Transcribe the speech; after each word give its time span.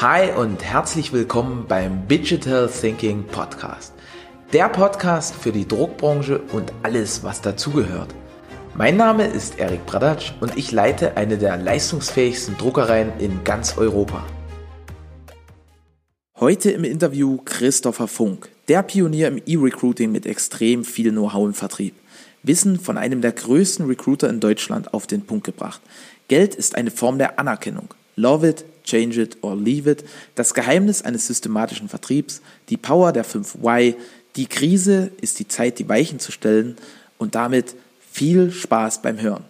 Hi 0.00 0.32
und 0.32 0.64
herzlich 0.64 1.12
willkommen 1.12 1.66
beim 1.68 2.08
Digital 2.08 2.68
Thinking 2.68 3.22
Podcast. 3.28 3.92
Der 4.52 4.68
Podcast 4.68 5.36
für 5.36 5.52
die 5.52 5.68
Druckbranche 5.68 6.40
und 6.52 6.72
alles, 6.82 7.22
was 7.22 7.40
dazugehört. 7.40 8.12
Mein 8.74 8.96
Name 8.96 9.24
ist 9.24 9.60
Erik 9.60 9.86
Bradatsch 9.86 10.32
und 10.40 10.56
ich 10.56 10.72
leite 10.72 11.16
eine 11.16 11.38
der 11.38 11.56
leistungsfähigsten 11.58 12.58
Druckereien 12.58 13.12
in 13.20 13.44
ganz 13.44 13.78
Europa. 13.78 14.26
Heute 16.40 16.72
im 16.72 16.82
Interview 16.82 17.38
Christopher 17.44 18.08
Funk, 18.08 18.48
der 18.66 18.82
Pionier 18.82 19.28
im 19.28 19.40
E-Recruiting 19.46 20.10
mit 20.10 20.26
extrem 20.26 20.84
viel 20.84 21.12
Know-how 21.12 21.46
im 21.46 21.54
Vertrieb. 21.54 21.94
Wissen 22.42 22.80
von 22.80 22.98
einem 22.98 23.20
der 23.20 23.30
größten 23.30 23.86
Recruiter 23.86 24.28
in 24.28 24.40
Deutschland 24.40 24.92
auf 24.92 25.06
den 25.06 25.24
Punkt 25.24 25.44
gebracht. 25.44 25.80
Geld 26.26 26.56
ist 26.56 26.74
eine 26.74 26.90
Form 26.90 27.18
der 27.18 27.38
Anerkennung. 27.38 27.94
Love 28.16 28.48
it, 28.48 28.64
change 28.84 29.20
it 29.20 29.38
or 29.42 29.56
leave 29.56 29.90
it, 29.90 30.04
das 30.34 30.54
Geheimnis 30.54 31.02
eines 31.02 31.26
systematischen 31.26 31.88
Vertriebs, 31.88 32.42
die 32.68 32.76
Power 32.76 33.12
der 33.12 33.24
5 33.24 33.56
Y, 33.62 33.94
die 34.36 34.46
Krise 34.46 35.10
ist 35.20 35.38
die 35.38 35.48
Zeit, 35.48 35.78
die 35.78 35.88
Weichen 35.88 36.18
zu 36.20 36.32
stellen 36.32 36.76
und 37.18 37.34
damit 37.34 37.74
viel 38.10 38.52
Spaß 38.52 39.02
beim 39.02 39.20
Hören. 39.20 39.44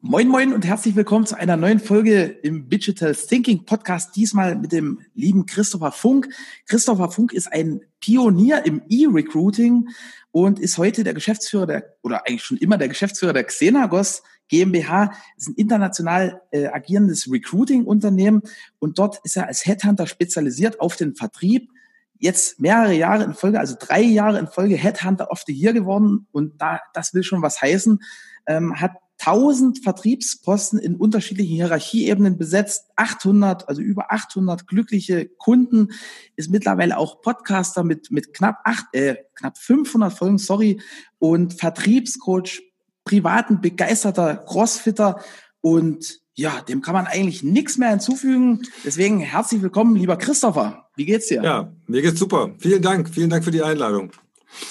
Moin 0.00 0.26
Moin 0.26 0.52
und 0.52 0.66
herzlich 0.66 0.96
willkommen 0.96 1.26
zu 1.26 1.38
einer 1.38 1.56
neuen 1.56 1.78
Folge 1.78 2.24
im 2.42 2.68
Digital 2.68 3.14
Thinking 3.14 3.64
Podcast, 3.64 4.16
diesmal 4.16 4.56
mit 4.56 4.72
dem 4.72 5.00
lieben 5.14 5.46
Christopher 5.46 5.92
Funk. 5.92 6.28
Christopher 6.66 7.08
Funk 7.08 7.32
ist 7.32 7.52
ein 7.52 7.82
Pionier 8.00 8.66
im 8.66 8.82
E-Recruiting 8.88 9.88
und 10.32 10.58
ist 10.58 10.76
heute 10.76 11.04
der 11.04 11.14
Geschäftsführer 11.14 11.66
der, 11.66 11.96
oder 12.02 12.26
eigentlich 12.26 12.42
schon 12.42 12.56
immer 12.56 12.78
der 12.78 12.88
Geschäftsführer 12.88 13.32
der 13.32 13.44
Xenagos 13.44 14.24
GmbH 14.52 15.12
ist 15.38 15.48
ein 15.48 15.54
international 15.54 16.42
äh, 16.50 16.66
agierendes 16.66 17.30
Recruiting-Unternehmen 17.30 18.42
und 18.78 18.98
dort 18.98 19.18
ist 19.24 19.36
er 19.36 19.48
als 19.48 19.64
Headhunter 19.64 20.06
spezialisiert 20.06 20.78
auf 20.78 20.96
den 20.96 21.14
Vertrieb. 21.14 21.70
Jetzt 22.18 22.60
mehrere 22.60 22.92
Jahre 22.92 23.24
in 23.24 23.32
Folge, 23.32 23.58
also 23.58 23.74
drei 23.78 24.02
Jahre 24.02 24.38
in 24.38 24.46
Folge 24.46 24.76
Headhunter 24.76 25.30
of 25.30 25.42
the 25.46 25.54
Year 25.54 25.72
geworden 25.72 26.26
und 26.32 26.60
da, 26.60 26.80
das 26.92 27.14
will 27.14 27.22
schon 27.22 27.40
was 27.40 27.62
heißen, 27.62 27.98
ähm, 28.46 28.78
hat 28.78 28.92
1000 29.24 29.82
Vertriebsposten 29.82 30.78
in 30.78 30.96
unterschiedlichen 30.96 31.54
Hierarchieebenen 31.54 32.36
besetzt, 32.36 32.90
800, 32.96 33.68
also 33.68 33.80
über 33.80 34.12
800 34.12 34.66
glückliche 34.66 35.28
Kunden, 35.38 35.88
ist 36.36 36.50
mittlerweile 36.50 36.98
auch 36.98 37.22
Podcaster 37.22 37.84
mit, 37.84 38.10
mit 38.10 38.34
knapp 38.34 38.58
acht, 38.64 38.86
äh, 38.92 39.16
knapp 39.34 39.56
500 39.56 40.12
Folgen, 40.12 40.38
sorry, 40.38 40.80
und 41.18 41.54
Vertriebscoach, 41.54 42.60
privaten, 43.04 43.60
begeisterter 43.60 44.36
Crossfitter 44.36 45.20
und 45.60 46.20
ja, 46.34 46.62
dem 46.62 46.80
kann 46.80 46.94
man 46.94 47.06
eigentlich 47.06 47.42
nichts 47.42 47.76
mehr 47.76 47.90
hinzufügen. 47.90 48.62
Deswegen 48.84 49.20
herzlich 49.20 49.60
willkommen, 49.60 49.96
lieber 49.96 50.16
Christopher. 50.16 50.88
Wie 50.96 51.04
geht's 51.04 51.28
dir? 51.28 51.42
Ja, 51.42 51.72
mir 51.86 52.02
geht's 52.02 52.18
super. 52.18 52.54
Vielen 52.58 52.82
Dank. 52.82 53.08
Vielen 53.10 53.28
Dank 53.30 53.44
für 53.44 53.50
die 53.50 53.62
Einladung. 53.62 54.12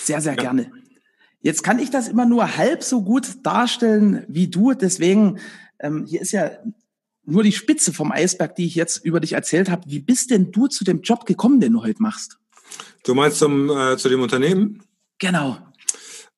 Sehr, 0.03 0.21
sehr 0.21 0.35
ja. 0.35 0.41
gerne. 0.41 0.71
Jetzt 1.41 1.63
kann 1.63 1.79
ich 1.79 1.89
das 1.89 2.07
immer 2.07 2.25
nur 2.25 2.57
halb 2.57 2.83
so 2.83 3.03
gut 3.03 3.43
darstellen 3.43 4.25
wie 4.27 4.47
du. 4.47 4.73
Deswegen, 4.73 5.39
ähm, 5.79 6.05
hier 6.07 6.21
ist 6.21 6.31
ja 6.31 6.51
nur 7.25 7.43
die 7.43 7.51
Spitze 7.51 7.93
vom 7.93 8.11
Eisberg, 8.11 8.55
die 8.55 8.65
ich 8.65 8.75
jetzt 8.75 9.03
über 9.03 9.19
dich 9.19 9.33
erzählt 9.33 9.69
habe. 9.69 9.83
Wie 9.87 9.99
bist 9.99 10.31
denn 10.31 10.51
du 10.51 10.67
zu 10.67 10.83
dem 10.83 11.01
Job 11.01 11.25
gekommen, 11.25 11.59
den 11.59 11.73
du 11.73 11.83
heute 11.83 12.01
machst? 12.01 12.37
Du 13.03 13.15
meinst 13.15 13.37
zum, 13.37 13.69
äh, 13.69 13.97
zu 13.97 14.09
dem 14.09 14.21
Unternehmen? 14.21 14.83
Genau. 15.17 15.57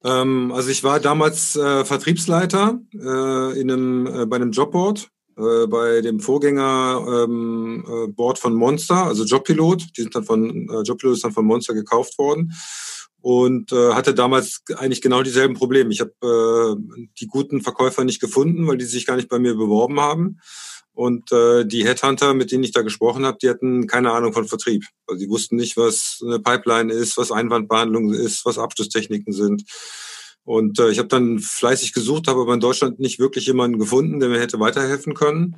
Ähm, 0.03 0.51
also 0.51 0.69
ich 0.69 0.83
war 0.83 0.99
damals 0.99 1.55
äh, 1.55 1.85
Vertriebsleiter 1.85 2.79
äh, 2.93 3.59
in 3.59 3.71
einem, 3.71 4.07
äh, 4.07 4.25
bei 4.25 4.35
einem 4.35 4.51
Jobboard, 4.51 5.09
äh, 5.37 5.67
bei 5.67 6.01
dem 6.01 6.19
Vorgängerboard 6.19 7.29
ähm, 7.29 7.83
äh, 7.87 8.35
von 8.35 8.53
Monster, 8.53 9.05
also 9.05 9.23
Jobpilot. 9.23 9.97
Die 9.97 10.01
sind 10.01 10.15
dann 10.15 10.25
von 10.25 10.69
äh, 10.69 10.81
Jobpilot 10.81 11.15
ist 11.15 11.23
dann 11.23 11.31
von 11.31 11.45
Monster 11.45 11.73
gekauft 11.73 12.17
worden 12.17 12.53
und 13.21 13.71
äh, 13.71 13.93
hatte 13.93 14.13
damals 14.13 14.63
eigentlich 14.75 15.01
genau 15.01 15.23
dieselben 15.23 15.53
Probleme. 15.53 15.91
Ich 15.93 16.01
habe 16.01 16.11
äh, 16.21 17.07
die 17.19 17.27
guten 17.27 17.61
Verkäufer 17.61 18.03
nicht 18.03 18.19
gefunden, 18.19 18.67
weil 18.67 18.77
die 18.77 18.85
sich 18.85 19.05
gar 19.05 19.15
nicht 19.15 19.29
bei 19.29 19.39
mir 19.39 19.55
beworben 19.55 20.01
haben. 20.01 20.39
Und 20.93 21.31
äh, 21.31 21.65
die 21.65 21.85
Headhunter, 21.85 22.35
mit 22.35 22.51
denen 22.51 22.63
ich 22.63 22.71
da 22.71 22.83
gesprochen 22.83 23.25
habe, 23.25 23.39
die 23.41 23.49
hatten 23.49 23.87
keine 23.87 24.11
Ahnung 24.11 24.31
von 24.31 24.47
Vertrieb. 24.47 24.85
Also 25.07 25.19
die 25.19 25.29
wussten 25.29 25.55
nicht, 25.55 25.75
was 25.75 26.19
eine 26.23 26.39
Pipeline 26.39 26.93
ist, 26.93 27.17
was 27.17 27.31
Einwandbehandlung 27.31 28.13
ist, 28.13 28.45
was 28.45 28.59
Abschlusstechniken 28.59 29.33
sind. 29.33 29.63
Und 30.45 30.79
äh, 30.79 30.89
ich 30.89 30.99
habe 30.99 31.07
dann 31.07 31.39
fleißig 31.39 31.93
gesucht, 31.93 32.27
habe 32.27 32.41
aber 32.41 32.53
in 32.53 32.59
Deutschland 32.59 32.99
nicht 32.99 33.17
wirklich 33.17 33.47
jemanden 33.47 33.79
gefunden, 33.79 34.19
der 34.19 34.29
mir 34.29 34.39
hätte 34.39 34.59
weiterhelfen 34.59 35.15
können. 35.15 35.55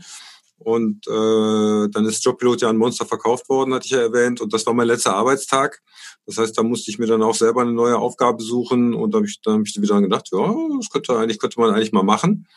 Und 0.58 1.06
äh, 1.08 1.90
dann 1.90 2.06
ist 2.06 2.24
Jobpilot 2.24 2.62
ja 2.62 2.70
an 2.70 2.78
Monster 2.78 3.06
verkauft 3.06 3.50
worden, 3.50 3.74
hatte 3.74 3.86
ich 3.86 3.92
ja 3.92 4.00
erwähnt. 4.00 4.40
Und 4.40 4.54
das 4.54 4.66
war 4.66 4.74
mein 4.74 4.88
letzter 4.88 5.16
Arbeitstag. 5.16 5.82
Das 6.26 6.38
heißt, 6.38 6.58
da 6.58 6.64
musste 6.64 6.90
ich 6.90 6.98
mir 6.98 7.08
dann 7.08 7.24
auch 7.24 7.36
selber 7.36 7.62
eine 7.62 7.74
neue 7.74 7.98
Aufgabe 7.98 8.42
suchen. 8.42 8.94
Und 8.94 9.12
da 9.12 9.18
habe 9.18 9.28
ich, 9.28 9.42
dann 9.42 9.60
hab 9.60 9.68
ich 9.68 9.82
wieder 9.82 10.02
gedacht, 10.02 10.30
ja, 10.32 10.56
das 10.78 10.90
könnte, 10.90 11.18
eigentlich, 11.18 11.40
könnte 11.40 11.60
man 11.60 11.72
eigentlich 11.72 11.92
mal 11.92 12.04
machen. 12.04 12.48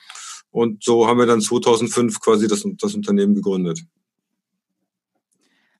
Und 0.50 0.82
so 0.82 1.06
haben 1.06 1.18
wir 1.18 1.26
dann 1.26 1.40
2005 1.40 2.20
quasi 2.20 2.48
das, 2.48 2.64
das 2.78 2.94
Unternehmen 2.94 3.34
gegründet. 3.34 3.84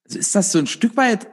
Also 0.04 0.18
ist 0.18 0.34
das 0.34 0.52
so 0.52 0.58
ein 0.58 0.66
Stück 0.66 0.96
weit 0.96 1.28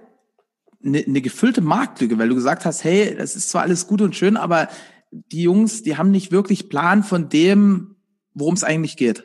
eine, 0.84 1.00
eine 1.00 1.22
gefüllte 1.22 1.62
Marktlücke, 1.62 2.18
weil 2.18 2.30
du 2.30 2.36
gesagt 2.36 2.66
hast, 2.66 2.84
hey, 2.84 3.16
das 3.16 3.36
ist 3.36 3.50
zwar 3.50 3.64
alles 3.64 3.88
gut 3.88 4.02
und 4.02 4.16
schön, 4.16 4.38
aber 4.38 4.70
die 5.12 5.44
Jungs, 5.44 5.84
die 5.84 5.98
haben 5.98 6.12
nicht 6.12 6.32
wirklich 6.32 6.70
Plan 6.70 7.04
von 7.04 7.30
dem, 7.30 7.95
worum 8.36 8.54
es 8.54 8.64
eigentlich 8.64 8.98
geht. 8.98 9.24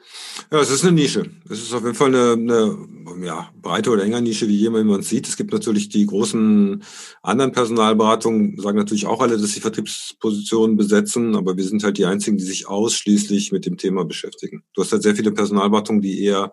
Ja, 0.51 0.61
es 0.61 0.71
ist 0.71 0.85
eine 0.85 0.93
Nische. 0.93 1.29
Es 1.49 1.61
ist 1.61 1.75
auf 1.75 1.83
jeden 1.83 1.97
Fall 1.97 2.15
eine, 2.15 2.33
eine 2.33 3.27
ja, 3.27 3.51
breite 3.61 3.91
oder 3.91 4.05
enger 4.05 4.21
Nische, 4.21 4.49
wie 4.49 4.57
jemand 4.57 4.87
man 4.87 5.03
sieht. 5.03 5.29
Es 5.29 5.37
gibt 5.37 5.53
natürlich 5.53 5.89
die 5.89 6.07
großen 6.07 6.83
anderen 7.21 7.51
Personalberatungen, 7.53 8.59
sagen 8.59 8.79
natürlich 8.79 9.07
auch 9.07 9.21
alle, 9.21 9.37
dass 9.37 9.51
sie 9.51 9.61
Vertriebspositionen 9.61 10.77
besetzen, 10.77 11.35
aber 11.35 11.57
wir 11.57 11.65
sind 11.65 11.83
halt 11.83 11.99
die 11.99 12.07
einzigen, 12.07 12.39
die 12.39 12.45
sich 12.45 12.69
ausschließlich 12.69 13.51
mit 13.51 13.67
dem 13.67 13.77
Thema 13.77 14.05
beschäftigen. 14.05 14.63
Du 14.75 14.83
hast 14.83 14.93
halt 14.93 15.03
sehr 15.03 15.17
viele 15.17 15.33
Personalberatungen, 15.33 16.01
die 16.01 16.23
eher 16.25 16.53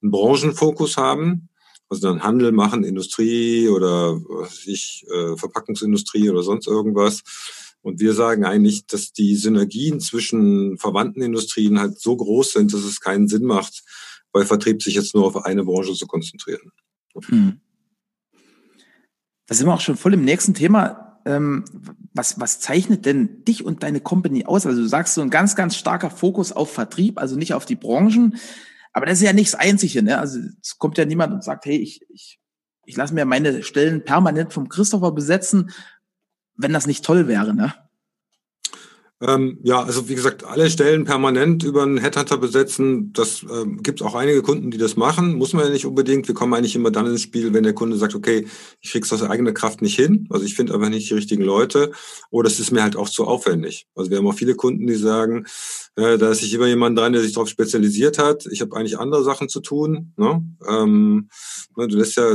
einen 0.00 0.12
Branchenfokus 0.12 0.96
haben, 0.96 1.48
also 1.88 2.06
dann 2.06 2.22
Handel 2.22 2.52
machen, 2.52 2.84
Industrie 2.84 3.68
oder 3.68 4.14
was 4.14 4.58
weiß 4.58 4.66
ich, 4.68 5.04
äh, 5.12 5.36
Verpackungsindustrie 5.36 6.30
oder 6.30 6.44
sonst 6.44 6.68
irgendwas 6.68 7.22
und 7.82 8.00
wir 8.00 8.12
sagen 8.12 8.44
eigentlich, 8.44 8.86
dass 8.86 9.12
die 9.12 9.36
Synergien 9.36 10.00
zwischen 10.00 10.76
verwandten 10.78 11.22
Industrien 11.22 11.80
halt 11.80 11.98
so 11.98 12.16
groß 12.16 12.52
sind, 12.52 12.74
dass 12.74 12.82
es 12.82 13.00
keinen 13.00 13.28
Sinn 13.28 13.44
macht, 13.44 13.82
bei 14.32 14.44
Vertrieb 14.44 14.82
sich 14.82 14.94
jetzt 14.94 15.14
nur 15.14 15.26
auf 15.26 15.44
eine 15.44 15.64
Branche 15.64 15.94
zu 15.94 16.06
konzentrieren. 16.06 16.72
Hm. 17.26 17.60
Da 19.46 19.54
sind 19.54 19.66
wir 19.66 19.74
auch 19.74 19.80
schon 19.80 19.96
voll 19.96 20.14
im 20.14 20.24
nächsten 20.24 20.54
Thema. 20.54 21.20
Ähm, 21.24 21.64
was, 22.12 22.38
was 22.38 22.60
zeichnet 22.60 23.04
denn 23.06 23.44
dich 23.44 23.64
und 23.64 23.82
deine 23.82 24.00
Company 24.00 24.44
aus? 24.44 24.66
Also 24.66 24.82
du 24.82 24.88
sagst 24.88 25.14
so 25.14 25.22
ein 25.22 25.30
ganz, 25.30 25.56
ganz 25.56 25.76
starker 25.76 26.10
Fokus 26.10 26.52
auf 26.52 26.72
Vertrieb, 26.72 27.18
also 27.18 27.36
nicht 27.36 27.54
auf 27.54 27.66
die 27.66 27.76
Branchen. 27.76 28.36
Aber 28.92 29.06
das 29.06 29.18
ist 29.18 29.24
ja 29.24 29.32
nichts 29.32 29.54
Einzige. 29.54 30.02
Ne? 30.02 30.18
Also 30.18 30.38
es 30.62 30.78
kommt 30.78 30.98
ja 30.98 31.04
niemand 31.04 31.32
und 31.32 31.44
sagt, 31.44 31.64
hey, 31.64 31.76
ich, 31.76 32.02
ich, 32.10 32.38
ich 32.84 32.96
lasse 32.96 33.14
mir 33.14 33.24
meine 33.24 33.62
Stellen 33.62 34.04
permanent 34.04 34.52
vom 34.52 34.68
Christopher 34.68 35.12
besetzen 35.12 35.70
wenn 36.60 36.72
das 36.72 36.86
nicht 36.86 37.04
toll 37.04 37.28
wäre, 37.28 37.54
ne? 37.54 37.74
Ähm, 39.22 39.58
ja, 39.62 39.82
also 39.82 40.08
wie 40.08 40.14
gesagt, 40.14 40.44
alle 40.44 40.70
Stellen 40.70 41.04
permanent 41.04 41.62
über 41.62 41.82
einen 41.82 41.98
Headhunter 41.98 42.38
besetzen, 42.38 43.12
das 43.12 43.42
ähm, 43.42 43.82
gibt 43.82 44.00
auch 44.00 44.14
einige 44.14 44.40
Kunden, 44.40 44.70
die 44.70 44.78
das 44.78 44.96
machen. 44.96 45.34
Muss 45.34 45.52
man 45.52 45.64
ja 45.64 45.70
nicht 45.70 45.84
unbedingt. 45.84 46.26
Wir 46.26 46.34
kommen 46.34 46.54
eigentlich 46.54 46.74
immer 46.74 46.90
dann 46.90 47.04
ins 47.04 47.20
Spiel, 47.20 47.52
wenn 47.52 47.64
der 47.64 47.74
Kunde 47.74 47.98
sagt, 47.98 48.14
okay, 48.14 48.46
ich 48.80 48.92
krieg's 48.92 49.12
aus 49.12 49.22
eigener 49.22 49.52
Kraft 49.52 49.82
nicht 49.82 49.94
hin. 49.94 50.26
Also 50.30 50.46
ich 50.46 50.54
finde 50.54 50.72
einfach 50.72 50.88
nicht 50.88 51.10
die 51.10 51.14
richtigen 51.14 51.42
Leute. 51.42 51.92
Oder 52.30 52.48
es 52.48 52.58
ist 52.60 52.70
mir 52.70 52.82
halt 52.82 52.96
auch 52.96 53.10
zu 53.10 53.26
aufwendig. 53.26 53.86
Also 53.94 54.10
wir 54.10 54.16
haben 54.16 54.26
auch 54.26 54.34
viele 54.34 54.54
Kunden, 54.54 54.86
die 54.86 54.94
sagen, 54.94 55.44
äh, 55.96 56.16
da 56.18 56.30
ist 56.30 56.40
sich 56.40 56.54
immer 56.54 56.66
jemand 56.66 56.98
dran, 56.98 57.12
der 57.12 57.22
sich 57.22 57.32
darauf 57.32 57.48
spezialisiert 57.48 58.18
hat. 58.18 58.46
Ich 58.46 58.60
habe 58.60 58.76
eigentlich 58.76 58.98
andere 58.98 59.24
Sachen 59.24 59.48
zu 59.48 59.60
tun. 59.60 60.12
Ne? 60.16 60.44
Ähm, 60.68 61.28
ne, 61.76 61.88
du 61.88 61.96
lässt 61.96 62.16
ja, 62.16 62.28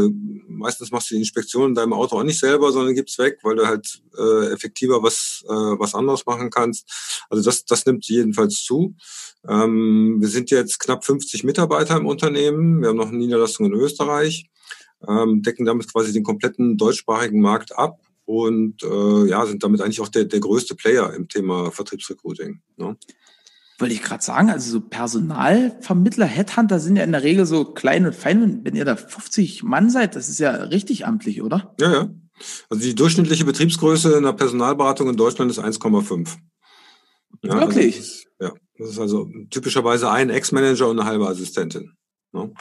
meistens 0.48 0.92
machst 0.92 1.10
du 1.10 1.16
die 1.16 1.22
Inspektion 1.22 1.70
in 1.70 1.76
deinem 1.76 1.94
Auto 1.94 2.18
auch 2.18 2.24
nicht 2.24 2.40
selber, 2.40 2.72
sondern 2.72 2.96
gibt's 2.96 3.18
weg, 3.18 3.40
weil 3.44 3.56
du 3.56 3.66
halt 3.66 4.02
äh, 4.18 4.52
effektiver 4.52 5.02
was, 5.02 5.44
äh, 5.48 5.54
was 5.54 5.96
anderes 5.96 6.26
machen 6.26 6.50
kannst 6.50 6.66
kannst. 6.66 7.26
Also 7.30 7.44
das, 7.44 7.66
das 7.66 7.86
nimmt 7.86 8.06
jedenfalls 8.08 8.64
zu. 8.64 8.96
Ähm, 9.48 10.18
wir 10.20 10.28
sind 10.28 10.52
jetzt 10.52 10.80
knapp 10.80 11.06
50 11.06 11.44
Mitarbeiter 11.44 11.98
im 11.98 12.06
Unternehmen. 12.06 12.82
Wir 12.82 12.90
haben 12.90 12.98
noch 12.98 13.10
eine 13.10 13.18
Niederlassung 13.18 13.68
in 13.68 13.74
Österreich, 13.74 14.50
ähm, 15.08 15.42
decken 15.42 15.66
damit 15.66 15.92
quasi 15.92 16.14
den 16.14 16.24
kompletten 16.24 16.78
deutschsprachigen 16.78 17.42
Markt 17.42 17.78
ab 17.78 18.00
und 18.26 18.82
äh, 18.84 19.26
ja, 19.28 19.46
sind 19.46 19.64
damit 19.64 19.82
eigentlich 19.82 20.02
auch 20.02 20.10
der, 20.10 20.26
der 20.26 20.40
größte 20.40 20.76
Player 20.76 21.14
im 21.14 21.28
Thema 21.28 21.72
Vertriebsrecruiting. 21.72 22.62
Ne? 22.78 22.98
Wollte 23.78 23.94
ich 23.94 24.02
gerade 24.02 24.24
sagen, 24.24 24.50
also 24.50 24.72
so 24.72 24.82
Personalvermittler, 24.82 26.26
Headhunter 26.26 26.80
sind 26.80 26.96
ja 26.96 27.04
in 27.04 27.12
der 27.12 27.24
Regel 27.24 27.46
so 27.46 27.66
klein 27.66 28.06
und 28.06 28.16
fein. 28.16 28.62
Wenn 28.64 28.76
ihr 28.76 28.86
da 28.86 28.96
50 28.96 29.64
Mann 29.64 29.90
seid, 29.90 30.16
das 30.16 30.30
ist 30.30 30.40
ja 30.40 30.52
richtig 30.52 31.06
amtlich, 31.06 31.42
oder? 31.42 31.76
Ja, 31.80 31.92
ja. 31.92 32.10
Also 32.70 32.84
die 32.84 32.96
durchschnittliche 32.96 33.46
Betriebsgröße 33.46 34.18
in 34.18 34.24
der 34.24 34.34
Personalberatung 34.34 35.10
in 35.10 35.18
Deutschland 35.18 35.52
ist 35.52 35.60
1,5. 35.60 36.36
Ja, 37.44 37.60
Wirklich? 37.60 37.98
Also 37.98 38.00
das 38.00 38.08
ist, 38.08 38.28
ja, 38.40 38.54
das 38.78 38.90
ist 38.92 39.00
also 39.00 39.30
typischerweise 39.50 40.10
ein 40.10 40.30
Ex-Manager 40.30 40.90
und 40.90 41.00
eine 41.00 41.10
halbe 41.10 41.28
Assistentin. 41.28 41.92
Ne? 42.32 42.54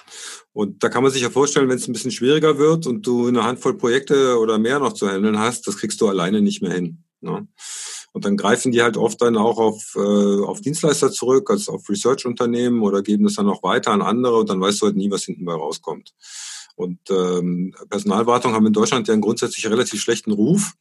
Und 0.52 0.82
da 0.82 0.88
kann 0.88 1.02
man 1.02 1.12
sich 1.12 1.22
ja 1.22 1.30
vorstellen, 1.30 1.68
wenn 1.68 1.76
es 1.76 1.88
ein 1.88 1.92
bisschen 1.92 2.12
schwieriger 2.12 2.58
wird 2.58 2.86
und 2.86 3.06
du 3.06 3.26
eine 3.26 3.44
Handvoll 3.44 3.76
Projekte 3.76 4.38
oder 4.38 4.58
mehr 4.58 4.78
noch 4.78 4.92
zu 4.92 5.08
handeln 5.08 5.38
hast, 5.38 5.66
das 5.66 5.76
kriegst 5.76 6.00
du 6.00 6.08
alleine 6.08 6.40
nicht 6.40 6.62
mehr 6.62 6.72
hin. 6.72 7.04
Ne? 7.20 7.46
Und 8.14 8.24
dann 8.24 8.36
greifen 8.36 8.70
die 8.70 8.80
halt 8.80 8.96
oft 8.96 9.20
dann 9.20 9.36
auch 9.36 9.58
auf, 9.58 9.96
äh, 9.96 9.98
auf 10.44 10.60
Dienstleister 10.60 11.10
zurück, 11.10 11.50
also 11.50 11.72
auf 11.72 11.88
Research-Unternehmen 11.88 12.82
oder 12.82 13.02
geben 13.02 13.24
das 13.24 13.34
dann 13.34 13.48
auch 13.48 13.64
weiter 13.64 13.90
an 13.90 14.02
andere 14.02 14.38
und 14.38 14.48
dann 14.48 14.60
weißt 14.60 14.80
du 14.80 14.86
halt 14.86 14.94
nie, 14.96 15.10
was 15.10 15.24
hinten 15.24 15.44
bei 15.44 15.52
rauskommt. 15.52 16.14
Und 16.76 17.00
ähm, 17.10 17.74
Personalwartung 17.90 18.52
haben 18.52 18.66
in 18.66 18.72
Deutschland 18.72 19.08
ja 19.08 19.14
einen 19.14 19.20
grundsätzlich 19.20 19.66
relativ 19.68 20.00
schlechten 20.00 20.30
Ruf. 20.30 20.74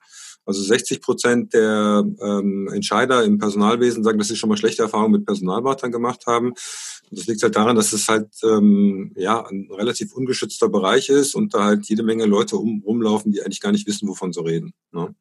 Also 0.45 0.61
60 0.61 1.01
Prozent 1.01 1.53
der 1.53 2.03
ähm, 2.21 2.69
Entscheider 2.71 3.23
im 3.23 3.39
Personalwesen 3.39 4.03
sagen, 4.03 4.19
dass 4.19 4.27
sie 4.27 4.35
schon 4.35 4.49
mal 4.49 4.57
schlechte 4.57 4.83
Erfahrungen 4.83 5.13
mit 5.13 5.25
Personalwartern 5.25 5.91
gemacht 5.91 6.27
haben. 6.27 6.49
Und 6.49 7.19
das 7.19 7.25
liegt 7.25 7.41
halt 7.41 7.55
daran, 7.55 7.75
dass 7.75 7.93
es 7.93 8.07
halt 8.09 8.29
ähm, 8.43 9.13
ja 9.15 9.43
ein 9.47 9.69
relativ 9.71 10.13
ungeschützter 10.13 10.69
Bereich 10.69 11.09
ist 11.09 11.33
und 11.33 11.55
da 11.55 11.63
halt 11.63 11.87
jede 11.87 12.03
Menge 12.03 12.25
Leute 12.25 12.57
um, 12.57 12.83
rumlaufen, 12.85 13.31
die 13.31 13.41
eigentlich 13.41 13.61
gar 13.61 13.71
nicht 13.71 13.87
wissen, 13.87 14.07
wovon 14.07 14.33
sie 14.33 14.43
reden. 14.43 14.73
Ne? 14.91 15.15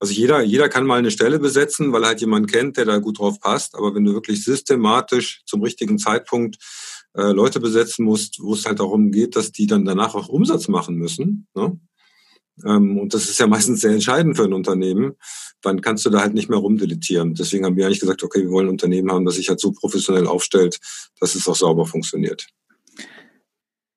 Also 0.00 0.12
jeder, 0.12 0.42
jeder 0.42 0.68
kann 0.68 0.86
mal 0.86 0.98
eine 0.98 1.10
Stelle 1.10 1.38
besetzen, 1.38 1.92
weil 1.92 2.04
er 2.04 2.08
halt 2.08 2.20
jemanden 2.20 2.48
kennt, 2.48 2.76
der 2.76 2.84
da 2.84 2.98
gut 2.98 3.18
drauf 3.18 3.40
passt. 3.40 3.74
Aber 3.74 3.94
wenn 3.94 4.04
du 4.04 4.12
wirklich 4.12 4.44
systematisch 4.44 5.42
zum 5.44 5.62
richtigen 5.62 5.98
Zeitpunkt 5.98 6.56
äh, 7.14 7.32
Leute 7.32 7.58
besetzen 7.58 8.04
musst, 8.04 8.40
wo 8.40 8.54
es 8.54 8.64
halt 8.64 8.78
darum 8.78 9.10
geht, 9.10 9.34
dass 9.34 9.50
die 9.50 9.66
dann 9.66 9.84
danach 9.84 10.14
auch 10.14 10.28
Umsatz 10.28 10.68
machen 10.68 10.96
müssen, 10.96 11.48
ne? 11.54 11.80
ähm, 12.64 12.98
und 12.98 13.12
das 13.12 13.28
ist 13.28 13.40
ja 13.40 13.46
meistens 13.48 13.80
sehr 13.80 13.92
entscheidend 13.92 14.36
für 14.36 14.44
ein 14.44 14.52
Unternehmen, 14.52 15.14
dann 15.62 15.80
kannst 15.80 16.06
du 16.06 16.10
da 16.10 16.20
halt 16.20 16.34
nicht 16.34 16.48
mehr 16.48 16.58
rumdeletieren. 16.58 17.34
Deswegen 17.34 17.64
haben 17.64 17.76
wir 17.76 17.86
eigentlich 17.86 18.00
gesagt, 18.00 18.22
okay, 18.22 18.42
wir 18.42 18.50
wollen 18.50 18.66
ein 18.68 18.72
Unternehmen 18.72 19.10
haben, 19.10 19.24
das 19.24 19.34
sich 19.34 19.48
halt 19.48 19.58
so 19.58 19.72
professionell 19.72 20.28
aufstellt, 20.28 20.78
dass 21.18 21.34
es 21.34 21.48
auch 21.48 21.56
sauber 21.56 21.86
funktioniert 21.86 22.46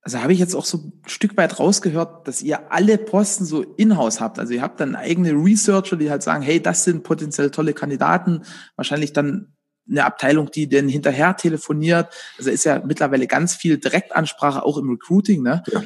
also 0.04 0.20
habe 0.20 0.34
ich 0.34 0.40
jetzt 0.40 0.56
auch 0.56 0.66
so 0.66 0.78
ein 0.78 0.94
Stück 1.06 1.38
weit 1.38 1.60
rausgehört, 1.60 2.28
dass 2.28 2.42
ihr 2.42 2.72
alle 2.72 2.98
Posten 2.98 3.46
so 3.46 3.62
in-house 3.62 4.20
habt. 4.20 4.40
Also 4.40 4.54
ihr 4.54 4.62
habt 4.62 4.80
dann 4.80 4.96
eigene 4.96 5.32
Researcher, 5.32 5.96
die 5.96 6.10
halt 6.10 6.24
sagen, 6.24 6.42
hey, 6.42 6.62
das 6.62 6.84
sind 6.84 7.04
potenziell 7.04 7.52
tolle 7.52 7.74
Kandidaten. 7.74 8.44
Wahrscheinlich 8.76 9.14
dann 9.14 9.54
eine 9.90 10.06
Abteilung, 10.06 10.50
die 10.50 10.68
denn 10.68 10.90
hinterher 10.90 11.36
telefoniert. 11.36 12.08
Also 12.38 12.50
ist 12.50 12.64
ja 12.64 12.82
mittlerweile 12.84 13.28
ganz 13.28 13.56
viel 13.56 13.78
Direktansprache 13.78 14.64
auch 14.64 14.78
im 14.78 14.90
Recruiting, 14.90 15.44
ne? 15.44 15.64
Ja, 15.72 15.84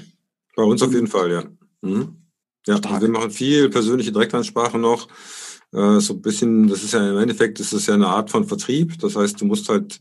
bei 0.56 0.64
uns 0.64 0.82
auf 0.82 0.94
jeden 0.94 1.08
Fall, 1.08 1.32
ja. 1.32 1.44
Mhm. 1.82 2.22
Ja, 2.68 2.80
wir 3.02 3.10
machen 3.10 3.32
viel 3.32 3.70
persönliche 3.70 4.12
Direktansprache 4.12 4.80
noch. 4.80 5.08
Äh, 5.75 6.00
so 6.00 6.13
ein 6.13 6.22
bisschen, 6.22 6.68
das 6.68 6.83
ist 6.83 6.94
ja 6.94 7.10
im 7.10 7.18
Endeffekt, 7.18 7.60
das 7.60 7.74
ist 7.74 7.88
ja 7.88 7.95
eine 7.95 8.07
Art 8.07 8.30
von 8.30 8.45
Vertrieb. 8.45 8.98
Das 9.00 9.18
heißt, 9.18 9.42
du 9.42 9.45
musst 9.45 9.68
halt 9.68 10.00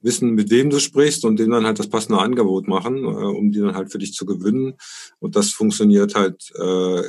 wissen, 0.00 0.30
mit 0.30 0.50
wem 0.50 0.70
du 0.70 0.78
sprichst 0.78 1.24
und 1.24 1.38
dem 1.40 1.50
dann 1.50 1.66
halt 1.66 1.80
das 1.80 1.88
passende 1.88 2.20
Angebot 2.20 2.68
machen, 2.68 2.98
äh, 2.98 3.08
um 3.08 3.50
die 3.50 3.58
dann 3.58 3.74
halt 3.74 3.90
für 3.90 3.98
dich 3.98 4.12
zu 4.12 4.24
gewinnen. 4.24 4.74
Und 5.18 5.34
das 5.34 5.50
funktioniert 5.50 6.14
halt 6.14 6.52
äh, 6.54 7.02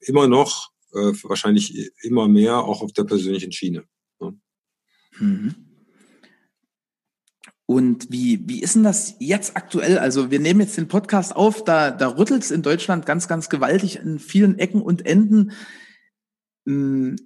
immer 0.00 0.26
noch, 0.26 0.70
äh, 0.94 1.12
wahrscheinlich 1.24 1.92
immer 2.02 2.28
mehr, 2.28 2.58
auch 2.58 2.80
auf 2.80 2.92
der 2.92 3.04
persönlichen 3.04 3.52
Schiene. 3.52 3.84
Ja. 4.20 4.32
Mhm. 5.18 5.54
Und 7.66 8.10
wie, 8.10 8.48
wie 8.48 8.62
ist 8.62 8.76
denn 8.76 8.84
das 8.84 9.16
jetzt 9.18 9.54
aktuell? 9.54 9.98
Also 9.98 10.30
wir 10.30 10.40
nehmen 10.40 10.60
jetzt 10.60 10.78
den 10.78 10.88
Podcast 10.88 11.36
auf, 11.36 11.62
da, 11.62 11.90
da 11.90 12.08
rüttelt 12.08 12.42
es 12.42 12.50
in 12.50 12.62
Deutschland 12.62 13.04
ganz, 13.04 13.28
ganz 13.28 13.50
gewaltig 13.50 13.96
in 13.96 14.18
vielen 14.18 14.58
Ecken 14.58 14.80
und 14.80 15.04
Enden. 15.04 15.52
Hm, 16.68 17.16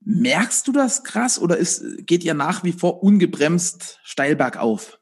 merkst 0.00 0.66
du 0.66 0.72
das 0.72 1.04
krass 1.04 1.38
oder 1.38 1.58
ist, 1.58 1.84
geht 2.06 2.24
ihr 2.24 2.32
nach 2.32 2.64
wie 2.64 2.72
vor 2.72 3.02
ungebremst 3.02 4.00
steil 4.02 4.34
bergauf? 4.34 4.98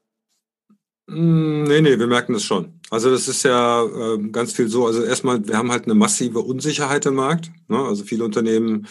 Hm, 1.08 1.62
nee, 1.64 1.80
nee, 1.80 1.98
wir 1.98 2.08
merken 2.08 2.32
das 2.32 2.42
schon. 2.42 2.80
Also 2.90 3.12
das 3.12 3.28
ist 3.28 3.44
ja 3.44 3.84
äh, 3.84 4.18
ganz 4.30 4.52
viel 4.52 4.68
so. 4.68 4.86
Also 4.86 5.04
erstmal, 5.04 5.46
wir 5.46 5.56
haben 5.56 5.70
halt 5.70 5.84
eine 5.84 5.94
massive 5.94 6.40
Unsicherheit 6.40 7.06
im 7.06 7.14
Markt. 7.14 7.52
Ne? 7.68 7.78
Also 7.78 8.02
viele 8.02 8.24
Unternehmen 8.24 8.88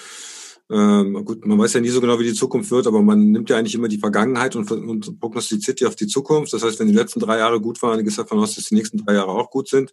ähm, 0.72 1.26
gut, 1.26 1.46
man 1.48 1.58
weiß 1.58 1.74
ja 1.74 1.82
nie 1.82 1.90
so 1.90 2.00
genau, 2.00 2.20
wie 2.20 2.26
die 2.26 2.34
Zukunft 2.34 2.70
wird, 2.70 2.86
aber 2.86 3.02
man 3.02 3.32
nimmt 3.32 3.50
ja 3.50 3.58
eigentlich 3.58 3.74
immer 3.74 3.88
die 3.88 3.98
Vergangenheit 3.98 4.56
und, 4.56 4.72
und 4.72 5.20
prognostiziert 5.20 5.80
die 5.80 5.88
auf 5.88 5.96
die 5.96 6.06
Zukunft. 6.06 6.54
Das 6.54 6.64
heißt, 6.64 6.80
wenn 6.80 6.88
die 6.88 6.94
letzten 6.94 7.20
drei 7.20 7.40
Jahre 7.40 7.60
gut 7.60 7.82
waren, 7.82 7.98
geht 7.98 8.10
es 8.10 8.18
davon 8.18 8.38
aus, 8.38 8.54
dass 8.54 8.66
die 8.66 8.76
nächsten 8.76 8.98
drei 9.04 9.16
Jahre 9.16 9.32
auch 9.32 9.50
gut 9.50 9.68
sind. 9.68 9.92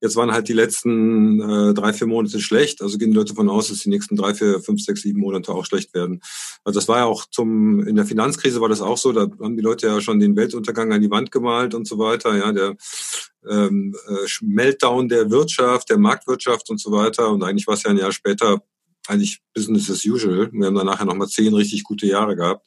Jetzt 0.00 0.16
waren 0.16 0.32
halt 0.32 0.48
die 0.48 0.54
letzten 0.54 1.40
äh, 1.40 1.74
drei, 1.74 1.92
vier 1.92 2.06
Monate 2.06 2.40
schlecht. 2.40 2.80
Also 2.80 2.96
gehen 2.96 3.10
die 3.10 3.16
Leute 3.16 3.34
davon 3.34 3.50
aus, 3.50 3.68
dass 3.68 3.80
die 3.80 3.90
nächsten 3.90 4.16
drei, 4.16 4.34
vier, 4.34 4.60
fünf, 4.60 4.82
sechs, 4.82 5.02
sieben 5.02 5.20
Monate 5.20 5.52
auch 5.52 5.66
schlecht 5.66 5.92
werden. 5.92 6.20
Also 6.64 6.80
das 6.80 6.88
war 6.88 6.98
ja 6.98 7.04
auch 7.04 7.26
zum, 7.30 7.86
in 7.86 7.96
der 7.96 8.06
Finanzkrise 8.06 8.62
war 8.62 8.70
das 8.70 8.80
auch 8.80 8.98
so. 8.98 9.12
Da 9.12 9.28
haben 9.40 9.56
die 9.56 9.62
Leute 9.62 9.88
ja 9.88 10.00
schon 10.00 10.20
den 10.20 10.36
Weltuntergang 10.36 10.90
an 10.92 11.02
die 11.02 11.10
Wand 11.10 11.32
gemalt 11.32 11.74
und 11.74 11.86
so 11.86 11.98
weiter. 11.98 12.34
Ja, 12.34 12.50
der 12.52 12.76
ähm, 13.46 13.94
äh, 14.08 14.26
Meltdown 14.40 15.08
der 15.08 15.30
Wirtschaft, 15.30 15.90
der 15.90 15.98
Marktwirtschaft 15.98 16.70
und 16.70 16.80
so 16.80 16.92
weiter. 16.92 17.30
Und 17.30 17.42
eigentlich 17.42 17.66
war 17.66 17.74
es 17.74 17.82
ja 17.82 17.90
ein 17.90 17.98
Jahr 17.98 18.12
später 18.12 18.62
eigentlich 19.08 19.40
Business 19.54 19.90
as 19.90 20.04
usual. 20.04 20.50
Wir 20.52 20.66
haben 20.66 20.74
dann 20.74 20.86
nachher 20.86 21.04
nochmal 21.04 21.28
zehn 21.28 21.54
richtig 21.54 21.84
gute 21.84 22.06
Jahre 22.06 22.36
gehabt. 22.36 22.66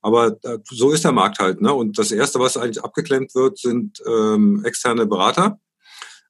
Aber 0.00 0.36
äh, 0.42 0.58
so 0.70 0.92
ist 0.92 1.04
der 1.04 1.12
Markt 1.12 1.38
halt. 1.38 1.60
Ne? 1.60 1.72
Und 1.72 1.98
das 1.98 2.12
Erste, 2.12 2.38
was 2.38 2.56
eigentlich 2.56 2.82
abgeklemmt 2.82 3.34
wird, 3.34 3.58
sind 3.58 4.02
ähm, 4.06 4.62
externe 4.64 5.06
Berater. 5.06 5.58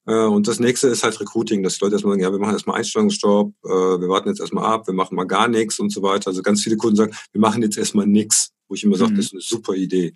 Äh, 0.06 0.25
und 0.25 0.49
das 0.49 0.59
nächste 0.59 0.89
ist 0.89 1.05
halt 1.05 1.21
Recruiting, 1.21 1.62
dass 1.62 1.79
die 1.79 1.85
Leute 1.85 1.97
erstmal 1.97 2.15
sagen, 2.15 2.23
ja, 2.23 2.33
wir 2.33 2.39
machen 2.39 2.55
erstmal 2.55 2.79
Einstellungsjob, 2.79 3.53
äh, 3.65 3.69
wir 3.69 4.09
warten 4.09 4.31
jetzt 4.31 4.41
erstmal 4.41 4.65
ab, 4.65 4.87
wir 4.87 4.95
machen 4.95 5.15
mal 5.15 5.27
gar 5.27 5.49
nichts 5.49 5.79
und 5.79 5.91
so 5.91 6.03
weiter. 6.03 6.29
Also 6.29 6.43
ganz 6.43 6.62
viele 6.62 6.77
Kunden 6.77 6.97
sagen, 6.97 7.15
wir 7.33 7.41
machen 7.41 7.62
jetzt 7.62 7.77
erstmal 7.77 8.06
nichts, 8.06 8.53
wo 8.69 8.75
ich 8.75 8.85
immer 8.85 8.97
sage, 8.97 9.12
mhm. 9.12 9.17
das 9.17 9.27
ist 9.27 9.33
eine 9.33 9.43
super 9.43 9.75
Idee, 9.75 10.15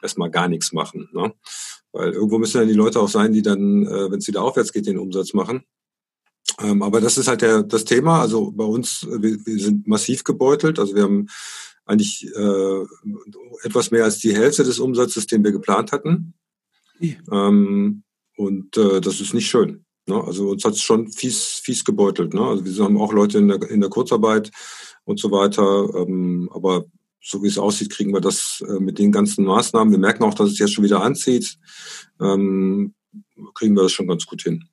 erstmal 0.00 0.30
gar 0.30 0.46
nichts 0.46 0.72
machen. 0.72 1.08
Ne? 1.12 1.34
Weil 1.90 2.12
irgendwo 2.12 2.38
müssen 2.38 2.58
dann 2.58 2.68
die 2.68 2.74
Leute 2.74 3.00
auch 3.00 3.08
sein, 3.08 3.32
die 3.32 3.42
dann, 3.42 3.84
äh, 3.84 4.10
wenn 4.10 4.20
es 4.20 4.28
wieder 4.28 4.42
aufwärts 4.42 4.72
geht, 4.72 4.86
den 4.86 4.98
Umsatz 4.98 5.34
machen. 5.34 5.64
Ähm, 6.60 6.82
aber 6.82 7.00
das 7.00 7.18
ist 7.18 7.28
halt 7.28 7.42
der, 7.42 7.62
das 7.62 7.84
Thema. 7.84 8.20
Also 8.20 8.50
bei 8.52 8.64
uns, 8.64 9.06
wir, 9.08 9.44
wir 9.44 9.58
sind 9.58 9.86
massiv 9.86 10.24
gebeutelt. 10.24 10.78
Also 10.78 10.94
wir 10.94 11.04
haben 11.04 11.28
eigentlich 11.84 12.26
äh, 12.34 12.82
etwas 13.64 13.90
mehr 13.90 14.04
als 14.04 14.18
die 14.18 14.34
Hälfte 14.34 14.64
des 14.64 14.78
Umsatzes, 14.78 15.26
den 15.26 15.44
wir 15.44 15.52
geplant 15.52 15.92
hatten. 15.92 16.34
Ja. 17.00 17.14
Ähm, 17.30 18.02
und 18.36 18.76
äh, 18.76 19.00
das 19.00 19.20
ist 19.20 19.34
nicht 19.34 19.48
schön. 19.48 19.84
Ne? 20.06 20.22
Also 20.22 20.50
uns 20.50 20.64
hat 20.64 20.74
es 20.74 20.82
schon 20.82 21.08
fies, 21.08 21.60
fies 21.62 21.84
gebeutelt. 21.84 22.34
Ne? 22.34 22.42
Also 22.42 22.64
wir 22.64 22.84
haben 22.84 23.00
auch 23.00 23.12
Leute 23.12 23.38
in 23.38 23.48
der, 23.48 23.62
in 23.70 23.80
der 23.80 23.90
Kurzarbeit 23.90 24.50
und 25.04 25.18
so 25.18 25.30
weiter. 25.30 25.88
Ähm, 25.96 26.48
aber 26.52 26.84
so 27.20 27.42
wie 27.42 27.48
es 27.48 27.58
aussieht, 27.58 27.90
kriegen 27.90 28.12
wir 28.12 28.20
das 28.20 28.64
äh, 28.66 28.80
mit 28.80 28.98
den 28.98 29.12
ganzen 29.12 29.44
Maßnahmen. 29.44 29.92
Wir 29.92 29.98
merken 29.98 30.24
auch, 30.24 30.34
dass 30.34 30.50
es 30.50 30.58
jetzt 30.58 30.74
schon 30.74 30.84
wieder 30.84 31.02
anzieht. 31.02 31.56
Ähm, 32.20 32.94
kriegen 33.54 33.76
wir 33.76 33.82
das 33.82 33.92
schon 33.92 34.08
ganz 34.08 34.26
gut 34.26 34.42
hin. 34.42 34.64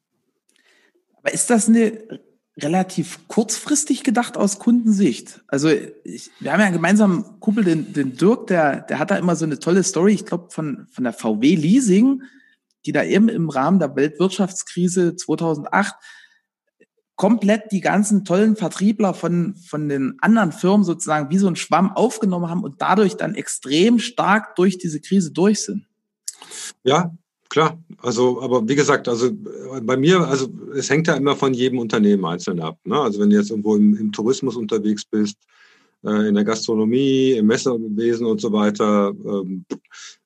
Aber 1.22 1.34
ist 1.34 1.50
das 1.50 1.68
eine 1.68 1.98
relativ 2.58 3.28
kurzfristig 3.28 4.04
gedacht 4.04 4.38
aus 4.38 4.60
Kundensicht? 4.60 5.42
Also 5.48 5.70
ich, 5.70 6.32
wir 6.40 6.52
haben 6.52 6.60
ja 6.60 6.66
einen 6.68 6.76
gemeinsamen 6.76 7.40
Kumpel, 7.40 7.64
den, 7.64 7.94
den 7.94 8.16
Dirk, 8.16 8.48
der, 8.48 8.82
der 8.82 9.00
hat 9.00 9.12
da 9.12 9.18
immer 9.18 9.36
so 9.36 9.46
eine 9.46 9.60
tolle 9.60 9.84
Story, 9.84 10.14
ich 10.14 10.26
glaube 10.26 10.50
von, 10.52 10.88
von 10.92 11.04
der 11.04 11.14
VW 11.14 11.56
Leasing, 11.56 12.24
die 12.86 12.92
da 12.92 13.04
eben 13.04 13.30
im 13.30 13.50
Rahmen 13.50 13.80
der 13.80 13.96
Weltwirtschaftskrise 13.96 15.16
2008 15.16 15.96
komplett 17.16 17.74
die 17.74 17.82
ganzen 17.82 18.24
tollen 18.24 18.56
Vertriebler 18.56 19.14
von, 19.14 19.56
von 19.58 19.90
den 19.90 20.18
anderen 20.22 20.54
Firmen 20.54 20.86
sozusagen 20.86 21.30
wie 21.30 21.38
so 21.38 21.48
ein 21.48 21.58
Schwamm 21.58 21.92
aufgenommen 21.92 22.50
haben 22.50 22.64
und 22.64 22.82
dadurch 22.82 23.18
dann 23.18 23.36
extrem 23.36 24.00
stark 24.00 24.56
durch 24.56 24.78
diese 24.78 25.02
Krise 25.02 25.32
durch 25.32 25.66
sind. 25.66 25.86
Ja, 26.84 27.14
Klar, 27.50 27.84
also, 27.98 28.42
aber 28.42 28.68
wie 28.70 28.76
gesagt, 28.76 29.08
also 29.08 29.28
äh, 29.28 29.82
bei 29.82 29.98
mir, 29.98 30.22
also 30.22 30.48
es 30.76 30.90
hängt 30.90 31.08
ja 31.08 31.16
immer 31.16 31.36
von 31.36 31.54
jedem 31.54 31.80
Unternehmen 31.80 32.24
einzeln 32.26 32.60
ab. 32.60 32.78
Ne? 32.86 33.00
Also 33.00 33.20
wenn 33.20 33.32
du 33.32 33.38
jetzt 33.38 33.50
irgendwo 33.50 33.76
im, 33.76 33.98
im 33.98 34.12
Tourismus 34.12 34.56
unterwegs 34.56 35.04
bist, 35.04 35.36
äh, 36.04 36.28
in 36.28 36.36
der 36.36 36.44
Gastronomie, 36.44 37.32
im 37.32 37.48
Messerwesen 37.48 38.28
und 38.28 38.40
so 38.40 38.52
weiter, 38.52 39.14
ähm, 39.26 39.66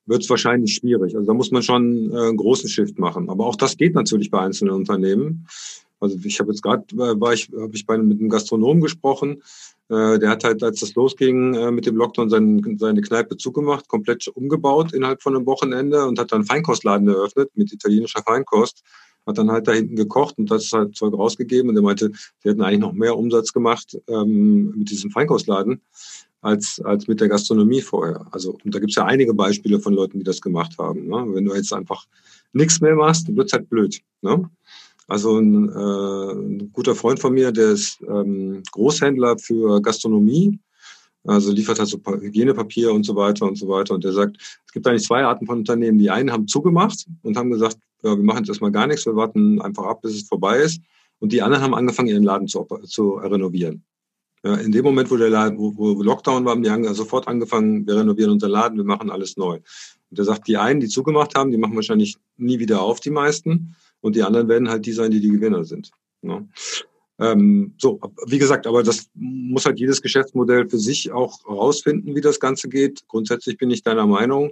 wird 0.06 0.24
es 0.24 0.30
wahrscheinlich 0.30 0.76
schwierig. 0.76 1.16
Also 1.16 1.26
da 1.26 1.34
muss 1.34 1.52
man 1.52 1.64
schon 1.64 2.12
äh, 2.12 2.28
einen 2.28 2.38
großen 2.38 2.70
Shift 2.70 3.00
machen. 3.00 3.30
Aber 3.30 3.46
auch 3.46 3.56
das 3.56 3.78
geht 3.78 3.96
natürlich 3.96 4.30
bei 4.30 4.40
einzelnen 4.40 4.74
Unternehmen. 4.74 5.48
Also 6.02 6.18
ich 6.26 6.40
habe 6.42 6.52
jetzt 6.52 6.62
gerade, 6.62 6.84
äh, 6.94 7.20
war 7.20 7.34
ich, 7.34 7.50
habe 7.58 7.74
ich 7.74 7.86
bei 7.86 7.98
mit 7.98 8.20
einem 8.20 8.30
Gastronom 8.30 8.82
gesprochen, 8.82 9.42
äh, 9.90 10.20
der 10.20 10.30
hat 10.30 10.44
halt, 10.44 10.64
als 10.64 10.80
das 10.80 10.96
losging 10.96 11.54
äh, 11.56 11.72
mit 11.72 11.86
dem 11.86 11.96
Lockdown, 11.96 12.30
sein, 12.30 12.78
seine 12.80 13.02
Kneipe 13.02 13.38
zugemacht, 13.38 13.88
komplett 13.88 14.28
umgebaut 14.28 14.94
innerhalb 14.94 15.22
von 15.22 15.36
einem 15.36 15.46
Wochenende 15.46 16.06
und 16.06 16.20
hat 16.20 16.32
dann 16.32 16.46
Feinkostladen 16.46 17.08
eröffnet 17.08 17.50
mit 17.56 17.72
italienischer 17.72 18.24
Feinkost. 18.24 18.84
Hat 19.26 19.38
dann 19.38 19.52
halt 19.52 19.68
da 19.68 19.72
hinten 19.72 19.96
gekocht 19.96 20.38
und 20.38 20.52
das 20.52 20.72
halt 20.74 20.98
Zeug 20.98 21.14
rausgegeben. 21.14 21.70
Und 21.70 21.78
er 21.78 21.82
meinte, 21.82 22.12
sie 22.40 22.50
hätten 22.50 22.62
eigentlich 22.62 22.82
noch 22.82 22.92
mehr 22.92 23.18
Umsatz 23.18 23.54
gemacht 23.54 23.98
ähm, 24.08 24.74
mit 24.76 24.90
diesem 24.90 25.12
Feinkostladen 25.12 25.82
als, 26.42 26.82
als 26.84 27.08
mit 27.08 27.22
der 27.22 27.30
Gastronomie 27.30 27.82
vorher. 27.82 28.28
Also, 28.32 28.58
und 28.64 28.76
da 28.76 28.80
gibt's 28.80 28.96
ja 28.96 29.06
einige 29.06 29.34
Beispiele 29.34 29.80
von 29.80 29.94
Leuten, 29.94 30.20
die 30.20 30.26
das 30.26 30.42
gemacht 30.42 30.78
haben. 30.78 31.08
Ne? 31.08 31.26
Wenn 31.30 31.46
du 31.46 31.56
jetzt 31.56 31.72
einfach 31.72 32.06
nichts 32.52 32.82
mehr 32.82 32.96
machst, 32.96 33.28
dann 33.28 33.38
wird's 33.38 33.54
halt 33.54 33.70
blöd. 33.70 34.02
Ne? 34.22 34.50
Also 35.08 35.38
ein, 35.38 35.70
äh, 35.70 36.32
ein 36.34 36.72
guter 36.72 36.96
Freund 36.96 37.20
von 37.20 37.34
mir, 37.34 37.52
der 37.52 37.72
ist 37.72 38.00
ähm, 38.08 38.64
Großhändler 38.72 39.38
für 39.38 39.82
Gastronomie 39.82 40.60
Also 41.26 41.52
liefert 41.52 41.80
halt 41.80 41.90
so 41.90 42.00
Hygienepapier 42.06 42.94
und 42.94 43.04
so 43.04 43.16
weiter 43.16 43.46
und 43.46 43.58
so 43.58 43.68
weiter. 43.68 43.94
Und 43.96 44.04
der 44.04 44.14
sagt, 44.14 44.38
es 44.66 44.72
gibt 44.72 44.88
eigentlich 44.88 45.04
zwei 45.04 45.24
Arten 45.24 45.46
von 45.46 45.60
Unternehmen. 45.60 45.98
Die 45.98 46.10
einen 46.10 46.32
haben 46.32 46.48
zugemacht 46.48 47.06
und 47.22 47.38
haben 47.38 47.52
gesagt, 47.52 47.78
ja, 48.04 48.16
wir 48.16 48.24
machen 48.24 48.40
jetzt 48.40 48.50
erstmal 48.50 48.72
gar 48.72 48.88
nichts, 48.88 49.06
wir 49.06 49.16
warten 49.16 49.62
einfach 49.62 49.86
ab, 49.86 50.02
bis 50.02 50.16
es 50.16 50.28
vorbei 50.28 50.60
ist. 50.60 50.82
Und 51.20 51.32
die 51.32 51.42
anderen 51.42 51.64
haben 51.64 51.74
angefangen, 51.74 52.10
ihren 52.10 52.24
Laden 52.24 52.48
zu, 52.48 52.68
zu 52.86 53.12
renovieren. 53.14 53.84
Ja, 54.44 54.56
in 54.56 54.74
dem 54.74 54.84
Moment, 54.84 55.10
wo 55.10 55.16
der 55.16 55.30
Laden, 55.30 55.58
wo, 55.58 55.74
wo 55.78 56.04
Lockdown 56.04 56.44
war, 56.44 56.54
haben 56.54 56.64
die 56.84 56.94
sofort 56.94 57.30
angefangen, 57.30 57.88
wir 57.88 57.96
renovieren 57.96 58.32
unseren 58.32 58.52
Laden, 58.52 58.78
wir 58.78 58.84
machen 58.84 59.10
alles 59.10 59.38
neu. 59.38 59.60
Und 60.10 60.20
er 60.20 60.26
sagt, 60.26 60.50
die 60.50 60.58
einen, 60.58 60.82
die 60.82 60.90
zugemacht 60.90 61.34
haben, 61.36 61.52
die 61.52 61.58
machen 61.58 61.76
wahrscheinlich 61.76 62.18
nie 62.36 62.60
wieder 62.60 62.82
auf, 62.82 63.00
die 63.00 63.10
meisten. 63.10 63.76
Und 64.04 64.18
die 64.18 64.24
anderen 64.24 64.50
werden 64.50 64.70
halt 64.70 64.86
die 64.86 64.92
sein, 64.92 65.12
die 65.12 65.22
die 65.22 65.30
Gewinner 65.30 65.64
sind. 65.64 65.92
Ne? 66.22 66.46
Ähm, 67.20 67.74
so, 67.78 68.02
wie 68.28 68.38
gesagt, 68.38 68.68
aber 68.68 68.84
das 68.84 69.10
muss 69.14 69.66
halt 69.66 69.80
jedes 69.80 70.02
Geschäftsmodell 70.02 70.68
für 70.68 70.78
sich 70.78 71.14
auch 71.14 71.40
herausfinden, 71.48 72.16
wie 72.16 72.22
das 72.22 72.40
Ganze 72.42 72.68
geht. 72.68 73.08
Grundsätzlich 73.08 73.58
bin 73.58 73.72
ich 73.72 73.82
deiner 73.82 74.06
Meinung. 74.06 74.52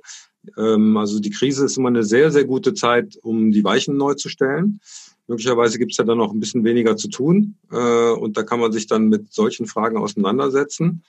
Ähm, 0.57 0.95
also 0.95 1.19
die 1.19 1.31
Krise 1.31 1.65
ist 1.65 1.77
immer 1.77 1.89
eine 1.89 2.03
sehr, 2.03 2.31
sehr 2.31 2.45
gute 2.45 2.73
Zeit, 2.73 3.17
um 3.21 3.51
die 3.51 3.63
Weichen 3.65 3.97
neu 3.97 4.13
zu 4.13 4.29
stellen. 4.29 4.79
Möglicherweise 5.27 5.79
gibt 5.79 5.91
es 5.91 5.97
ja 5.97 6.05
dann 6.05 6.17
noch 6.17 6.31
ein 6.31 6.39
bisschen 6.39 6.63
weniger 6.63 6.95
zu 6.95 7.09
tun 7.09 7.55
äh, 7.71 8.11
und 8.11 8.37
da 8.37 8.43
kann 8.43 8.61
man 8.61 8.71
sich 8.71 8.87
dann 8.87 9.09
mit 9.09 9.33
solchen 9.33 9.65
Fragen 9.65 9.97
auseinandersetzen. 9.97 11.03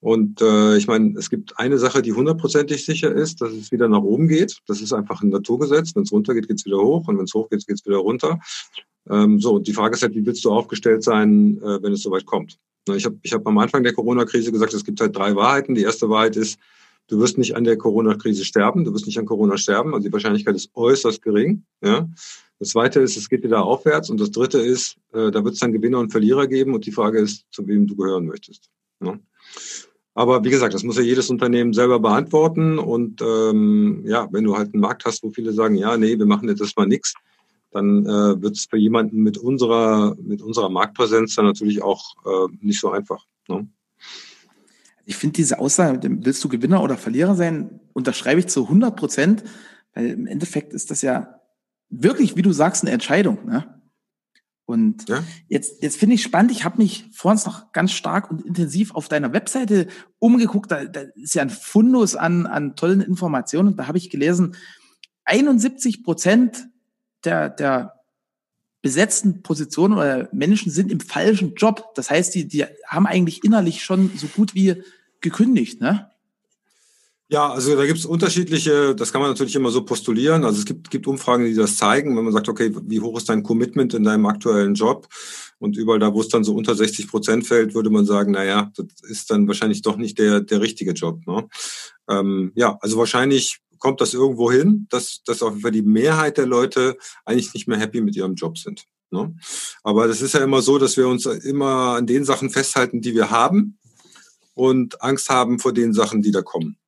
Und 0.00 0.40
äh, 0.40 0.76
ich 0.76 0.86
meine, 0.86 1.18
es 1.18 1.28
gibt 1.28 1.58
eine 1.58 1.78
Sache, 1.78 2.00
die 2.00 2.14
hundertprozentig 2.14 2.84
sicher 2.84 3.12
ist, 3.12 3.42
dass 3.42 3.52
es 3.52 3.70
wieder 3.70 3.86
nach 3.86 4.00
oben 4.00 4.28
geht. 4.28 4.58
Das 4.66 4.80
ist 4.80 4.94
einfach 4.94 5.22
ein 5.22 5.28
Naturgesetz. 5.28 5.94
Wenn 5.94 6.04
es 6.04 6.12
runter 6.12 6.32
geht, 6.32 6.48
geht 6.48 6.58
es 6.58 6.64
wieder 6.64 6.78
hoch 6.78 7.06
und 7.06 7.18
wenn 7.18 7.24
es 7.24 7.34
hoch 7.34 7.50
geht, 7.50 7.66
geht 7.66 7.78
es 7.78 7.86
wieder 7.86 7.98
runter. 7.98 8.40
Ähm, 9.10 9.38
so, 9.40 9.58
die 9.58 9.74
Frage 9.74 9.94
ist 9.94 10.02
halt, 10.02 10.14
wie 10.14 10.24
willst 10.24 10.44
du 10.44 10.52
aufgestellt 10.52 11.02
sein, 11.02 11.58
äh, 11.58 11.82
wenn 11.82 11.92
es 11.92 12.02
soweit 12.02 12.24
kommt? 12.24 12.58
Ich 12.88 13.04
habe 13.04 13.18
ich 13.22 13.32
hab 13.34 13.46
am 13.46 13.58
Anfang 13.58 13.82
der 13.82 13.92
Corona-Krise 13.92 14.52
gesagt, 14.52 14.72
es 14.72 14.84
gibt 14.84 15.00
halt 15.00 15.14
drei 15.14 15.36
Wahrheiten. 15.36 15.74
Die 15.74 15.82
erste 15.82 16.08
Wahrheit 16.08 16.36
ist, 16.36 16.58
du 17.08 17.18
wirst 17.18 17.36
nicht 17.36 17.54
an 17.54 17.64
der 17.64 17.76
Corona-Krise 17.76 18.44
sterben, 18.44 18.84
du 18.84 18.94
wirst 18.94 19.06
nicht 19.06 19.18
an 19.18 19.26
Corona 19.26 19.58
sterben, 19.58 19.94
also 19.94 20.06
die 20.06 20.12
Wahrscheinlichkeit 20.12 20.56
ist 20.56 20.70
äußerst 20.74 21.20
gering. 21.20 21.64
Ja? 21.84 22.08
Das 22.58 22.70
zweite 22.70 23.00
ist, 23.00 23.16
es 23.16 23.28
geht 23.28 23.42
wieder 23.42 23.64
aufwärts 23.64 24.10
und 24.10 24.20
das 24.20 24.30
dritte 24.30 24.58
ist, 24.58 24.96
äh, 25.12 25.30
da 25.30 25.44
wird 25.44 25.54
es 25.54 25.60
dann 25.60 25.72
Gewinner 25.72 25.98
und 25.98 26.10
Verlierer 26.10 26.46
geben 26.46 26.74
und 26.74 26.86
die 26.86 26.92
Frage 26.92 27.18
ist, 27.18 27.44
zu 27.50 27.66
wem 27.66 27.86
du 27.86 27.96
gehören 27.96 28.26
möchtest. 28.26 28.70
Ja? 29.02 29.18
Aber 30.20 30.44
wie 30.44 30.50
gesagt, 30.50 30.74
das 30.74 30.82
muss 30.82 30.98
ja 30.98 31.02
jedes 31.02 31.30
Unternehmen 31.30 31.72
selber 31.72 31.98
beantworten 31.98 32.78
und 32.78 33.22
ähm, 33.22 34.02
ja, 34.04 34.28
wenn 34.30 34.44
du 34.44 34.54
halt 34.54 34.74
einen 34.74 34.82
Markt 34.82 35.06
hast, 35.06 35.22
wo 35.22 35.30
viele 35.30 35.54
sagen, 35.54 35.76
ja, 35.76 35.96
nee, 35.96 36.18
wir 36.18 36.26
machen 36.26 36.46
jetzt 36.46 36.60
erstmal 36.60 36.86
nichts, 36.86 37.14
dann 37.70 38.04
äh, 38.04 38.42
wird 38.42 38.54
es 38.54 38.66
für 38.68 38.76
jemanden 38.76 39.22
mit 39.22 39.38
unserer, 39.38 40.14
mit 40.22 40.42
unserer 40.42 40.68
Marktpräsenz 40.68 41.36
dann 41.36 41.46
natürlich 41.46 41.80
auch 41.80 42.16
äh, 42.26 42.54
nicht 42.60 42.80
so 42.80 42.90
einfach. 42.90 43.24
Ne? 43.48 43.66
Ich 45.06 45.16
finde 45.16 45.36
diese 45.36 45.58
Aussage, 45.58 45.98
willst 46.22 46.44
du 46.44 46.50
Gewinner 46.50 46.82
oder 46.82 46.98
Verlierer 46.98 47.34
sein, 47.34 47.80
unterschreibe 47.94 48.40
ich 48.40 48.48
zu 48.48 48.64
100 48.64 48.96
Prozent, 48.96 49.42
weil 49.94 50.08
im 50.08 50.26
Endeffekt 50.26 50.74
ist 50.74 50.90
das 50.90 51.00
ja 51.00 51.40
wirklich, 51.88 52.36
wie 52.36 52.42
du 52.42 52.52
sagst, 52.52 52.84
eine 52.84 52.92
Entscheidung. 52.92 53.38
Ne? 53.46 53.79
Und 54.70 55.08
ja? 55.08 55.22
jetzt, 55.48 55.82
jetzt 55.82 55.96
finde 55.96 56.14
ich 56.14 56.22
spannend, 56.22 56.52
ich 56.52 56.64
habe 56.64 56.78
mich 56.78 57.08
vorhin 57.12 57.40
noch 57.44 57.72
ganz 57.72 57.92
stark 57.92 58.30
und 58.30 58.44
intensiv 58.44 58.94
auf 58.94 59.08
deiner 59.08 59.32
Webseite 59.32 59.88
umgeguckt. 60.18 60.70
Da, 60.70 60.84
da 60.84 61.02
ist 61.14 61.34
ja 61.34 61.42
ein 61.42 61.50
Fundus 61.50 62.16
an, 62.16 62.46
an 62.46 62.76
tollen 62.76 63.00
Informationen. 63.00 63.68
Und 63.68 63.76
da 63.76 63.86
habe 63.86 63.98
ich 63.98 64.10
gelesen, 64.10 64.56
71 65.24 66.02
Prozent 66.02 66.68
der, 67.24 67.50
der 67.50 68.00
besetzten 68.82 69.42
Positionen 69.42 69.94
oder 69.94 70.28
Menschen 70.32 70.72
sind 70.72 70.90
im 70.90 71.00
falschen 71.00 71.54
Job. 71.54 71.94
Das 71.94 72.10
heißt, 72.10 72.34
die, 72.34 72.48
die 72.48 72.64
haben 72.86 73.06
eigentlich 73.06 73.44
innerlich 73.44 73.82
schon 73.82 74.10
so 74.16 74.26
gut 74.26 74.54
wie 74.54 74.82
gekündigt, 75.20 75.80
ne? 75.80 76.09
Ja, 77.32 77.48
also 77.48 77.76
da 77.76 77.86
gibt 77.86 78.00
es 78.00 78.06
unterschiedliche, 78.06 78.92
das 78.96 79.12
kann 79.12 79.20
man 79.20 79.30
natürlich 79.30 79.54
immer 79.54 79.70
so 79.70 79.84
postulieren. 79.84 80.44
Also 80.44 80.58
es 80.58 80.64
gibt, 80.64 80.90
gibt 80.90 81.06
Umfragen, 81.06 81.44
die 81.44 81.54
das 81.54 81.76
zeigen, 81.76 82.16
wenn 82.16 82.24
man 82.24 82.32
sagt, 82.32 82.48
okay, 82.48 82.72
wie 82.82 83.00
hoch 83.00 83.16
ist 83.16 83.28
dein 83.28 83.44
Commitment 83.44 83.94
in 83.94 84.02
deinem 84.02 84.26
aktuellen 84.26 84.74
Job? 84.74 85.06
Und 85.60 85.76
überall 85.76 86.00
da, 86.00 86.12
wo 86.12 86.22
es 86.22 86.28
dann 86.28 86.42
so 86.42 86.56
unter 86.56 86.74
60 86.74 87.06
Prozent 87.06 87.46
fällt, 87.46 87.72
würde 87.72 87.88
man 87.88 88.04
sagen, 88.04 88.32
na 88.32 88.42
ja, 88.42 88.72
das 88.74 88.86
ist 89.08 89.30
dann 89.30 89.46
wahrscheinlich 89.46 89.82
doch 89.82 89.96
nicht 89.96 90.18
der, 90.18 90.40
der 90.40 90.60
richtige 90.60 90.90
Job. 90.90 91.24
Ne? 91.28 91.46
Ähm, 92.08 92.50
ja, 92.56 92.76
also 92.80 92.98
wahrscheinlich 92.98 93.60
kommt 93.78 94.00
das 94.00 94.12
irgendwo 94.12 94.50
hin, 94.50 94.88
dass, 94.90 95.22
dass 95.24 95.40
auf 95.44 95.50
jeden 95.50 95.62
Fall 95.62 95.70
die 95.70 95.82
Mehrheit 95.82 96.36
der 96.36 96.46
Leute 96.46 96.96
eigentlich 97.24 97.54
nicht 97.54 97.68
mehr 97.68 97.78
happy 97.78 98.00
mit 98.00 98.16
ihrem 98.16 98.34
Job 98.34 98.58
sind. 98.58 98.86
Ne? 99.12 99.36
Aber 99.84 100.08
das 100.08 100.20
ist 100.20 100.34
ja 100.34 100.42
immer 100.42 100.62
so, 100.62 100.78
dass 100.78 100.96
wir 100.96 101.06
uns 101.06 101.26
immer 101.26 101.94
an 101.94 102.08
den 102.08 102.24
Sachen 102.24 102.50
festhalten, 102.50 103.00
die 103.00 103.14
wir 103.14 103.30
haben 103.30 103.78
und 104.54 105.00
Angst 105.00 105.28
haben 105.28 105.60
vor 105.60 105.72
den 105.72 105.92
Sachen, 105.92 106.22
die 106.22 106.32
da 106.32 106.42
kommen. 106.42 106.79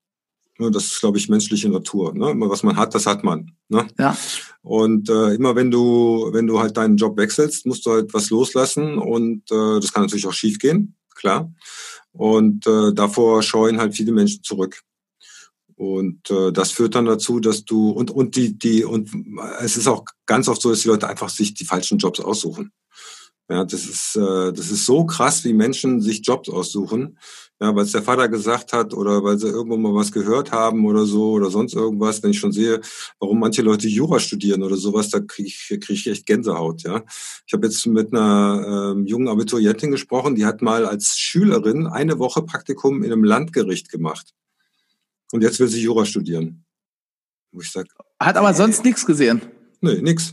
Ne, 0.58 0.70
das 0.70 0.84
ist, 0.84 1.00
glaube 1.00 1.18
ich, 1.18 1.28
menschliche 1.28 1.68
Natur. 1.68 2.14
Ne? 2.14 2.30
Immer 2.30 2.50
was 2.50 2.62
man 2.62 2.76
hat, 2.76 2.94
das 2.94 3.06
hat 3.06 3.24
man. 3.24 3.52
Ne? 3.68 3.86
Ja. 3.98 4.16
Und 4.62 5.08
äh, 5.08 5.34
immer 5.34 5.56
wenn 5.56 5.70
du, 5.70 6.28
wenn 6.32 6.46
du 6.46 6.60
halt 6.60 6.76
deinen 6.76 6.96
Job 6.96 7.16
wechselst, 7.16 7.64
musst 7.66 7.86
du 7.86 7.92
halt 7.92 8.12
was 8.12 8.30
loslassen 8.30 8.98
und 8.98 9.50
äh, 9.50 9.80
das 9.80 9.92
kann 9.92 10.02
natürlich 10.02 10.26
auch 10.26 10.32
schief 10.32 10.58
gehen, 10.58 10.94
klar. 11.14 11.52
Und 12.12 12.66
äh, 12.66 12.92
davor 12.92 13.42
scheuen 13.42 13.78
halt 13.78 13.94
viele 13.94 14.12
Menschen 14.12 14.42
zurück. 14.42 14.82
Und 15.74 16.30
äh, 16.30 16.52
das 16.52 16.70
führt 16.70 16.94
dann 16.94 17.06
dazu, 17.06 17.40
dass 17.40 17.64
du 17.64 17.90
und 17.90 18.10
und 18.10 18.36
die 18.36 18.56
die 18.56 18.84
und 18.84 19.10
es 19.60 19.76
ist 19.76 19.88
auch 19.88 20.04
ganz 20.26 20.46
oft 20.46 20.60
so, 20.62 20.70
dass 20.70 20.82
die 20.82 20.88
Leute 20.88 21.08
einfach 21.08 21.28
sich 21.28 21.54
die 21.54 21.64
falschen 21.64 21.98
Jobs 21.98 22.20
aussuchen. 22.20 22.72
Ja, 23.48 23.64
das 23.64 23.86
ist 23.86 24.16
äh, 24.16 24.52
das 24.52 24.70
ist 24.70 24.86
so 24.86 25.06
krass, 25.06 25.42
wie 25.44 25.54
Menschen 25.54 26.00
sich 26.00 26.24
Jobs 26.24 26.48
aussuchen. 26.48 27.18
Ja, 27.60 27.74
weil 27.76 27.84
es 27.84 27.92
der 27.92 28.02
Vater 28.02 28.28
gesagt 28.28 28.72
hat 28.72 28.92
oder 28.92 29.22
weil 29.22 29.38
sie 29.38 29.46
irgendwo 29.46 29.76
mal 29.76 29.94
was 29.94 30.10
gehört 30.10 30.50
haben 30.50 30.84
oder 30.84 31.04
so 31.04 31.30
oder 31.30 31.48
sonst 31.48 31.74
irgendwas. 31.74 32.20
Wenn 32.22 32.32
ich 32.32 32.38
schon 32.40 32.50
sehe, 32.50 32.80
warum 33.20 33.38
manche 33.38 33.62
Leute 33.62 33.86
Jura 33.86 34.18
studieren 34.18 34.64
oder 34.64 34.76
sowas, 34.76 35.10
da 35.10 35.20
kriege 35.20 35.46
ich, 35.46 35.68
krieg 35.68 35.90
ich 35.90 36.08
echt 36.08 36.26
Gänsehaut. 36.26 36.82
Ja, 36.82 37.04
ich 37.46 37.52
habe 37.52 37.66
jetzt 37.66 37.86
mit 37.86 38.12
einer 38.12 38.94
ähm, 38.96 39.06
jungen 39.06 39.28
Abiturientin 39.28 39.92
gesprochen, 39.92 40.34
die 40.34 40.44
hat 40.44 40.60
mal 40.60 40.86
als 40.86 41.16
Schülerin 41.16 41.86
eine 41.86 42.18
Woche 42.18 42.42
Praktikum 42.42 43.04
in 43.04 43.12
einem 43.12 43.22
Landgericht 43.22 43.90
gemacht. 43.90 44.34
Und 45.32 45.42
jetzt 45.42 45.60
will 45.60 45.68
sie 45.68 45.82
Jura 45.82 46.04
studieren. 46.04 46.64
Wo 47.52 47.60
ich 47.60 47.70
sag, 47.70 47.86
Hat 48.18 48.36
aber 48.36 48.54
sonst 48.54 48.84
nichts 48.84 49.06
gesehen. 49.06 49.40
Nee, 49.80 50.00
nix. 50.00 50.32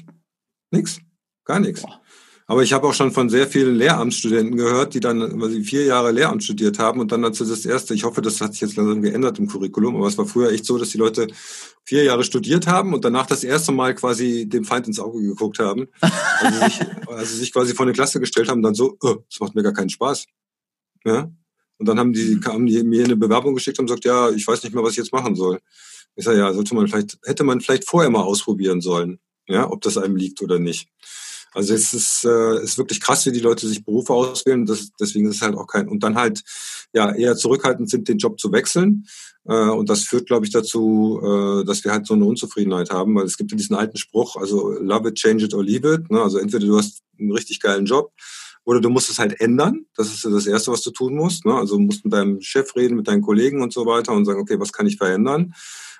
Nix. 0.71 0.99
Gar 1.43 1.59
nichts. 1.59 1.83
Aber 2.49 2.63
ich 2.63 2.73
habe 2.73 2.87
auch 2.87 2.95
schon 2.95 3.11
von 3.11 3.29
sehr 3.29 3.45
vielen 3.45 3.75
Lehramtsstudenten 3.75 4.57
gehört, 4.57 4.95
die 4.95 4.99
dann 4.99 5.39
weil 5.39 5.51
sie 5.51 5.63
vier 5.63 5.85
Jahre 5.85 6.11
Lehramt 6.11 6.43
studiert 6.43 6.79
haben 6.79 6.99
und 6.99 7.11
dann 7.11 7.21
dazu 7.21 7.45
das 7.45 7.63
erste, 7.63 7.93
ich 7.93 8.05
hoffe, 8.05 8.23
das 8.23 8.41
hat 8.41 8.53
sich 8.53 8.61
jetzt 8.61 8.75
langsam 8.75 9.03
geändert 9.03 9.37
im 9.37 9.47
Curriculum, 9.47 9.95
aber 9.97 10.07
es 10.07 10.17
war 10.17 10.25
früher 10.25 10.49
echt 10.51 10.65
so, 10.65 10.79
dass 10.79 10.89
die 10.89 10.97
Leute 10.97 11.27
vier 11.83 12.03
Jahre 12.03 12.23
studiert 12.23 12.65
haben 12.65 12.95
und 12.95 13.05
danach 13.05 13.27
das 13.27 13.43
erste 13.43 13.71
Mal 13.71 13.93
quasi 13.93 14.49
dem 14.49 14.65
Feind 14.65 14.87
ins 14.87 14.99
Auge 14.99 15.21
geguckt 15.21 15.59
haben. 15.59 15.89
Also 16.01 16.59
sich, 16.65 16.79
also 17.07 17.35
sich 17.35 17.53
quasi 17.53 17.75
vor 17.75 17.85
eine 17.85 17.93
Klasse 17.93 18.19
gestellt 18.19 18.49
haben, 18.49 18.63
dann 18.63 18.73
so, 18.73 18.97
oh, 18.99 19.17
das 19.29 19.39
macht 19.39 19.53
mir 19.53 19.61
gar 19.61 19.73
keinen 19.73 19.91
Spaß. 19.91 20.25
Ja? 21.05 21.31
Und 21.77 21.87
dann 21.87 21.99
haben 21.99 22.13
die, 22.13 22.39
haben 22.45 22.65
die 22.65 22.81
mir 22.81 23.05
eine 23.05 23.15
Bewerbung 23.15 23.53
geschickt 23.53 23.77
und 23.77 23.85
gesagt, 23.85 24.05
ja, 24.05 24.31
ich 24.31 24.47
weiß 24.47 24.63
nicht 24.63 24.73
mehr, 24.73 24.83
was 24.83 24.93
ich 24.93 24.97
jetzt 24.97 25.13
machen 25.13 25.35
soll. 25.35 25.59
Ich 26.15 26.25
sage, 26.25 26.39
ja, 26.39 26.51
sollte 26.51 26.73
man 26.73 26.87
vielleicht, 26.87 27.19
hätte 27.25 27.43
man 27.43 27.61
vielleicht 27.61 27.87
vorher 27.87 28.09
mal 28.09 28.23
ausprobieren 28.23 28.81
sollen, 28.81 29.19
ja, 29.47 29.69
ob 29.69 29.81
das 29.81 29.99
einem 29.99 30.15
liegt 30.15 30.41
oder 30.41 30.57
nicht. 30.57 30.89
Also 31.53 31.73
es 31.73 31.93
ist, 31.93 32.25
äh, 32.25 32.63
ist 32.63 32.77
wirklich 32.77 33.01
krass, 33.01 33.25
wie 33.25 33.31
die 33.31 33.39
Leute 33.39 33.67
sich 33.67 33.83
Berufe 33.83 34.13
auswählen. 34.13 34.65
Das, 34.65 34.91
deswegen 34.99 35.27
ist 35.29 35.37
es 35.37 35.41
halt 35.41 35.55
auch 35.55 35.67
kein 35.67 35.87
und 35.87 36.03
dann 36.03 36.15
halt 36.15 36.43
ja 36.93 37.11
eher 37.11 37.35
zurückhaltend 37.35 37.89
sind, 37.89 38.07
den 38.07 38.17
Job 38.17 38.39
zu 38.39 38.51
wechseln. 38.51 39.07
Äh, 39.45 39.69
und 39.69 39.89
das 39.89 40.03
führt, 40.03 40.27
glaube 40.27 40.45
ich, 40.45 40.51
dazu, 40.51 41.19
äh, 41.23 41.65
dass 41.65 41.83
wir 41.83 41.91
halt 41.91 42.05
so 42.05 42.13
eine 42.13 42.25
Unzufriedenheit 42.25 42.91
haben, 42.91 43.15
weil 43.15 43.25
es 43.25 43.37
gibt 43.37 43.51
ja 43.51 43.57
diesen 43.57 43.75
alten 43.75 43.97
Spruch, 43.97 44.35
also 44.35 44.71
love 44.71 45.09
it, 45.09 45.15
change 45.15 45.45
it 45.45 45.53
or 45.53 45.63
leave 45.63 45.91
it. 45.91 46.09
Ne? 46.11 46.21
Also 46.21 46.37
entweder 46.37 46.65
du 46.65 46.77
hast 46.77 47.01
einen 47.19 47.31
richtig 47.31 47.59
geilen 47.59 47.85
Job 47.85 48.11
oder 48.63 48.81
du 48.81 48.89
musst 48.89 49.09
es 49.09 49.17
halt 49.17 49.41
ändern. 49.41 49.85
Das 49.95 50.07
ist 50.07 50.25
das 50.25 50.45
Erste, 50.45 50.71
was 50.71 50.83
du 50.83 50.91
tun 50.91 51.15
musst. 51.15 51.45
Ne? 51.45 51.55
Also 51.55 51.79
musst 51.79 52.05
mit 52.05 52.13
deinem 52.13 52.41
Chef 52.41 52.75
reden, 52.75 52.95
mit 52.95 53.07
deinen 53.07 53.23
Kollegen 53.23 53.63
und 53.63 53.73
so 53.73 53.85
weiter 53.85 54.13
und 54.13 54.25
sagen, 54.25 54.39
okay, 54.39 54.59
was 54.59 54.71
kann 54.71 54.85
ich 54.85 54.97
verändern? 54.97 55.53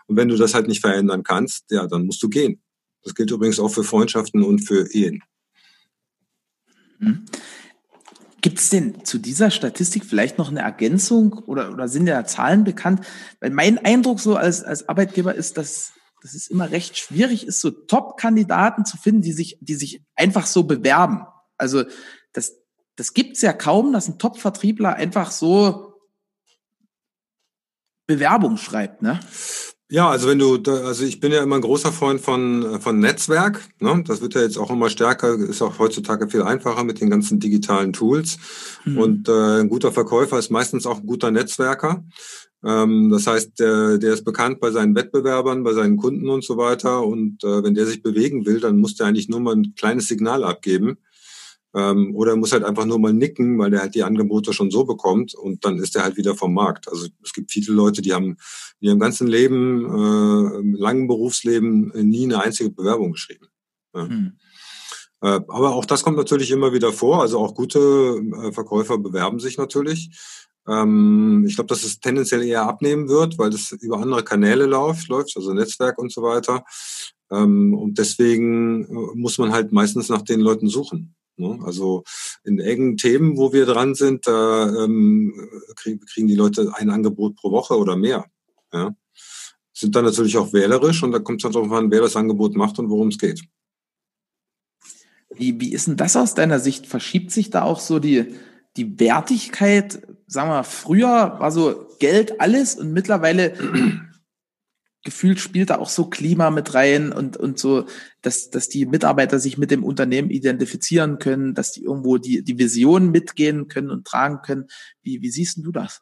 Und 0.06 0.16
wenn 0.16 0.28
du 0.28 0.38
das 0.38 0.54
halt 0.54 0.68
nicht 0.68 0.82
verändern 0.82 1.24
kannst, 1.24 1.66
ja, 1.72 1.88
dann 1.88 2.06
musst 2.06 2.22
du 2.22 2.30
gehen. 2.30 2.62
Das 3.04 3.16
gilt 3.16 3.32
übrigens 3.32 3.60
auch 3.60 3.70
für 3.70 3.84
Freundschaften 3.84 4.44
und 4.44 4.60
für 4.60 4.92
Ehen. 4.94 5.24
Mhm. 7.00 7.26
Gibt 8.42 8.60
es 8.60 8.70
denn 8.70 9.04
zu 9.04 9.18
dieser 9.18 9.52
Statistik 9.52 10.06
vielleicht 10.06 10.38
noch 10.38 10.50
eine 10.50 10.62
Ergänzung 10.62 11.34
oder, 11.34 11.72
oder 11.74 11.88
sind 11.90 12.08
ja 12.08 12.24
Zahlen 12.26 12.64
bekannt? 12.64 13.06
Weil 13.42 13.50
mein 13.50 13.84
Eindruck 13.84 14.20
so 14.20 14.38
als, 14.38 14.64
als 14.64 14.88
Arbeitgeber 14.88 15.36
ist, 15.36 15.58
dass, 15.58 15.92
dass 16.22 16.34
es 16.34 16.48
immer 16.48 16.72
recht 16.72 16.98
schwierig 16.98 17.46
ist, 17.48 17.60
so 17.60 17.70
Top-Kandidaten 17.70 18.86
zu 18.86 18.96
finden, 18.96 19.22
die 19.22 19.34
sich, 19.34 19.58
die 19.60 19.76
sich 19.76 20.06
einfach 20.16 20.46
so 20.46 20.64
bewerben. 20.64 21.26
Also 21.58 21.84
das, 22.32 22.56
das 22.96 23.14
gibt's 23.14 23.42
ja 23.42 23.52
kaum, 23.52 23.92
dass 23.92 24.08
ein 24.08 24.20
Top-Vertriebler 24.20 24.94
einfach 24.96 25.32
so 25.32 25.90
Bewerbung 28.08 28.58
schreibt, 28.58 29.02
ne? 29.02 29.20
Ja, 29.92 30.08
also 30.08 30.28
wenn 30.28 30.38
du, 30.38 30.58
also 30.68 31.04
ich 31.04 31.20
bin 31.20 31.32
ja 31.32 31.42
immer 31.42 31.56
ein 31.56 31.62
großer 31.62 31.92
Freund 31.92 32.22
von, 32.22 32.80
von 32.80 33.00
Netzwerk. 33.00 33.68
Ne? 33.80 34.04
Das 34.06 34.22
wird 34.22 34.36
ja 34.36 34.42
jetzt 34.42 34.60
auch 34.60 34.70
immer 34.70 34.92
stärker, 34.92 35.34
ist 35.34 35.64
auch 35.64 35.80
heutzutage 35.80 36.30
viel 36.30 36.44
einfacher 36.44 36.84
mit 36.84 37.02
den 37.02 37.10
ganzen 37.10 37.40
digitalen 37.40 37.92
Tools. 37.92 38.38
Mhm. 38.86 38.98
Und 39.00 39.30
äh, 39.30 39.62
ein 39.62 39.70
guter 39.70 39.92
Verkäufer 39.92 40.38
ist 40.38 40.52
meistens 40.52 40.86
auch 40.86 41.00
ein 41.00 41.08
guter 41.08 41.32
Netzwerker. 41.32 42.04
Ähm, 42.64 43.10
das 43.10 43.26
heißt, 43.26 43.60
der, 43.60 43.98
der 43.98 44.14
ist 44.14 44.26
bekannt 44.26 44.60
bei 44.60 44.70
seinen 44.70 44.94
Wettbewerbern, 44.94 45.64
bei 45.64 45.74
seinen 45.74 45.98
Kunden 45.98 46.30
und 46.30 46.44
so 46.44 46.58
weiter. 46.58 47.04
Und 47.04 47.44
äh, 47.44 47.64
wenn 47.64 47.74
der 47.74 47.88
sich 47.88 48.04
bewegen 48.04 48.46
will, 48.46 48.60
dann 48.60 48.78
muss 48.78 48.96
der 48.96 49.08
eigentlich 49.08 49.28
nur 49.28 49.40
mal 49.40 49.56
ein 49.56 49.74
kleines 49.76 50.08
Signal 50.08 50.44
abgeben. 50.44 50.98
Ähm, 51.76 52.16
oder 52.16 52.36
muss 52.36 52.52
halt 52.52 52.64
einfach 52.64 52.86
nur 52.86 53.00
mal 53.00 53.14
nicken, 53.14 53.60
weil 53.60 53.70
der 53.70 53.82
halt 53.82 53.96
die 53.96 54.04
Angebote 54.04 54.54
schon 54.54 54.72
so 54.72 54.86
bekommt 54.86 55.36
und 55.36 55.64
dann 55.66 55.78
ist 55.78 55.96
er 55.96 56.04
halt 56.04 56.18
wieder 56.18 56.36
vom 56.36 56.54
Markt. 56.54 56.88
Also 56.88 57.08
es 57.24 57.34
gibt 57.34 57.52
viele 57.52 57.74
Leute, 57.74 58.02
die 58.02 58.14
haben 58.14 58.38
in 58.80 58.88
ihrem 58.90 59.00
ganzen 59.00 59.28
Leben, 59.28 59.86
äh, 59.86 60.78
langen 60.78 61.08
Berufsleben 61.08 61.92
nie 61.96 62.26
eine 62.26 62.42
einzige 62.42 62.72
Bewerbung 62.72 63.12
geschrieben. 63.12 63.48
Ja. 63.94 64.08
Hm. 64.08 64.34
Äh, 65.22 65.42
aber 65.48 65.76
auch 65.76 65.86
das 65.86 66.04
kommt 66.04 66.18
natürlich 66.18 66.52
immer 66.52 66.74
wieder 66.74 66.94
vor. 66.94 67.22
Also 67.22 67.40
auch 67.40 67.54
gute 67.54 67.80
äh, 67.80 68.52
Verkäufer 68.52 68.98
bewerben 68.98 69.40
sich 69.40 69.58
natürlich. 69.58 70.10
Ähm, 70.68 71.46
ich 71.48 71.56
glaube, 71.56 71.68
dass 71.68 71.84
es 71.84 72.00
tendenziell 72.00 72.44
eher 72.44 72.64
abnehmen 72.64 73.10
wird, 73.10 73.38
weil 73.38 73.50
das 73.50 73.72
über 73.72 74.00
andere 74.00 74.24
Kanäle 74.24 74.66
läuft, 74.66 75.08
läuft 75.10 75.36
also 75.36 75.54
Netzwerk 75.54 75.98
und 75.98 76.12
so 76.12 76.22
weiter. 76.22 76.64
Ähm, 77.32 77.74
und 77.74 77.98
deswegen 77.98 78.86
äh, 78.86 79.16
muss 79.16 79.38
man 79.38 79.52
halt 79.52 79.72
meistens 79.72 80.10
nach 80.10 80.22
den 80.22 80.40
Leuten 80.40 80.68
suchen. 80.68 81.16
Ne? 81.40 81.60
Also 81.64 82.04
in 82.44 82.60
engen 82.60 82.98
Themen, 82.98 83.38
wo 83.38 83.54
wir 83.54 83.66
dran 83.66 83.96
sind, 83.96 84.28
da 84.28 84.84
ähm, 84.84 85.50
kriegen 85.76 86.28
die 86.28 86.36
Leute 86.36 86.72
ein 86.76 86.90
Angebot 86.90 87.36
pro 87.36 87.52
Woche 87.52 87.78
oder 87.78 87.96
mehr. 87.96 88.26
Ja? 88.74 88.96
Sind 89.74 89.96
dann 89.96 90.06
natürlich 90.06 90.38
auch 90.38 90.54
wählerisch 90.54 91.04
und 91.04 91.12
da 91.12 91.20
kommt 91.20 91.40
es 91.40 91.44
dann 91.44 91.54
darauf 91.54 91.72
an, 91.72 91.92
wer 91.92 92.02
das 92.02 92.16
Angebot 92.16 92.56
macht 92.56 92.80
und 92.80 92.90
worum 92.90 93.08
es 93.08 93.18
geht. 93.18 93.42
Wie, 95.34 95.60
wie 95.62 95.72
ist 95.72 95.88
denn 95.88 95.98
das 95.98 96.18
aus 96.18 96.34
deiner 96.34 96.60
Sicht? 96.60 96.88
Verschiebt 96.88 97.32
sich 97.32 97.50
da 97.50 97.64
auch 97.64 97.80
so 97.80 98.00
die, 98.00 98.36
die 98.76 99.00
Wertigkeit? 99.00 100.02
Sagen 100.28 100.50
wir, 100.50 100.64
früher 100.64 101.38
war 101.40 101.52
so 101.52 101.88
Geld 102.00 102.42
alles 102.42 102.76
und 102.76 102.92
mittlerweile 102.92 103.54
gefühlt 105.04 105.40
spielt 105.40 105.70
da 105.70 105.78
auch 105.78 105.90
so 105.90 106.06
Klima 106.06 106.52
mit 106.52 106.74
rein 106.74 107.12
und, 107.12 107.38
und 107.38 107.58
so, 107.58 107.86
dass, 108.22 108.50
dass 108.50 108.68
die 108.68 108.86
Mitarbeiter 108.86 109.40
sich 109.40 109.58
mit 109.58 109.72
dem 109.72 109.84
Unternehmen 109.84 110.30
identifizieren 110.30 111.20
können, 111.20 111.54
dass 111.54 111.72
die 111.72 111.84
irgendwo 111.84 112.18
die, 112.18 112.44
die 112.44 112.58
Vision 112.58 113.12
mitgehen 113.12 113.68
können 113.68 113.92
und 113.92 114.06
tragen 114.06 114.42
können. 114.42 114.66
Wie, 115.02 115.22
wie 115.22 115.32
siehst 115.32 115.58
du 115.58 115.72
das? 115.72 116.02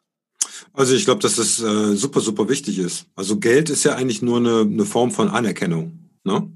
Also 0.72 0.94
ich 0.94 1.04
glaube, 1.04 1.20
dass 1.20 1.36
das 1.36 1.60
äh, 1.60 1.94
super, 1.94 2.20
super 2.20 2.48
wichtig 2.48 2.78
ist. 2.78 3.06
Also 3.14 3.38
Geld 3.38 3.70
ist 3.70 3.84
ja 3.84 3.94
eigentlich 3.94 4.22
nur 4.22 4.38
eine, 4.38 4.60
eine 4.60 4.84
Form 4.84 5.10
von 5.10 5.28
Anerkennung. 5.28 6.10
Ne? 6.24 6.50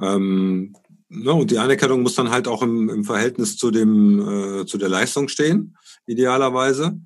Ähm, 0.00 0.74
ne? 1.08 1.32
Und 1.32 1.50
die 1.50 1.58
Anerkennung 1.58 2.02
muss 2.02 2.14
dann 2.14 2.30
halt 2.30 2.48
auch 2.48 2.62
im, 2.62 2.88
im 2.90 3.04
Verhältnis 3.04 3.56
zu, 3.56 3.70
dem, 3.70 4.60
äh, 4.60 4.66
zu 4.66 4.76
der 4.76 4.88
Leistung 4.88 5.28
stehen, 5.28 5.76
idealerweise. 6.06 7.00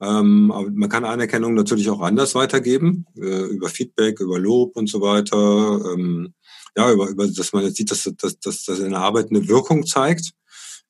Ähm, 0.00 0.52
aber 0.52 0.70
man 0.70 0.88
kann 0.88 1.04
Anerkennung 1.04 1.54
natürlich 1.54 1.90
auch 1.90 2.00
anders 2.00 2.34
weitergeben, 2.34 3.06
äh, 3.16 3.46
über 3.46 3.68
Feedback, 3.68 4.20
über 4.20 4.38
Lob 4.38 4.76
und 4.76 4.88
so 4.88 5.00
weiter. 5.00 5.92
Ähm, 5.92 6.34
ja, 6.76 6.92
über, 6.92 7.08
über, 7.08 7.26
dass 7.26 7.52
man 7.52 7.64
jetzt 7.64 7.76
sieht, 7.76 7.90
dass, 7.90 8.04
dass, 8.16 8.38
dass, 8.38 8.64
dass 8.64 8.80
eine 8.80 8.98
Arbeit 8.98 9.30
eine 9.30 9.48
Wirkung 9.48 9.86
zeigt 9.86 10.32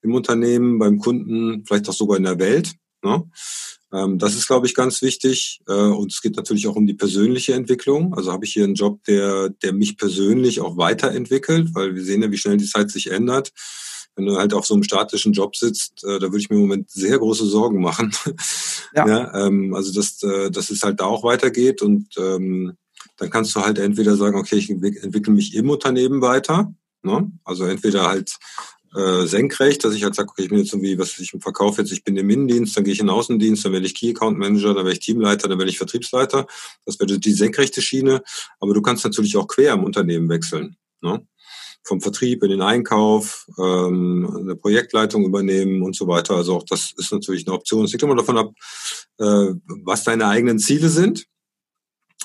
im 0.02 0.14
Unternehmen, 0.14 0.78
beim 0.78 0.98
Kunden, 0.98 1.64
vielleicht 1.66 1.88
auch 1.88 1.94
sogar 1.94 2.18
in 2.18 2.24
der 2.24 2.38
Welt. 2.38 2.74
Ne? 3.02 3.24
Ähm, 3.92 4.18
das 4.18 4.34
ist, 4.34 4.46
glaube 4.46 4.66
ich, 4.66 4.74
ganz 4.74 5.00
wichtig. 5.00 5.60
Äh, 5.66 5.72
und 5.72 6.12
es 6.12 6.20
geht 6.20 6.36
natürlich 6.36 6.68
auch 6.68 6.76
um 6.76 6.86
die 6.86 6.94
persönliche 6.94 7.54
Entwicklung. 7.54 8.14
Also 8.14 8.32
habe 8.32 8.44
ich 8.44 8.52
hier 8.52 8.64
einen 8.64 8.74
Job, 8.74 9.02
der, 9.04 9.48
der 9.48 9.72
mich 9.72 9.96
persönlich 9.96 10.60
auch 10.60 10.76
weiterentwickelt, 10.76 11.74
weil 11.74 11.94
wir 11.94 12.04
sehen 12.04 12.22
ja, 12.22 12.30
wie 12.30 12.36
schnell 12.36 12.58
die 12.58 12.66
Zeit 12.66 12.90
sich 12.90 13.10
ändert 13.10 13.52
wenn 14.18 14.26
du 14.26 14.36
halt 14.36 14.52
auf 14.52 14.66
so 14.66 14.74
einem 14.74 14.82
statischen 14.82 15.32
Job 15.32 15.56
sitzt, 15.56 16.04
äh, 16.04 16.18
da 16.18 16.26
würde 16.26 16.38
ich 16.38 16.50
mir 16.50 16.56
im 16.56 16.62
Moment 16.62 16.90
sehr 16.90 17.18
große 17.18 17.46
Sorgen 17.46 17.80
machen. 17.80 18.14
Ja. 18.94 19.06
ja 19.06 19.46
ähm, 19.46 19.74
also 19.74 19.92
dass, 19.92 20.22
äh, 20.22 20.50
dass 20.50 20.70
es 20.70 20.82
halt 20.82 21.00
da 21.00 21.04
auch 21.04 21.22
weitergeht 21.22 21.82
und 21.82 22.08
ähm, 22.16 22.72
dann 23.18 23.28
kannst 23.28 23.54
du 23.54 23.60
halt 23.60 23.78
entweder 23.78 24.16
sagen, 24.16 24.38
okay, 24.38 24.56
ich 24.56 24.70
entwickle 24.70 25.30
mich 25.30 25.54
im 25.54 25.68
Unternehmen 25.68 26.22
weiter. 26.22 26.72
Ne? 27.02 27.30
Also 27.44 27.66
entweder 27.66 28.08
halt 28.08 28.38
äh, 28.94 29.26
senkrecht, 29.26 29.84
dass 29.84 29.94
ich 29.94 30.04
halt 30.04 30.14
sage, 30.14 30.30
okay, 30.30 30.44
ich 30.44 30.48
bin 30.48 30.58
jetzt 30.58 30.72
irgendwie, 30.72 30.98
was 30.98 31.18
ich 31.18 31.34
im 31.34 31.42
Verkauf 31.42 31.76
jetzt, 31.76 31.92
ich 31.92 32.02
bin 32.02 32.16
im 32.16 32.30
Innendienst, 32.30 32.78
dann 32.78 32.84
gehe 32.84 32.94
ich 32.94 33.00
in 33.00 33.06
den 33.06 33.14
Außendienst, 33.14 33.66
dann 33.66 33.72
werde 33.72 33.84
ich 33.84 33.94
Key 33.94 34.10
Account 34.10 34.38
Manager, 34.38 34.68
dann 34.68 34.86
werde 34.86 34.92
ich 34.92 35.00
Teamleiter, 35.00 35.48
dann 35.48 35.58
werde 35.58 35.70
ich 35.70 35.76
Vertriebsleiter. 35.76 36.46
Das 36.86 36.98
wäre 36.98 37.18
die 37.18 37.32
senkrechte 37.32 37.82
Schiene. 37.82 38.22
Aber 38.58 38.72
du 38.72 38.80
kannst 38.80 39.04
natürlich 39.04 39.36
auch 39.36 39.48
quer 39.48 39.74
im 39.74 39.84
Unternehmen 39.84 40.30
wechseln. 40.30 40.76
Ne? 41.02 41.26
Vom 41.82 42.00
Vertrieb 42.00 42.42
in 42.42 42.50
den 42.50 42.62
Einkauf, 42.62 43.46
ähm, 43.58 44.28
eine 44.38 44.56
Projektleitung 44.56 45.24
übernehmen 45.24 45.82
und 45.82 45.96
so 45.96 46.06
weiter. 46.06 46.36
Also 46.36 46.56
auch 46.56 46.64
das 46.64 46.92
ist 46.96 47.12
natürlich 47.12 47.46
eine 47.46 47.56
Option. 47.56 47.84
Es 47.84 47.92
hängt 47.92 48.02
immer 48.02 48.16
davon 48.16 48.38
ab, 48.38 48.52
äh, 49.18 49.54
was 49.84 50.04
deine 50.04 50.26
eigenen 50.26 50.58
Ziele 50.58 50.88
sind. 50.88 51.26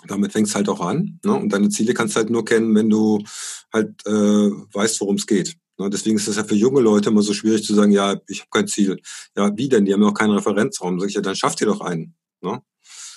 Damit 0.07 0.33
fängst 0.33 0.55
halt 0.55 0.67
auch 0.67 0.81
an. 0.81 1.19
Ne? 1.23 1.33
Und 1.33 1.49
deine 1.53 1.69
Ziele 1.69 1.93
kannst 1.93 2.15
du 2.15 2.19
halt 2.19 2.29
nur 2.29 2.43
kennen, 2.43 2.75
wenn 2.75 2.89
du 2.89 3.23
halt 3.71 4.05
äh, 4.05 4.11
weißt, 4.11 4.99
worum 5.01 5.15
es 5.15 5.25
geht. 5.25 5.55
Ne? 5.77 5.89
Deswegen 5.89 6.17
ist 6.17 6.27
es 6.27 6.35
ja 6.35 6.43
für 6.43 6.55
junge 6.55 6.81
Leute 6.81 7.09
immer 7.09 7.21
so 7.21 7.33
schwierig 7.33 7.63
zu 7.63 7.73
sagen, 7.73 7.91
ja, 7.91 8.19
ich 8.27 8.41
habe 8.41 8.49
kein 8.51 8.67
Ziel. 8.67 8.99
Ja, 9.35 9.55
wie 9.55 9.69
denn? 9.69 9.85
Die 9.85 9.93
haben 9.93 10.01
ja 10.01 10.09
auch 10.09 10.13
keinen 10.13 10.33
Referenzraum. 10.33 10.99
Sag 10.99 11.09
ich 11.09 11.15
ja, 11.15 11.21
dann 11.21 11.35
schaff 11.35 11.55
dir 11.55 11.67
doch 11.67 11.81
einen. 11.81 12.15
Ne? 12.41 12.61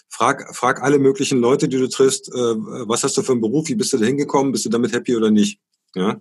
Frag, 0.08 0.54
frag 0.54 0.82
alle 0.82 0.98
möglichen 0.98 1.40
Leute, 1.40 1.68
die 1.68 1.76
du 1.76 1.88
triffst, 1.88 2.28
äh, 2.28 2.32
was 2.34 3.02
hast 3.02 3.16
du 3.16 3.22
für 3.22 3.32
einen 3.32 3.40
Beruf, 3.40 3.68
wie 3.68 3.74
bist 3.74 3.92
du 3.92 3.98
da 3.98 4.06
hingekommen, 4.06 4.52
bist 4.52 4.64
du 4.64 4.70
damit 4.70 4.92
happy 4.92 5.16
oder 5.16 5.30
nicht? 5.30 5.60
Ja. 5.94 6.20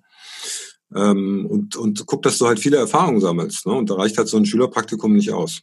Ähm, 0.96 1.46
und, 1.46 1.76
und 1.76 2.06
guck, 2.06 2.22
dass 2.22 2.38
du 2.38 2.48
halt 2.48 2.60
viele 2.60 2.78
Erfahrungen 2.78 3.22
sammelst. 3.22 3.66
Ne? 3.66 3.74
Und 3.74 3.90
da 3.90 3.96
reicht 3.96 4.18
halt 4.18 4.28
so 4.28 4.38
ein 4.38 4.46
Schülerpraktikum 4.46 5.14
nicht 5.14 5.32
aus. 5.32 5.62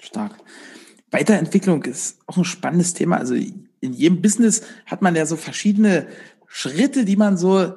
Stark. 0.00 0.36
Weiterentwicklung 1.10 1.84
ist 1.84 2.18
auch 2.26 2.36
ein 2.36 2.44
spannendes 2.44 2.94
Thema. 2.94 3.18
Also 3.18 3.34
in 3.34 3.92
jedem 3.92 4.20
Business 4.20 4.62
hat 4.86 5.02
man 5.02 5.14
ja 5.14 5.26
so 5.26 5.36
verschiedene 5.36 6.08
Schritte, 6.46 7.04
die 7.04 7.16
man 7.16 7.36
so 7.36 7.72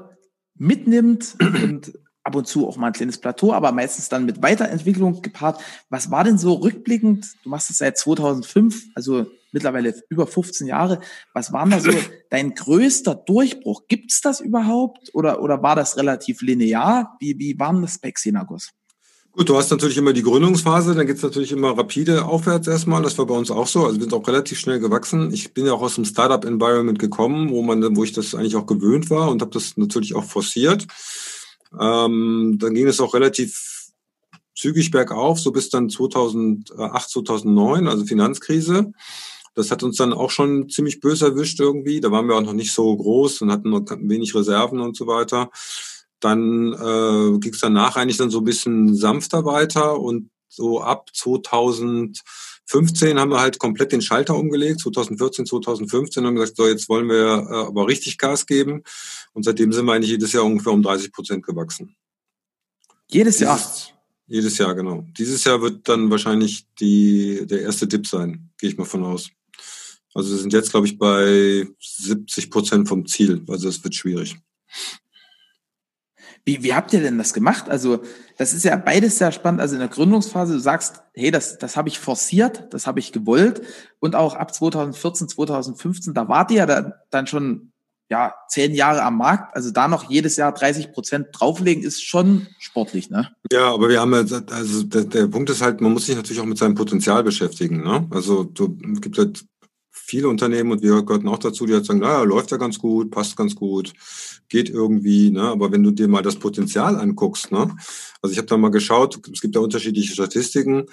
mitnimmt 0.56 1.36
und 1.40 1.94
ab 2.24 2.36
und 2.36 2.48
zu 2.48 2.68
auch 2.68 2.78
mal 2.78 2.88
ein 2.88 2.94
kleines 2.94 3.20
Plateau, 3.20 3.54
aber 3.54 3.72
meistens 3.72 4.10
dann 4.10 4.26
mit 4.26 4.42
Weiterentwicklung 4.42 5.22
gepaart. 5.22 5.62
Was 5.90 6.12
war 6.12 6.24
denn 6.24 6.38
so 6.38 6.54
rückblickend? 6.56 7.26
Du 7.44 7.50
machst 7.50 7.70
das 7.70 7.78
seit 7.78 7.98
2005, 7.98 8.88
also 8.96 9.28
mittlerweile 9.58 9.96
über 10.10 10.28
15 10.28 10.68
Jahre. 10.68 11.00
Was 11.34 11.52
war 11.52 11.68
da 11.68 11.80
so 11.80 11.92
dein 12.30 12.54
größter 12.54 13.16
Durchbruch? 13.16 13.88
Gibt 13.88 14.12
es 14.12 14.22
das 14.22 14.40
überhaupt 14.40 15.10
oder, 15.14 15.42
oder 15.42 15.64
war 15.64 15.76
das 15.76 15.98
relativ 15.98 16.42
linear? 16.42 17.18
Wie, 17.20 17.38
wie 17.40 17.58
war 17.60 17.74
das 17.82 17.98
bei 17.98 18.12
Xenagos? 18.12 18.70
Gut, 19.32 19.50
du 19.50 19.56
hast 19.56 19.70
natürlich 19.70 19.98
immer 19.98 20.14
die 20.14 20.24
Gründungsphase, 20.24 20.96
dann 20.96 21.06
geht 21.06 21.18
es 21.18 21.22
natürlich 21.22 21.52
immer 21.52 21.78
rapide 21.78 22.26
aufwärts 22.26 22.68
erstmal. 22.68 23.04
Das 23.04 23.18
war 23.20 23.28
bei 23.28 23.36
uns 23.36 23.52
auch 23.52 23.68
so. 23.68 23.86
Also 23.86 23.98
wir 23.98 24.04
sind 24.04 24.14
auch 24.14 24.28
relativ 24.28 24.60
schnell 24.60 24.80
gewachsen. 24.80 25.32
Ich 25.32 25.54
bin 25.54 25.68
ja 25.68 25.74
auch 25.74 25.82
aus 25.82 25.96
dem 25.96 26.06
Startup-Environment 26.06 26.98
gekommen, 26.98 27.52
wo 27.52 27.62
man, 27.62 27.96
wo 27.96 28.04
ich 28.04 28.14
das 28.14 28.34
eigentlich 28.34 28.56
auch 28.56 28.66
gewöhnt 28.66 29.12
war 29.12 29.30
und 29.30 29.42
habe 29.42 29.52
das 29.52 29.78
natürlich 29.78 30.16
auch 30.16 30.24
forciert. 30.24 30.88
Ähm, 31.80 32.58
dann 32.60 32.74
ging 32.74 32.88
es 32.88 33.00
auch 33.00 33.14
relativ 33.14 33.92
zügig 34.56 34.90
bergauf, 34.90 35.40
so 35.40 35.52
bis 35.52 35.70
dann 35.70 35.90
2008, 35.90 37.10
2009, 37.10 37.88
also 37.88 38.06
Finanzkrise. 38.06 38.92
Das 39.58 39.72
hat 39.72 39.82
uns 39.82 39.98
dann 39.98 40.14
auch 40.14 40.30
schon 40.30 40.70
ziemlich 40.70 41.00
böse 41.00 41.26
erwischt 41.26 41.60
irgendwie. 41.60 42.00
Da 42.00 42.12
waren 42.12 42.28
wir 42.28 42.36
auch 42.36 42.44
noch 42.44 42.54
nicht 42.54 42.72
so 42.72 42.96
groß 42.96 43.42
und 43.42 43.52
hatten 43.52 43.72
noch 43.72 43.82
wenig 43.90 44.36
Reserven 44.36 44.80
und 44.80 44.96
so 44.96 45.08
weiter. 45.08 45.50
Dann 46.20 46.74
äh, 46.74 47.40
ging 47.40 47.54
es 47.54 47.60
danach 47.60 47.96
eigentlich 47.96 48.18
dann 48.18 48.30
so 48.30 48.38
ein 48.38 48.44
bisschen 48.44 48.94
sanfter 48.94 49.46
weiter 49.46 50.00
und 50.00 50.30
so 50.48 50.80
ab 50.80 51.10
2015 51.12 53.20
haben 53.20 53.32
wir 53.32 53.40
halt 53.40 53.58
komplett 53.58 53.92
den 53.92 54.04
Schalter 54.04 54.36
umgelegt. 54.36 54.82
2014, 54.82 55.48
2015 55.48 56.24
haben 56.24 56.36
wir 56.36 56.42
gesagt, 56.42 56.58
so 56.58 56.68
jetzt 56.68 56.88
wollen 56.88 57.10
wir 57.10 57.48
äh, 57.50 57.66
aber 57.66 57.88
richtig 57.88 58.20
Gas 58.20 58.46
geben. 58.46 58.84
Und 59.34 59.42
seitdem 59.42 59.74
sind 59.74 59.88
wir 59.88 59.94
eigentlich 59.94 60.12
jedes 60.12 60.34
Jahr 60.34 60.46
ungefähr 60.46 60.74
um 60.74 60.84
30 60.84 61.12
Prozent 61.12 61.44
gewachsen. 61.44 61.96
Jedes 63.08 63.40
Jahr? 63.40 63.58
Dieses, 63.58 63.92
jedes 64.28 64.58
Jahr, 64.60 64.76
genau. 64.76 65.04
Dieses 65.18 65.44
Jahr 65.46 65.64
wird 65.64 65.90
dann 65.90 66.12
wahrscheinlich 66.12 66.68
die, 66.80 67.48
der 67.48 67.62
erste 67.62 67.88
Dip 67.88 68.06
sein, 68.06 68.52
gehe 68.60 68.70
ich 68.70 68.78
mal 68.78 68.86
von 68.86 69.04
aus. 69.04 69.32
Also 70.18 70.32
wir 70.32 70.40
sind 70.40 70.52
jetzt, 70.52 70.72
glaube 70.72 70.88
ich, 70.88 70.98
bei 70.98 71.68
70 71.80 72.50
Prozent 72.50 72.88
vom 72.88 73.06
Ziel. 73.06 73.44
Also 73.48 73.70
es 73.70 73.84
wird 73.84 73.94
schwierig. 73.94 74.36
Wie, 76.44 76.64
wie 76.64 76.74
habt 76.74 76.92
ihr 76.94 77.02
denn 77.02 77.20
das 77.20 77.34
gemacht? 77.34 77.70
Also, 77.70 78.02
das 78.38 78.54
ist 78.54 78.64
ja 78.64 78.78
beides 78.78 79.20
sehr 79.20 79.32
spannend. 79.32 79.62
Also 79.62 79.76
in 79.76 79.80
der 79.80 79.90
Gründungsphase, 79.90 80.54
du 80.54 80.60
sagst, 80.60 81.04
hey, 81.14 81.30
das, 81.30 81.60
das 81.60 81.78
habe 81.78 81.90
ich 81.90 82.00
forciert, 82.00 82.68
das 82.72 82.88
habe 82.88 83.00
ich 83.00 83.12
gewollt. 83.12 83.62
Und 84.00 84.16
auch 84.16 84.34
ab 84.34 84.56
2014, 84.56 85.30
2015, 85.30 86.16
da 86.16 86.28
wart 86.28 86.50
ihr 86.50 86.58
ja 86.58 86.66
dann, 86.66 86.94
dann 87.12 87.28
schon 87.28 87.72
ja, 88.10 88.34
zehn 88.48 88.74
Jahre 88.74 89.04
am 89.04 89.18
Markt, 89.18 89.56
also 89.56 89.70
da 89.70 89.88
noch 89.88 90.10
jedes 90.10 90.38
Jahr 90.38 90.54
30 90.54 90.94
Prozent 90.94 91.28
drauflegen, 91.34 91.84
ist 91.84 92.02
schon 92.02 92.48
sportlich, 92.58 93.10
ne? 93.10 93.30
Ja, 93.52 93.72
aber 93.74 93.90
wir 93.90 94.00
haben 94.00 94.14
ja, 94.14 94.42
also 94.50 94.84
der, 94.84 95.04
der 95.04 95.28
Punkt 95.28 95.50
ist 95.50 95.62
halt, 95.62 95.82
man 95.82 95.92
muss 95.92 96.06
sich 96.06 96.16
natürlich 96.16 96.42
auch 96.42 96.46
mit 96.46 96.58
seinem 96.58 96.76
Potenzial 96.76 97.24
beschäftigen, 97.24 97.84
ne? 97.84 98.08
Also 98.10 98.46
du 98.46 98.78
gibt 99.02 99.18
halt 99.18 99.46
viele 100.08 100.30
Unternehmen 100.30 100.72
und 100.72 100.82
wir 100.82 101.04
gehörten 101.04 101.28
auch 101.28 101.38
dazu, 101.38 101.66
die 101.66 101.74
halt 101.74 101.86
sagen, 101.86 102.00
naja, 102.00 102.24
läuft 102.24 102.52
ja 102.52 102.58
ganz 102.58 102.80
gut, 102.80 103.12
passt 103.12 103.36
ganz 103.36 103.56
gut, 103.56 103.94
geht 104.48 104.70
irgendwie, 104.70 105.30
ne? 105.32 105.42
aber 105.42 105.72
wenn 105.72 105.84
du 105.84 105.92
dir 105.92 106.08
mal 106.08 106.24
das 106.24 106.38
Potenzial 106.38 106.96
anguckst, 106.96 107.52
ne? 107.52 107.76
also 108.22 108.32
ich 108.32 108.38
habe 108.38 108.48
da 108.48 108.58
mal 108.58 108.72
geschaut, 108.72 109.20
es 109.32 109.42
gibt 109.42 109.56
da 109.58 109.60
unterschiedliche 109.60 110.14
Statistiken, 110.14 110.86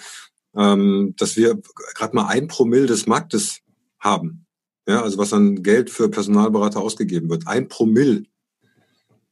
ähm, 0.56 1.14
dass 1.16 1.36
wir 1.36 1.60
gerade 1.94 2.16
mal 2.16 2.26
ein 2.26 2.48
Promille 2.48 2.86
des 2.86 3.06
Marktes 3.06 3.60
haben. 4.00 4.46
Ja, 4.86 5.02
also 5.02 5.16
was 5.16 5.32
an 5.32 5.62
Geld 5.62 5.90
für 5.90 6.10
Personalberater 6.10 6.80
ausgegeben 6.80 7.30
wird. 7.30 7.46
Ein 7.46 7.68
Promille. 7.68 8.24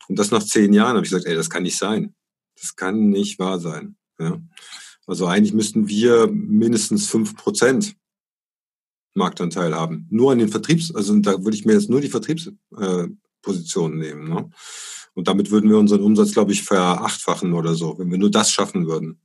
Und 0.09 0.19
das 0.19 0.31
nach 0.31 0.43
zehn 0.43 0.73
Jahren 0.73 0.97
habe 0.97 1.05
ich 1.05 1.11
gesagt, 1.11 1.27
ey, 1.27 1.35
das 1.35 1.51
kann 1.51 1.65
nicht 1.65 1.77
sein. 1.77 2.15
Das 2.59 2.75
kann 2.75 3.11
nicht 3.11 3.39
wahr 3.39 3.61
sein. 3.61 3.97
Ja. 4.19 4.41
Also 5.07 5.27
eigentlich 5.27 5.53
müssten 5.53 5.89
wir 5.89 6.29
mindestens 6.29 7.09
fünf 7.09 7.37
Prozent 7.37 7.97
Marktanteil 9.15 9.75
haben. 9.75 10.07
Nur 10.11 10.33
an 10.33 10.39
den 10.39 10.49
Vertriebs, 10.49 10.95
also 10.95 11.17
da 11.19 11.45
würde 11.45 11.57
ich 11.57 11.65
mir 11.65 11.75
jetzt 11.75 11.91
nur 11.91 12.01
die 12.01 12.09
Vertriebspositionen 12.09 14.03
äh, 14.03 14.07
nehmen. 14.07 14.29
Ne? 14.29 14.51
Und 15.15 15.29
damit 15.29 15.51
würden 15.51 15.69
wir 15.71 15.79
unseren 15.79 16.01
Umsatz, 16.01 16.33
glaube 16.33 16.53
ich, 16.53 16.63
verachtfachen 16.63 17.53
oder 17.53 17.75
so, 17.75 17.99
wenn 17.99 18.11
wir 18.11 18.19
nur 18.19 18.31
das 18.31 18.51
schaffen 18.51 18.87
würden. 18.87 19.19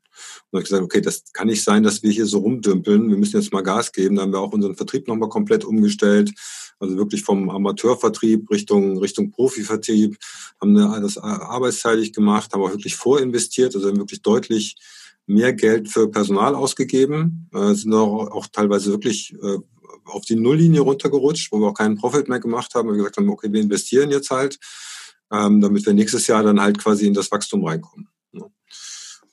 Und 0.50 0.58
habe 0.58 0.64
gesagt, 0.64 0.84
okay, 0.84 1.02
das 1.02 1.32
kann 1.32 1.48
nicht 1.48 1.64
sein, 1.64 1.84
dass 1.84 2.04
wir 2.04 2.12
hier 2.12 2.26
so 2.26 2.40
rumdümpeln. 2.40 3.10
Wir 3.10 3.18
müssen 3.18 3.38
jetzt 3.38 3.54
mal 3.54 3.62
Gas 3.62 3.92
geben. 3.92 4.16
Da 4.16 4.24
haben 4.24 4.34
wir 4.34 4.40
auch 4.40 4.54
unseren 4.54 4.76
Vertrieb 4.76 5.08
nochmal 5.08 5.30
komplett 5.30 5.64
umgestellt. 5.64 6.32
Also 6.80 6.98
wirklich 6.98 7.24
vom 7.24 7.50
Amateurvertrieb 7.50 8.50
Richtung, 8.50 8.98
Richtung 8.98 9.32
Profivertrieb. 9.32 10.18
Haben 10.60 10.76
das 10.76 11.18
arbeitsteilig 11.18 12.14
gemacht, 12.14 12.54
haben 12.54 12.62
auch 12.62 12.72
wirklich 12.72 12.96
vorinvestiert. 12.96 13.76
Also 13.76 13.90
haben 13.90 13.98
wirklich 13.98 14.22
deutlich 14.22 14.76
mehr 15.28 15.54
Geld 15.54 15.90
für 15.90 16.10
Personal 16.10 16.56
ausgegeben. 16.56 17.50
Äh, 17.54 17.74
sind 17.74 17.94
auch, 17.94 18.32
auch 18.32 18.48
teilweise 18.48 18.92
wirklich 18.92 19.34
äh, 19.34 19.58
auf 20.08 20.26
die 20.26 20.36
Nulllinie 20.36 20.82
runtergerutscht, 20.82 21.52
wo 21.52 21.60
wir 21.60 21.68
auch 21.68 21.74
keinen 21.74 21.98
Profit 21.98 22.30
mehr 22.30 22.40
gemacht 22.40 22.76
haben. 22.76 22.90
Wir 22.90 22.98
gesagt 22.98 23.18
haben, 23.18 23.30
okay, 23.30 23.52
wir 23.52 23.62
investieren 23.62 24.12
jetzt 24.12 24.30
halt, 24.30 24.60
ähm, 25.32 25.62
damit 25.62 25.86
wir 25.86 25.94
nächstes 25.94 26.28
Jahr 26.28 26.44
dann 26.44 26.62
halt 26.62 26.78
quasi 26.78 27.08
in 27.08 27.14
das 27.14 27.32
Wachstum 27.32 27.66
reinkommen. 27.66 28.10
Ja. 28.32 28.46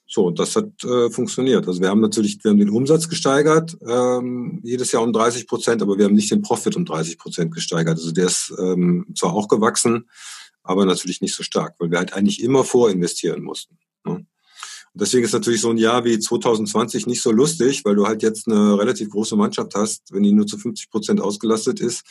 So, 0.07 0.31
das 0.31 0.55
hat 0.57 0.85
äh, 0.85 1.11
funktioniert. 1.11 1.67
Also 1.67 1.81
wir 1.81 1.89
haben 1.89 2.01
natürlich, 2.01 2.43
wir 2.43 2.51
haben 2.51 2.59
den 2.59 2.71
Umsatz 2.71 3.09
gesteigert, 3.09 3.77
ähm, 3.87 4.61
jedes 4.63 4.93
Jahr 4.93 5.03
um 5.03 5.13
30 5.13 5.47
Prozent, 5.47 5.83
aber 5.83 5.99
wir 5.99 6.05
haben 6.05 6.15
nicht 6.15 6.31
den 6.31 6.43
Profit 6.43 6.77
um 6.77 6.85
30 6.85 7.19
Prozent 7.19 7.55
gesteigert. 7.55 7.97
Also 7.97 8.13
der 8.13 8.27
ist 8.27 8.53
ähm, 8.59 9.07
zwar 9.17 9.35
auch 9.35 9.49
gewachsen, 9.49 10.09
aber 10.63 10.87
natürlich 10.87 11.21
nicht 11.21 11.35
so 11.35 11.43
stark, 11.43 11.75
weil 11.79 11.91
wir 11.91 11.99
halt 11.99 12.13
eigentlich 12.13 12.43
immer 12.43 12.65
vorinvestieren 12.65 13.43
mussten. 13.43 13.79
Ne? 14.95 15.01
deswegen 15.01 15.25
ist 15.25 15.33
natürlich 15.33 15.61
so 15.61 15.71
ein 15.71 15.79
Jahr 15.79 16.05
wie 16.05 16.19
2020 16.19 17.07
nicht 17.07 17.23
so 17.23 17.33
lustig, 17.33 17.85
weil 17.85 17.97
du 17.97 18.07
halt 18.07 18.23
jetzt 18.23 18.49
eine 18.49 18.79
relativ 18.79 19.11
große 19.11 19.37
Mannschaft 19.37 19.75
hast, 19.75 20.13
wenn 20.13 20.23
die 20.23 20.33
nur 20.33 20.47
zu 20.47 20.59
50 20.59 20.91
Prozent 20.91 21.21
ausgelastet 21.21 21.81
ist. 21.81 22.03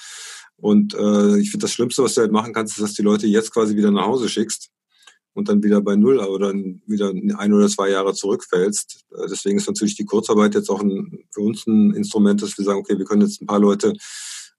Und 0.58 0.94
äh, 0.94 1.38
ich 1.40 1.52
finde, 1.52 1.64
das 1.64 1.74
Schlimmste, 1.74 2.04
was 2.04 2.14
du 2.14 2.22
halt 2.22 2.32
machen 2.32 2.54
kannst, 2.54 2.78
ist, 2.78 2.84
dass 2.84 2.94
die 2.94 3.02
Leute 3.02 3.28
jetzt 3.28 3.52
quasi 3.52 3.76
wieder 3.76 3.92
nach 3.92 4.06
Hause 4.06 4.30
schickst 4.30 4.70
und 5.34 5.50
dann 5.50 5.64
wieder 5.64 5.82
bei 5.82 5.96
Null 5.96 6.20
oder 6.20 6.54
wieder 6.54 7.10
ein 7.10 7.54
oder 7.54 7.68
zwei 7.68 7.90
Jahre 7.90 8.14
zurückfällst. 8.14 9.06
Äh, 9.12 9.28
deswegen 9.30 9.58
ist 9.58 9.68
natürlich 9.68 9.96
die 9.96 10.06
Kurzarbeit 10.06 10.56
jetzt 10.56 10.70
auch 10.70 10.82
ein, 10.82 11.26
für 11.32 11.42
uns 11.42 11.66
ein 11.68 11.94
Instrument, 11.94 12.42
dass 12.42 12.58
wir 12.58 12.66
sagen, 12.66 12.80
okay, 12.80 12.98
wir 12.98 13.06
können 13.06 13.22
jetzt 13.22 13.42
ein 13.42 13.48
paar 13.48 13.60
Leute 13.60 13.94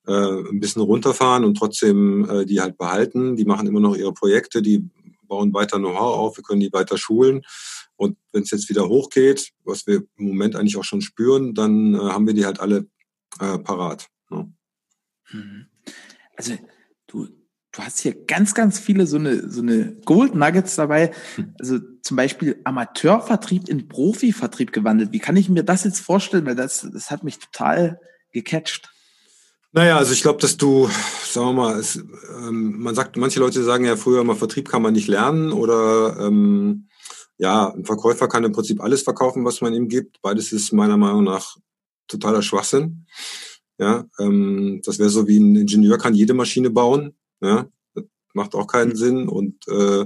äh, 0.06 0.12
ein 0.12 0.60
bisschen 0.60 0.82
runterfahren 0.82 1.44
und 1.44 1.56
trotzdem 1.56 2.28
äh, 2.28 2.44
die 2.44 2.60
halt 2.60 2.76
behalten. 2.76 3.36
Die 3.36 3.44
machen 3.44 3.66
immer 3.66 3.80
noch 3.80 3.96
ihre 3.96 4.12
Projekte, 4.12 4.62
die 4.62 4.88
bauen 5.26 5.54
weiter 5.54 5.78
Know-how 5.78 6.18
auf, 6.18 6.36
wir 6.36 6.44
können 6.44 6.60
die 6.60 6.72
weiter 6.72 6.98
schulen. 6.98 7.42
Und 7.96 8.16
wenn 8.32 8.42
es 8.42 8.50
jetzt 8.50 8.68
wieder 8.68 8.88
hochgeht, 8.88 9.52
was 9.64 9.86
wir 9.86 10.02
im 10.16 10.26
Moment 10.26 10.56
eigentlich 10.56 10.76
auch 10.76 10.84
schon 10.84 11.00
spüren, 11.00 11.54
dann 11.54 11.94
äh, 11.94 11.98
haben 11.98 12.26
wir 12.26 12.34
die 12.34 12.44
halt 12.44 12.60
alle 12.60 12.86
äh, 13.40 13.58
parat. 13.58 14.08
Ne? 14.30 14.52
Mhm. 15.30 15.66
Also 16.36 16.54
du, 17.06 17.28
du 17.72 17.82
hast 17.82 18.00
hier 18.00 18.14
ganz, 18.26 18.54
ganz 18.54 18.78
viele 18.78 19.06
so 19.06 19.16
eine, 19.16 19.48
so 19.50 19.62
eine 19.62 19.96
Gold 20.04 20.34
Nuggets 20.34 20.76
dabei. 20.76 21.12
Hm. 21.36 21.54
Also 21.58 21.78
zum 22.02 22.16
Beispiel 22.16 22.60
Amateurvertrieb 22.64 23.68
in 23.68 23.88
Profivertrieb 23.88 24.72
gewandelt. 24.72 25.12
Wie 25.12 25.20
kann 25.20 25.36
ich 25.36 25.48
mir 25.48 25.64
das 25.64 25.84
jetzt 25.84 26.00
vorstellen? 26.00 26.46
Weil 26.46 26.56
das, 26.56 26.86
das 26.92 27.10
hat 27.10 27.24
mich 27.24 27.38
total 27.38 28.00
gecatcht. 28.32 28.90
Naja, 29.72 29.98
also 29.98 30.12
ich 30.12 30.22
glaube, 30.22 30.40
dass 30.40 30.56
du, 30.56 30.88
sagen 31.24 31.48
wir 31.48 31.52
mal, 31.52 31.78
es, 31.80 31.96
ähm, 31.96 32.80
man 32.80 32.94
sagt, 32.94 33.16
manche 33.16 33.40
Leute 33.40 33.64
sagen 33.64 33.84
ja 33.84 33.96
früher 33.96 34.22
mal, 34.22 34.36
Vertrieb 34.36 34.68
kann 34.68 34.82
man 34.82 34.92
nicht 34.92 35.08
lernen 35.08 35.50
oder 35.50 36.16
ähm, 36.20 36.86
ja, 37.38 37.70
ein 37.70 37.84
Verkäufer 37.84 38.28
kann 38.28 38.44
im 38.44 38.52
Prinzip 38.52 38.80
alles 38.80 39.02
verkaufen, 39.02 39.44
was 39.44 39.60
man 39.60 39.74
ihm 39.74 39.88
gibt. 39.88 40.20
Beides 40.22 40.52
ist 40.52 40.72
meiner 40.72 40.96
Meinung 40.96 41.24
nach 41.24 41.56
totaler 42.06 42.42
Schwachsinn. 42.42 43.06
Ja, 43.78 44.04
ähm, 44.20 44.80
das 44.84 44.98
wäre 44.98 45.10
so 45.10 45.26
wie 45.26 45.38
ein 45.38 45.56
Ingenieur 45.56 45.98
kann 45.98 46.14
jede 46.14 46.34
Maschine 46.34 46.70
bauen. 46.70 47.14
Ja, 47.40 47.66
das 47.94 48.04
macht 48.34 48.54
auch 48.54 48.68
keinen 48.68 48.90
mhm. 48.90 48.96
Sinn 48.96 49.28
und 49.28 49.66
äh, 49.66 50.04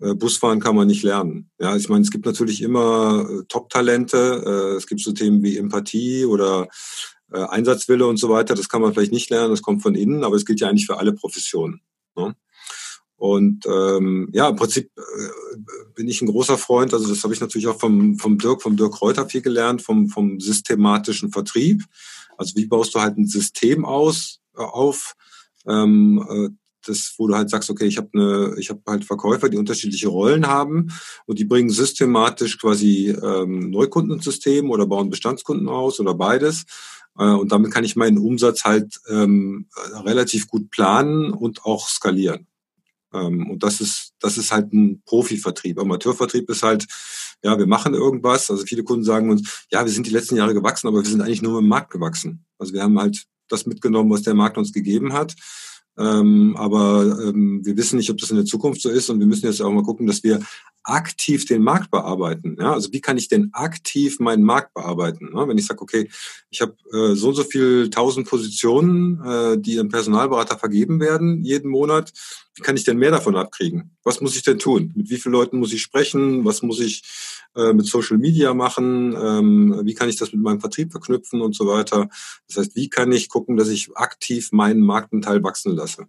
äh, 0.00 0.14
Busfahren 0.14 0.60
kann 0.60 0.76
man 0.76 0.86
nicht 0.86 1.02
lernen. 1.02 1.50
Ja, 1.58 1.76
ich 1.76 1.88
meine, 1.88 2.02
es 2.02 2.10
gibt 2.10 2.26
natürlich 2.26 2.60
immer 2.60 3.26
äh, 3.28 3.44
Top-Talente. 3.48 4.42
Äh, 4.46 4.76
es 4.76 4.86
gibt 4.86 5.00
so 5.00 5.12
Themen 5.12 5.42
wie 5.42 5.56
Empathie 5.56 6.26
oder 6.26 6.68
äh, 7.32 7.38
Einsatzwille 7.38 8.06
und 8.06 8.18
so 8.18 8.28
weiter. 8.28 8.54
Das 8.54 8.68
kann 8.68 8.82
man 8.82 8.92
vielleicht 8.92 9.12
nicht 9.12 9.30
lernen, 9.30 9.50
das 9.50 9.62
kommt 9.62 9.82
von 9.82 9.94
innen, 9.94 10.22
aber 10.22 10.36
es 10.36 10.44
gilt 10.44 10.60
ja 10.60 10.68
eigentlich 10.68 10.86
für 10.86 10.98
alle 10.98 11.14
Professionen. 11.14 11.80
Ne? 12.16 12.36
Und 13.16 13.64
ähm, 13.66 14.28
ja, 14.32 14.48
im 14.48 14.56
Prinzip 14.56 14.90
äh, 14.96 15.56
bin 15.94 16.06
ich 16.06 16.20
ein 16.20 16.28
großer 16.28 16.58
Freund, 16.58 16.92
also 16.92 17.08
das 17.08 17.24
habe 17.24 17.32
ich 17.32 17.40
natürlich 17.40 17.66
auch 17.66 17.80
vom, 17.80 18.18
vom 18.18 18.36
Dirk, 18.36 18.62
vom 18.62 18.76
Dirk 18.76 19.00
Reuter 19.00 19.26
viel 19.26 19.40
gelernt, 19.40 19.80
vom, 19.80 20.08
vom 20.08 20.38
systematischen 20.38 21.32
Vertrieb. 21.32 21.84
Also 22.36 22.54
wie 22.56 22.66
baust 22.66 22.94
du 22.94 23.00
halt 23.00 23.16
ein 23.16 23.26
System 23.26 23.86
aus, 23.86 24.40
äh, 24.56 24.60
auf, 24.60 25.14
ähm, 25.66 26.24
äh, 26.28 26.48
das, 26.86 27.14
wo 27.16 27.26
du 27.26 27.34
halt 27.34 27.50
sagst, 27.50 27.70
okay, 27.70 27.86
ich 27.86 27.96
habe 27.96 28.10
eine, 28.12 28.54
ich 28.58 28.70
habe 28.70 28.80
halt 28.86 29.04
Verkäufer, 29.04 29.48
die 29.48 29.56
unterschiedliche 29.56 30.08
Rollen 30.08 30.46
haben 30.46 30.92
und 31.24 31.38
die 31.38 31.44
bringen 31.44 31.70
systematisch 31.70 32.58
quasi 32.58 33.08
ähm, 33.08 33.70
Neukundensystem 33.70 34.70
oder 34.70 34.86
bauen 34.86 35.10
Bestandskunden 35.10 35.68
aus 35.68 35.98
oder 36.00 36.14
beides. 36.14 36.64
Äh, 37.18 37.24
und 37.24 37.50
damit 37.50 37.72
kann 37.72 37.84
ich 37.84 37.96
meinen 37.96 38.18
Umsatz 38.18 38.64
halt 38.64 39.00
ähm, 39.08 39.68
relativ 40.04 40.46
gut 40.48 40.70
planen 40.70 41.32
und 41.32 41.64
auch 41.64 41.88
skalieren. 41.88 42.46
Ähm, 43.16 43.50
und 43.50 43.62
das 43.62 43.80
ist, 43.80 44.12
das 44.20 44.38
ist 44.38 44.52
halt 44.52 44.72
ein 44.72 45.02
Profivertrieb. 45.04 45.78
Amateurvertrieb 45.78 46.48
ist 46.50 46.62
halt, 46.62 46.86
ja, 47.42 47.58
wir 47.58 47.66
machen 47.66 47.94
irgendwas. 47.94 48.50
Also 48.50 48.64
viele 48.64 48.84
Kunden 48.84 49.04
sagen 49.04 49.30
uns, 49.30 49.66
ja, 49.70 49.84
wir 49.84 49.92
sind 49.92 50.06
die 50.06 50.12
letzten 50.12 50.36
Jahre 50.36 50.54
gewachsen, 50.54 50.88
aber 50.88 51.02
wir 51.02 51.10
sind 51.10 51.20
eigentlich 51.20 51.42
nur 51.42 51.58
im 51.58 51.68
Markt 51.68 51.90
gewachsen. 51.90 52.44
Also 52.58 52.72
wir 52.72 52.82
haben 52.82 52.98
halt 52.98 53.24
das 53.48 53.66
mitgenommen, 53.66 54.10
was 54.10 54.22
der 54.22 54.34
Markt 54.34 54.58
uns 54.58 54.72
gegeben 54.72 55.12
hat. 55.12 55.34
Ähm, 55.98 56.54
aber 56.58 57.18
ähm, 57.24 57.64
wir 57.64 57.76
wissen 57.76 57.96
nicht, 57.96 58.10
ob 58.10 58.18
das 58.18 58.30
in 58.30 58.36
der 58.36 58.44
Zukunft 58.44 58.82
so 58.82 58.90
ist 58.90 59.08
und 59.08 59.18
wir 59.18 59.26
müssen 59.26 59.46
jetzt 59.46 59.62
auch 59.62 59.70
mal 59.70 59.82
gucken, 59.82 60.06
dass 60.06 60.22
wir 60.22 60.40
aktiv 60.86 61.44
den 61.46 61.62
Markt 61.62 61.90
bearbeiten. 61.90 62.56
Ja? 62.58 62.72
Also 62.72 62.92
wie 62.92 63.00
kann 63.00 63.18
ich 63.18 63.28
denn 63.28 63.50
aktiv 63.52 64.20
meinen 64.20 64.44
Markt 64.44 64.72
bearbeiten? 64.74 65.30
Ne? 65.34 65.48
Wenn 65.48 65.58
ich 65.58 65.66
sage, 65.66 65.82
okay, 65.82 66.08
ich 66.50 66.60
habe 66.60 66.76
äh, 66.92 67.14
so 67.14 67.28
und 67.28 67.34
so 67.34 67.44
viel 67.44 67.90
tausend 67.90 68.28
Positionen, 68.28 69.20
äh, 69.24 69.58
die 69.58 69.76
im 69.76 69.88
Personalberater 69.88 70.58
vergeben 70.58 71.00
werden 71.00 71.42
jeden 71.42 71.70
Monat, 71.70 72.12
wie 72.54 72.62
kann 72.62 72.76
ich 72.76 72.84
denn 72.84 72.98
mehr 72.98 73.10
davon 73.10 73.36
abkriegen? 73.36 73.96
Was 74.04 74.20
muss 74.20 74.36
ich 74.36 74.42
denn 74.42 74.58
tun? 74.58 74.92
Mit 74.94 75.10
wie 75.10 75.16
vielen 75.16 75.32
Leuten 75.32 75.58
muss 75.58 75.72
ich 75.72 75.82
sprechen? 75.82 76.44
Was 76.44 76.62
muss 76.62 76.80
ich 76.80 77.02
äh, 77.56 77.72
mit 77.72 77.86
Social 77.86 78.18
Media 78.18 78.54
machen? 78.54 79.14
Ähm, 79.20 79.80
wie 79.84 79.94
kann 79.94 80.08
ich 80.08 80.16
das 80.16 80.32
mit 80.32 80.40
meinem 80.40 80.60
Vertrieb 80.60 80.92
verknüpfen 80.92 81.40
und 81.40 81.54
so 81.54 81.66
weiter? 81.66 82.08
Das 82.46 82.58
heißt, 82.58 82.76
wie 82.76 82.88
kann 82.88 83.12
ich 83.12 83.28
gucken, 83.28 83.56
dass 83.56 83.68
ich 83.68 83.94
aktiv 83.96 84.52
meinen 84.52 84.80
Marktanteil 84.80 85.42
wachsen 85.42 85.74
lasse? 85.74 86.06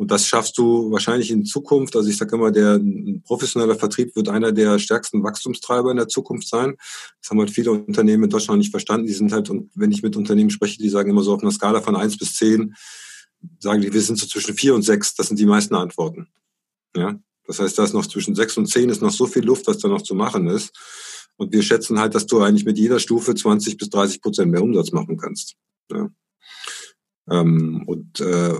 Und 0.00 0.10
das 0.10 0.26
schaffst 0.26 0.56
du 0.56 0.90
wahrscheinlich 0.90 1.30
in 1.30 1.44
Zukunft. 1.44 1.94
Also 1.94 2.08
ich 2.08 2.16
sage 2.16 2.34
immer, 2.34 2.50
der 2.50 2.80
professioneller 3.22 3.74
Vertrieb 3.74 4.16
wird 4.16 4.30
einer 4.30 4.50
der 4.50 4.78
stärksten 4.78 5.22
Wachstumstreiber 5.22 5.90
in 5.90 5.98
der 5.98 6.08
Zukunft 6.08 6.48
sein. 6.48 6.78
Das 7.20 7.28
haben 7.28 7.38
halt 7.38 7.50
viele 7.50 7.72
Unternehmen 7.72 8.24
in 8.24 8.30
Deutschland 8.30 8.60
nicht 8.60 8.70
verstanden. 8.70 9.06
Die 9.06 9.12
sind 9.12 9.30
halt, 9.30 9.50
und 9.50 9.70
wenn 9.74 9.92
ich 9.92 10.02
mit 10.02 10.16
Unternehmen 10.16 10.48
spreche, 10.48 10.78
die 10.78 10.88
sagen 10.88 11.10
immer 11.10 11.22
so 11.22 11.34
auf 11.34 11.42
einer 11.42 11.50
Skala 11.50 11.82
von 11.82 11.96
eins 11.96 12.16
bis 12.16 12.34
zehn, 12.34 12.74
sagen 13.58 13.82
die, 13.82 13.92
wir 13.92 14.00
sind 14.00 14.18
so 14.18 14.26
zwischen 14.26 14.54
vier 14.54 14.74
und 14.74 14.84
sechs. 14.84 15.14
Das 15.16 15.26
sind 15.26 15.38
die 15.38 15.44
meisten 15.44 15.74
Antworten. 15.74 16.28
Ja. 16.96 17.20
Das 17.46 17.60
heißt, 17.60 17.78
da 17.78 17.84
ist 17.84 17.92
noch 17.92 18.06
zwischen 18.06 18.34
sechs 18.34 18.56
und 18.56 18.68
zehn 18.68 18.88
ist 18.88 19.02
noch 19.02 19.12
so 19.12 19.26
viel 19.26 19.44
Luft, 19.44 19.66
was 19.66 19.80
da 19.80 19.88
noch 19.88 20.00
zu 20.00 20.14
machen 20.14 20.46
ist. 20.46 20.74
Und 21.36 21.52
wir 21.52 21.62
schätzen 21.62 21.98
halt, 21.98 22.14
dass 22.14 22.24
du 22.24 22.40
eigentlich 22.40 22.64
mit 22.64 22.78
jeder 22.78 23.00
Stufe 23.00 23.34
20 23.34 23.76
bis 23.76 23.90
30 23.90 24.22
Prozent 24.22 24.50
mehr 24.50 24.62
Umsatz 24.62 24.92
machen 24.92 25.18
kannst. 25.18 25.56
Ja. 25.92 26.08
Ähm, 27.30 27.84
und 27.86 28.20
äh, 28.20 28.54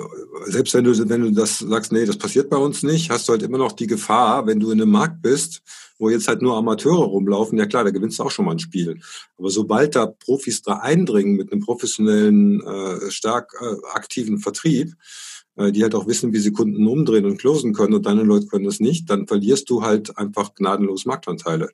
selbst 0.46 0.74
wenn 0.74 0.84
du, 0.84 1.08
wenn 1.08 1.22
du 1.22 1.32
das 1.32 1.58
sagst, 1.58 1.92
nee, 1.92 2.06
das 2.06 2.16
passiert 2.16 2.48
bei 2.48 2.56
uns 2.56 2.82
nicht, 2.82 3.10
hast 3.10 3.28
du 3.28 3.32
halt 3.32 3.42
immer 3.42 3.58
noch 3.58 3.72
die 3.72 3.88
Gefahr, 3.88 4.46
wenn 4.46 4.60
du 4.60 4.70
in 4.70 4.80
einem 4.80 4.92
Markt 4.92 5.22
bist, 5.22 5.62
wo 5.98 6.08
jetzt 6.08 6.28
halt 6.28 6.40
nur 6.40 6.56
Amateure 6.56 7.04
rumlaufen, 7.04 7.58
ja 7.58 7.66
klar, 7.66 7.84
da 7.84 7.90
gewinnst 7.90 8.18
du 8.18 8.22
auch 8.22 8.30
schon 8.30 8.44
mal 8.44 8.52
ein 8.52 8.58
Spiel. 8.60 9.00
Aber 9.36 9.50
sobald 9.50 9.96
da 9.96 10.06
Profis 10.06 10.62
da 10.62 10.78
eindringen 10.78 11.36
mit 11.36 11.52
einem 11.52 11.62
professionellen, 11.62 12.60
äh, 12.62 13.10
stark 13.10 13.52
äh, 13.60 13.74
aktiven 13.92 14.38
Vertrieb, 14.38 14.94
äh, 15.56 15.72
die 15.72 15.82
halt 15.82 15.94
auch 15.94 16.06
wissen, 16.06 16.32
wie 16.32 16.38
sie 16.38 16.52
Kunden 16.52 16.86
umdrehen 16.86 17.26
und 17.26 17.38
closen 17.38 17.74
können 17.74 17.94
und 17.94 18.06
deine 18.06 18.22
Leute 18.22 18.46
können 18.46 18.64
das 18.64 18.80
nicht, 18.80 19.10
dann 19.10 19.26
verlierst 19.26 19.68
du 19.68 19.82
halt 19.82 20.16
einfach 20.16 20.54
gnadenlos 20.54 21.06
Marktanteile. 21.06 21.70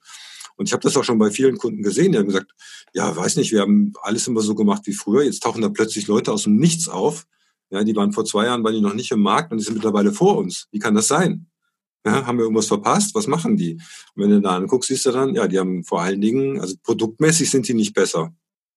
Und 0.57 0.67
ich 0.67 0.73
habe 0.73 0.83
das 0.83 0.97
auch 0.97 1.05
schon 1.05 1.19
bei 1.19 1.31
vielen 1.31 1.59
Kunden 1.59 1.83
gesehen, 1.83 2.13
die 2.13 2.19
haben 2.19 2.27
gesagt, 2.27 2.53
ja, 2.95 3.15
weiß 3.15 3.37
nicht, 3.37 3.53
wir 3.53 3.61
haben 3.61 3.93
alles 4.03 4.27
immer 4.27 4.41
so 4.41 4.55
gemacht 4.55 4.83
wie 4.87 4.93
früher. 4.93 5.23
Jetzt 5.23 5.43
tauchen 5.43 5.63
da 5.63 5.69
plötzlich 5.69 6.07
Leute 6.07 6.33
aus 6.33 6.45
dem 6.45 6.57
Nichts 6.57 6.89
auf. 6.89 7.27
Ja, 7.71 7.85
die 7.85 7.95
waren 7.97 8.13
vor 8.13 8.25
zwei 8.25 8.47
Jahren, 8.47 8.65
waren 8.65 8.75
die 8.75 8.81
noch 8.81 8.95
nicht 8.95 9.11
im 9.11 9.21
Markt 9.21 9.53
und 9.53 9.59
die 9.59 9.65
sind 9.65 9.75
mittlerweile 9.75 10.13
vor 10.13 10.39
uns. 10.39 10.67
Wie 10.71 10.79
kann 10.79 10.95
das 10.95 11.09
sein? 11.09 11.47
Ja, 12.07 12.25
haben 12.25 12.39
wir 12.39 12.45
irgendwas 12.45 12.69
verpasst? 12.69 13.15
Was 13.15 13.27
machen 13.27 13.57
die? 13.57 13.75
Und 14.15 14.23
wenn 14.23 14.31
du 14.31 14.41
da 14.41 14.57
anguckst, 14.57 14.89
siehst 14.89 15.07
du 15.07 15.11
dann, 15.11 15.35
ja, 15.35 15.49
die 15.49 15.59
haben 15.59 15.83
vor 15.83 16.01
allen 16.01 16.21
Dingen, 16.21 16.61
also 16.61 16.77
produktmäßig 16.83 17.51
sind 17.51 17.67
die 17.69 17.75
nicht 17.75 17.95
besser. 17.95 18.33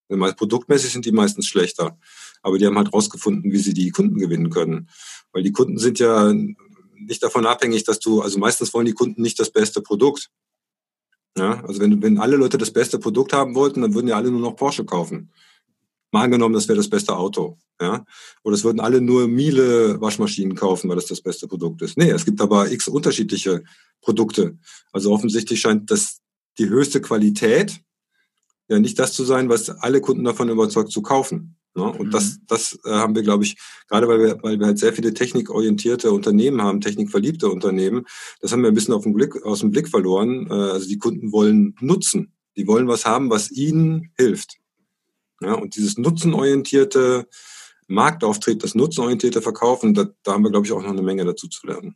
Produktmäßig 0.10 0.92
sind 0.92 1.06
die 1.06 1.12
meistens 1.12 1.46
schlechter. 1.46 2.00
Aber 2.42 2.58
die 2.58 2.66
haben 2.66 2.78
halt 2.78 2.92
rausgefunden, 2.92 3.52
wie 3.52 3.60
sie 3.60 3.76
die 3.76 3.92
Kunden 3.92 4.18
gewinnen 4.18 4.50
können. 4.50 4.90
Weil 5.32 5.44
die 5.44 5.52
Kunden 5.52 5.78
sind 5.78 6.00
ja 6.00 6.34
nicht 6.96 7.22
davon 7.22 7.46
abhängig, 7.46 7.84
dass 7.84 8.00
du, 8.00 8.22
also 8.22 8.40
meistens 8.40 8.74
wollen 8.74 8.88
die 8.88 8.94
Kunden 8.94 9.22
nicht 9.22 9.40
das 9.40 9.52
beste 9.52 9.82
Produkt. 9.82 10.30
Ja, 11.38 11.64
also 11.64 11.80
wenn, 11.80 12.02
wenn 12.02 12.18
alle 12.18 12.36
Leute 12.36 12.58
das 12.58 12.72
beste 12.72 13.00
Produkt 13.00 13.34
haben 13.34 13.56
wollten, 13.56 13.82
dann 13.82 13.94
würden 13.94 14.08
ja 14.08 14.18
alle 14.18 14.32
nur 14.32 14.42
noch 14.42 14.56
Porsche 14.56 14.84
kaufen. 14.84 15.32
Mal 16.12 16.24
angenommen, 16.24 16.56
das 16.56 16.68
wäre 16.68 16.78
das 16.78 16.90
beste 16.90 17.16
Auto. 17.16 17.58
Ja? 17.80 18.04
Oder 18.44 18.56
es 18.56 18.64
würden 18.64 18.80
alle 18.80 19.00
nur 19.00 19.28
Miele 19.28 20.02
Waschmaschinen 20.02 20.56
kaufen, 20.56 20.90
weil 20.90 20.96
das 20.96 21.06
das 21.06 21.22
beste 21.22 21.48
Produkt 21.48 21.82
ist. 21.82 21.98
Nee, 21.98 22.10
es 22.10 22.26
gibt 22.26 22.42
aber 22.42 22.72
x 22.72 22.88
unterschiedliche 22.88 23.64
Produkte. 24.02 24.58
Also 24.92 25.12
offensichtlich 25.12 25.62
scheint 25.62 25.92
das 25.92 26.20
die 26.58 26.68
höchste 26.68 27.00
Qualität 27.00 27.80
ja 28.68 28.80
nicht 28.80 29.00
das 29.00 29.14
zu 29.14 29.24
sein, 29.24 29.50
was 29.50 29.70
alle 29.70 30.02
Kunden 30.02 30.24
davon 30.24 30.50
überzeugt 30.50 30.92
zu 30.92 31.02
kaufen. 31.02 31.59
Ne? 31.76 31.84
Und 31.84 32.08
mhm. 32.08 32.12
das, 32.12 32.40
das 32.48 32.80
äh, 32.86 32.92
haben 32.92 33.16
wir, 33.16 33.24
glaube 33.24 33.44
ich, 33.44 33.58
gerade 33.88 34.08
weil 34.08 34.20
wir, 34.20 34.44
weil 34.44 34.60
wir 34.60 34.68
halt 34.68 34.80
sehr 34.80 34.94
viele 34.94 35.14
technikorientierte 35.14 36.12
Unternehmen 36.12 36.62
haben, 36.62 36.82
technikverliebte 36.82 37.50
Unternehmen, 37.50 38.06
das 38.42 38.52
haben 38.52 38.62
wir 38.62 38.70
ein 38.70 38.76
bisschen 38.76 38.94
auf 38.94 39.04
den 39.04 39.14
Blick, 39.14 39.44
aus 39.44 39.60
dem 39.60 39.72
Blick 39.72 39.90
verloren. 39.90 40.48
Äh, 40.50 40.54
also 40.54 40.88
die 40.88 40.98
Kunden 40.98 41.32
wollen 41.32 41.76
nutzen. 41.80 42.34
Die 42.56 42.68
wollen 42.68 42.88
was 42.88 43.06
haben, 43.06 43.30
was 43.30 43.52
ihnen 43.52 44.12
hilft. 44.18 44.58
Ja, 45.42 45.54
und 45.54 45.76
dieses 45.76 45.98
nutzenorientierte 45.98 47.28
Marktauftrieb, 47.88 48.60
das 48.60 48.76
nutzenorientierte 48.76 49.42
Verkaufen, 49.42 49.94
da, 49.94 50.08
da 50.24 50.34
haben 50.34 50.44
wir, 50.44 50.52
glaube 50.52 50.66
ich, 50.66 50.74
auch 50.74 50.82
noch 50.82 50.90
eine 50.90 51.02
Menge 51.02 51.26
dazu 51.26 51.48
zu 51.48 51.66
lernen. 51.66 51.96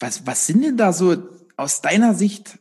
Was, 0.00 0.26
was 0.26 0.46
sind 0.46 0.62
denn 0.64 0.76
da 0.76 0.92
so 0.92 1.16
aus 1.56 1.80
deiner 1.80 2.14
Sicht 2.14 2.58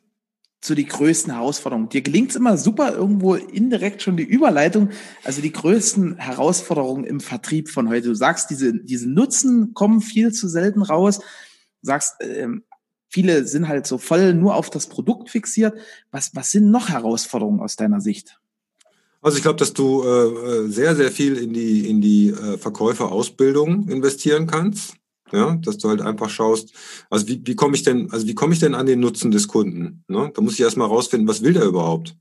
zu 0.63 0.76
die 0.76 0.86
größten 0.86 1.34
Herausforderungen? 1.34 1.89
Dir 1.89 2.02
gelingt 2.02 2.32
es 2.32 2.36
immer 2.38 2.58
super, 2.58 2.93
irgendwo 2.93 3.36
indirekt 3.36 4.02
schon 4.02 4.15
die 4.15 4.23
Überleitung, 4.23 4.89
also 5.23 5.41
die 5.41 5.52
größten 5.52 6.17
Herausforderungen 6.17 7.04
im 7.04 7.19
Vertrieb 7.19 7.69
von 7.69 7.89
heute. 7.89 8.08
Du 8.08 8.15
sagst, 8.15 8.49
diese, 8.49 8.73
diese 8.73 9.10
Nutzen 9.10 9.73
kommen 9.73 9.99
viel 9.99 10.32
zu 10.32 10.47
selten 10.47 10.82
raus. 10.82 11.19
Du 11.19 11.26
sagst, 11.88 12.15
ähm, 12.21 12.63
viele 13.10 13.45
sind 13.45 13.67
halt 13.67 13.86
so 13.86 13.97
voll 13.97 14.34
nur 14.34 14.56
auf 14.56 14.69
das 14.69 14.88
Produkt 14.88 15.30
fixiert. 15.30 15.78
Was, 16.12 16.34
was 16.34 16.52
sind 16.52 16.71
noch 16.71 16.89
Herausforderungen 16.89 17.60
aus 17.60 17.76
deiner 17.76 17.99
Sicht? 17.99 18.39
Also 19.21 19.38
ich 19.38 19.43
glaube, 19.43 19.60
dass 19.60 19.73
du 19.73 20.04
äh, 20.04 20.69
sehr, 20.69 20.95
sehr 20.95 21.12
viel 21.12 21.38
in 21.38 21.54
die, 21.54 21.89
in 21.89 21.99
die 21.99 22.30
äh, 22.30 22.58
Verkäuferausbildung 22.58 23.89
investieren 23.89 24.47
kannst. 24.47 24.95
Ja, 25.33 25.55
dass 25.55 25.79
du 25.79 25.89
halt 25.89 26.01
einfach 26.01 26.29
schaust, 26.29 26.73
also 27.09 27.27
wie, 27.27 27.41
wie 27.43 27.55
komme 27.55 27.75
ich 27.75 27.81
denn, 27.81 28.11
also 28.11 28.27
wie 28.27 28.35
komme 28.35 28.53
ich 28.53 28.59
denn 28.59 28.75
an 28.75 28.85
den 28.85 28.99
Nutzen 28.99 29.31
des 29.31 29.47
Kunden? 29.47 30.03
Ne? 30.07 30.31
Da 30.33 30.41
muss 30.41 30.53
ich 30.53 30.59
erstmal 30.59 30.87
rausfinden, 30.87 31.27
was 31.27 31.41
will 31.41 31.53
der 31.53 31.65
überhaupt? 31.65 32.15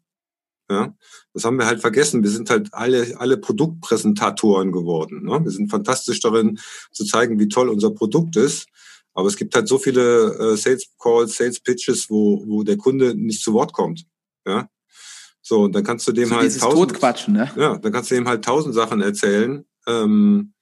Ja, 0.70 0.96
das 1.34 1.44
haben 1.44 1.58
wir 1.58 1.66
halt 1.66 1.80
vergessen. 1.80 2.22
Wir 2.22 2.30
sind 2.30 2.48
halt 2.48 2.72
alle, 2.72 3.20
alle 3.20 3.36
Produktpräsentatoren 3.36 4.72
geworden. 4.72 5.24
Ne? 5.24 5.44
Wir 5.44 5.50
sind 5.50 5.70
fantastisch 5.70 6.20
darin 6.20 6.58
zu 6.90 7.04
zeigen, 7.04 7.38
wie 7.38 7.48
toll 7.48 7.68
unser 7.68 7.90
Produkt 7.90 8.36
ist. 8.36 8.66
Aber 9.12 9.28
es 9.28 9.36
gibt 9.36 9.54
halt 9.54 9.68
so 9.68 9.76
viele 9.76 10.34
äh, 10.38 10.56
Sales 10.56 10.86
Calls, 10.98 11.36
Sales 11.36 11.60
Pitches, 11.60 12.08
wo, 12.08 12.42
wo 12.46 12.62
der 12.62 12.78
Kunde 12.78 13.14
nicht 13.14 13.42
zu 13.42 13.52
Wort 13.52 13.74
kommt. 13.74 14.06
Ja, 14.46 14.70
so, 15.42 15.62
und 15.62 15.74
dann 15.74 15.82
kannst 15.82 16.06
du 16.06 16.12
dem 16.12 16.28
so 16.28 16.36
halt 16.36 16.58
tausend, 16.58 16.92
Totquatschen, 16.92 17.34
ne? 17.34 17.50
Ja, 17.56 17.76
dann 17.76 17.92
kannst 17.92 18.10
du 18.10 18.14
dem 18.14 18.28
halt 18.28 18.44
tausend 18.44 18.74
Sachen 18.74 19.00
erzählen. 19.00 19.64
Ähm, 19.88 20.54
äh, 20.54 20.61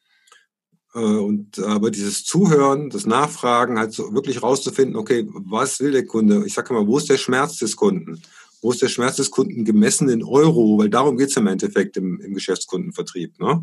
und 0.93 1.59
aber 1.61 1.91
dieses 1.91 2.25
Zuhören, 2.25 2.91
das 2.91 3.07
Nachfragen, 3.07 3.79
halt 3.79 3.93
so 3.93 4.13
wirklich 4.13 4.43
rauszufinden, 4.43 4.97
okay, 4.97 5.27
was 5.29 5.81
will 5.81 5.93
der 5.93 6.07
Kunde? 6.07 6.45
Ich 6.47 6.55
sage 6.55 6.75
mal, 6.75 6.87
wo 6.87 6.99
ist 6.99 7.09
der 7.09 7.19
Schmerz 7.19 7.59
des 7.59 7.77
Kunden? 7.77 8.21
Wo 8.61 8.73
ist 8.73 8.83
der 8.83 8.89
Schmerz 8.89 9.17
des 9.17 9.31
Kunden 9.31 9.65
gemessen 9.65 10.09
in 10.09 10.25
Euro? 10.25 10.79
Weil 10.79 10.91
darum 10.91 11.17
geht's 11.17 11.37
im 11.37 11.47
Endeffekt 11.47 11.97
im, 11.97 12.21
im 12.21 12.35
Geschäftskundenvertrieb. 12.35 13.39
Ne? 13.39 13.63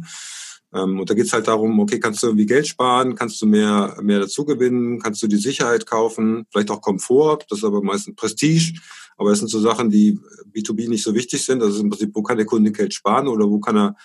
Ähm, 0.74 1.00
und 1.00 1.10
da 1.10 1.14
geht's 1.14 1.34
halt 1.34 1.48
darum, 1.48 1.80
okay, 1.80 2.00
kannst 2.00 2.24
du 2.24 2.28
irgendwie 2.28 2.46
Geld 2.46 2.68
sparen, 2.68 3.16
kannst 3.16 3.42
du 3.42 3.46
mehr, 3.46 3.98
mehr 4.02 4.20
dazu 4.20 4.46
gewinnen, 4.46 5.00
kannst 5.00 5.22
du 5.22 5.28
die 5.28 5.38
Sicherheit 5.38 5.86
kaufen, 5.86 6.46
vielleicht 6.52 6.72
auch 6.72 6.82
Komfort, 6.82 7.46
das 7.50 7.60
ist 7.60 7.66
aber 7.66 7.82
meistens 7.82 8.16
Prestige, 8.16 8.80
aber 9.18 9.30
das 9.30 9.40
sind 9.40 9.50
so 9.50 9.60
Sachen, 9.60 9.90
die 9.90 10.20
B2B 10.54 10.90
nicht 10.90 11.04
so 11.04 11.14
wichtig 11.14 11.44
sind. 11.44 11.62
Also 11.64 11.82
im 11.82 11.90
Prinzip, 11.90 12.12
wo 12.14 12.22
kann 12.22 12.38
der 12.38 12.46
Kunde 12.46 12.72
Geld 12.72 12.94
sparen 12.94 13.28
oder 13.28 13.50
wo 13.50 13.60
kann 13.60 13.78
er 13.78 13.96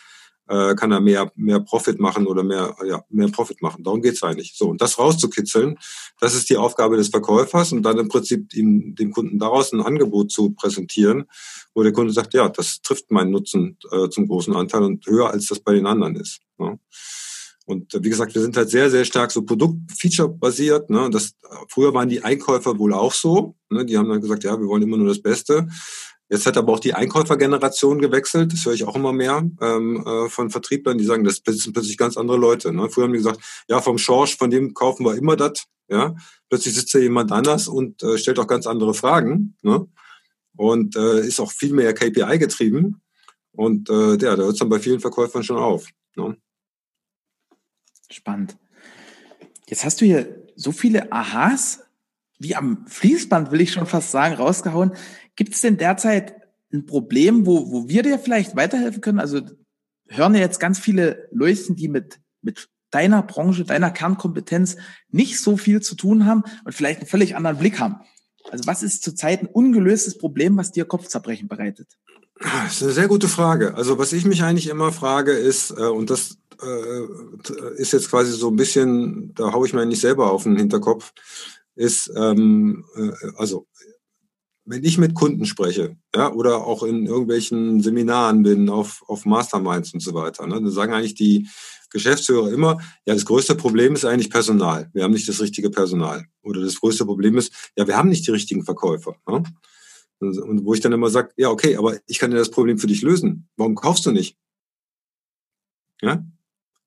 äh, 0.52 0.74
kann 0.74 0.92
er 0.92 1.00
mehr, 1.00 1.32
mehr 1.34 1.60
Profit 1.60 1.98
machen 1.98 2.26
oder 2.26 2.42
mehr, 2.42 2.76
ja, 2.86 3.02
mehr 3.08 3.28
Profit 3.28 3.62
machen. 3.62 3.84
Darum 3.84 4.02
geht's 4.02 4.22
eigentlich. 4.22 4.52
So, 4.54 4.68
und 4.68 4.82
das 4.82 4.98
rauszukitzeln, 4.98 5.78
das 6.20 6.34
ist 6.34 6.50
die 6.50 6.58
Aufgabe 6.58 6.98
des 6.98 7.08
Verkäufers 7.08 7.72
und 7.72 7.82
dann 7.82 7.98
im 7.98 8.08
Prinzip 8.08 8.52
ihm, 8.54 8.94
dem 8.94 9.12
Kunden 9.12 9.38
daraus 9.38 9.72
ein 9.72 9.80
Angebot 9.80 10.30
zu 10.30 10.50
präsentieren, 10.50 11.24
wo 11.74 11.82
der 11.82 11.92
Kunde 11.92 12.12
sagt, 12.12 12.34
ja, 12.34 12.50
das 12.50 12.82
trifft 12.82 13.10
meinen 13.10 13.30
Nutzen 13.30 13.78
äh, 13.90 14.10
zum 14.10 14.28
großen 14.28 14.54
Anteil 14.54 14.82
und 14.82 15.06
höher, 15.06 15.30
als 15.30 15.46
das 15.46 15.60
bei 15.60 15.72
den 15.72 15.86
anderen 15.86 16.16
ist. 16.16 16.40
Ja. 16.58 16.76
Und 17.64 17.94
äh, 17.94 18.04
wie 18.04 18.10
gesagt, 18.10 18.34
wir 18.34 18.42
sind 18.42 18.56
halt 18.56 18.68
sehr, 18.68 18.90
sehr 18.90 19.06
stark 19.06 19.30
so 19.30 19.42
Produkt-Feature-basiert. 19.42 20.90
Ne? 20.90 21.08
Das, 21.10 21.32
früher 21.68 21.94
waren 21.94 22.10
die 22.10 22.22
Einkäufer 22.22 22.78
wohl 22.78 22.92
auch 22.92 23.14
so. 23.14 23.54
Ne? 23.70 23.86
Die 23.86 23.96
haben 23.96 24.08
dann 24.08 24.20
gesagt, 24.20 24.44
ja, 24.44 24.58
wir 24.60 24.66
wollen 24.66 24.82
immer 24.82 24.98
nur 24.98 25.08
das 25.08 25.22
Beste. 25.22 25.68
Jetzt 26.32 26.46
hat 26.46 26.56
aber 26.56 26.72
auch 26.72 26.80
die 26.80 26.94
Einkäufergeneration 26.94 28.00
gewechselt. 28.00 28.54
Das 28.54 28.64
höre 28.64 28.72
ich 28.72 28.84
auch 28.84 28.96
immer 28.96 29.12
mehr 29.12 29.46
ähm, 29.60 30.02
äh, 30.06 30.30
von 30.30 30.48
Vertrieblern, 30.48 30.96
die 30.96 31.04
sagen, 31.04 31.24
das 31.24 31.42
sind 31.44 31.74
plötzlich 31.74 31.98
ganz 31.98 32.16
andere 32.16 32.38
Leute. 32.38 32.72
Ne? 32.72 32.88
Früher 32.88 33.04
haben 33.04 33.12
die 33.12 33.18
gesagt, 33.18 33.64
ja, 33.68 33.82
vom 33.82 33.98
Schorsch, 33.98 34.38
von 34.38 34.48
dem 34.48 34.72
kaufen 34.72 35.04
wir 35.04 35.14
immer 35.14 35.36
das. 35.36 35.66
Ja? 35.88 36.16
Plötzlich 36.48 36.74
sitzt 36.74 36.94
da 36.94 37.00
jemand 37.00 37.32
anders 37.32 37.68
und 37.68 38.02
äh, 38.02 38.16
stellt 38.16 38.38
auch 38.38 38.46
ganz 38.46 38.66
andere 38.66 38.94
Fragen. 38.94 39.58
Ne? 39.60 39.86
Und 40.56 40.96
äh, 40.96 41.20
ist 41.20 41.38
auch 41.38 41.52
viel 41.52 41.74
mehr 41.74 41.92
KPI 41.92 42.38
getrieben. 42.38 43.02
Und 43.50 43.90
äh, 43.90 44.12
ja, 44.12 44.34
da 44.34 44.36
hört 44.36 44.54
es 44.54 44.58
dann 44.58 44.70
bei 44.70 44.80
vielen 44.80 45.00
Verkäufern 45.00 45.42
schon 45.42 45.58
auf. 45.58 45.86
Ne? 46.16 46.38
Spannend. 48.10 48.56
Jetzt 49.68 49.84
hast 49.84 50.00
du 50.00 50.06
hier 50.06 50.46
so 50.56 50.72
viele 50.72 51.12
Aha's, 51.12 51.80
wie 52.38 52.56
am 52.56 52.86
Fließband, 52.86 53.52
will 53.52 53.60
ich 53.60 53.72
schon 53.72 53.86
fast 53.86 54.10
sagen, 54.10 54.34
rausgehauen. 54.34 54.92
Gibt 55.36 55.54
es 55.54 55.60
denn 55.60 55.78
derzeit 55.78 56.34
ein 56.72 56.86
Problem, 56.86 57.46
wo, 57.46 57.70
wo 57.70 57.88
wir 57.88 58.02
dir 58.02 58.18
vielleicht 58.18 58.56
weiterhelfen 58.56 59.00
können? 59.00 59.20
Also 59.20 59.40
hören 60.08 60.34
ja 60.34 60.40
jetzt 60.40 60.60
ganz 60.60 60.78
viele 60.78 61.28
Leute, 61.32 61.74
die 61.74 61.88
mit, 61.88 62.20
mit 62.40 62.68
deiner 62.90 63.22
Branche, 63.22 63.64
deiner 63.64 63.90
Kernkompetenz 63.90 64.76
nicht 65.10 65.40
so 65.40 65.56
viel 65.56 65.80
zu 65.80 65.94
tun 65.94 66.26
haben 66.26 66.44
und 66.64 66.74
vielleicht 66.74 67.00
einen 67.00 67.08
völlig 67.08 67.36
anderen 67.36 67.58
Blick 67.58 67.80
haben. 67.80 68.00
Also 68.50 68.66
was 68.66 68.82
ist 68.82 69.02
zurzeit 69.02 69.42
ein 69.42 69.46
ungelöstes 69.46 70.18
Problem, 70.18 70.56
was 70.56 70.72
dir 70.72 70.84
Kopfzerbrechen 70.84 71.48
bereitet? 71.48 71.88
Das 72.40 72.74
ist 72.74 72.82
eine 72.82 72.92
sehr 72.92 73.08
gute 73.08 73.28
Frage. 73.28 73.74
Also 73.74 73.98
was 73.98 74.12
ich 74.12 74.24
mich 74.24 74.42
eigentlich 74.42 74.68
immer 74.68 74.92
frage 74.92 75.32
ist, 75.32 75.70
äh, 75.70 75.86
und 75.86 76.10
das 76.10 76.38
äh, 76.62 77.76
ist 77.76 77.92
jetzt 77.92 78.10
quasi 78.10 78.32
so 78.32 78.48
ein 78.48 78.56
bisschen, 78.56 79.32
da 79.34 79.52
haue 79.52 79.66
ich 79.66 79.72
mir 79.72 79.86
nicht 79.86 80.00
selber 80.00 80.30
auf 80.30 80.42
den 80.42 80.56
Hinterkopf, 80.56 81.12
ist, 81.74 82.10
ähm, 82.16 82.84
äh, 82.96 83.10
also 83.36 83.66
wenn 84.64 84.84
ich 84.84 84.98
mit 84.98 85.14
Kunden 85.14 85.44
spreche, 85.44 85.96
ja, 86.14 86.32
oder 86.32 86.64
auch 86.64 86.82
in 86.82 87.06
irgendwelchen 87.06 87.80
Seminaren 87.80 88.42
bin, 88.42 88.68
auf, 88.68 89.02
auf 89.06 89.24
Masterminds 89.24 89.92
und 89.92 90.00
so 90.00 90.14
weiter, 90.14 90.46
ne, 90.46 90.54
dann 90.54 90.70
sagen 90.70 90.92
eigentlich 90.92 91.14
die 91.14 91.48
Geschäftsführer 91.90 92.50
immer, 92.52 92.78
ja, 93.04 93.14
das 93.14 93.24
größte 93.24 93.54
Problem 93.54 93.94
ist 93.94 94.04
eigentlich 94.04 94.30
Personal. 94.30 94.90
Wir 94.94 95.04
haben 95.04 95.12
nicht 95.12 95.28
das 95.28 95.40
richtige 95.40 95.70
Personal. 95.70 96.24
Oder 96.42 96.62
das 96.62 96.80
größte 96.80 97.04
Problem 97.04 97.36
ist, 97.36 97.52
ja, 97.76 97.86
wir 97.86 97.96
haben 97.96 98.08
nicht 98.08 98.26
die 98.26 98.30
richtigen 98.30 98.64
Verkäufer. 98.64 99.16
Ne? 99.28 99.42
Und 100.20 100.64
wo 100.64 100.72
ich 100.72 100.80
dann 100.80 100.92
immer 100.92 101.10
sage, 101.10 101.30
ja, 101.36 101.50
okay, 101.50 101.76
aber 101.76 101.98
ich 102.06 102.18
kann 102.18 102.30
dir 102.30 102.36
das 102.36 102.50
Problem 102.50 102.78
für 102.78 102.86
dich 102.86 103.02
lösen. 103.02 103.48
Warum 103.56 103.74
kaufst 103.74 104.06
du 104.06 104.12
nicht? 104.12 104.38
Ja? 106.00 106.24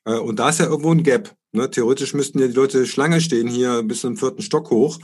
Äh, 0.06 0.18
und 0.18 0.40
da 0.40 0.50
ist 0.50 0.60
ja 0.60 0.68
irgendwo 0.68 0.92
ein 0.92 1.04
Gap. 1.04 1.36
Ne? 1.52 1.70
Theoretisch 1.70 2.14
müssten 2.14 2.40
ja 2.40 2.48
die 2.48 2.54
Leute 2.54 2.88
Schlange 2.88 3.22
stehen 3.22 3.48
hier 3.48 3.84
bis 3.84 4.02
zum 4.02 4.18
vierten 4.18 4.42
Stock 4.42 4.70
hoch 4.72 5.00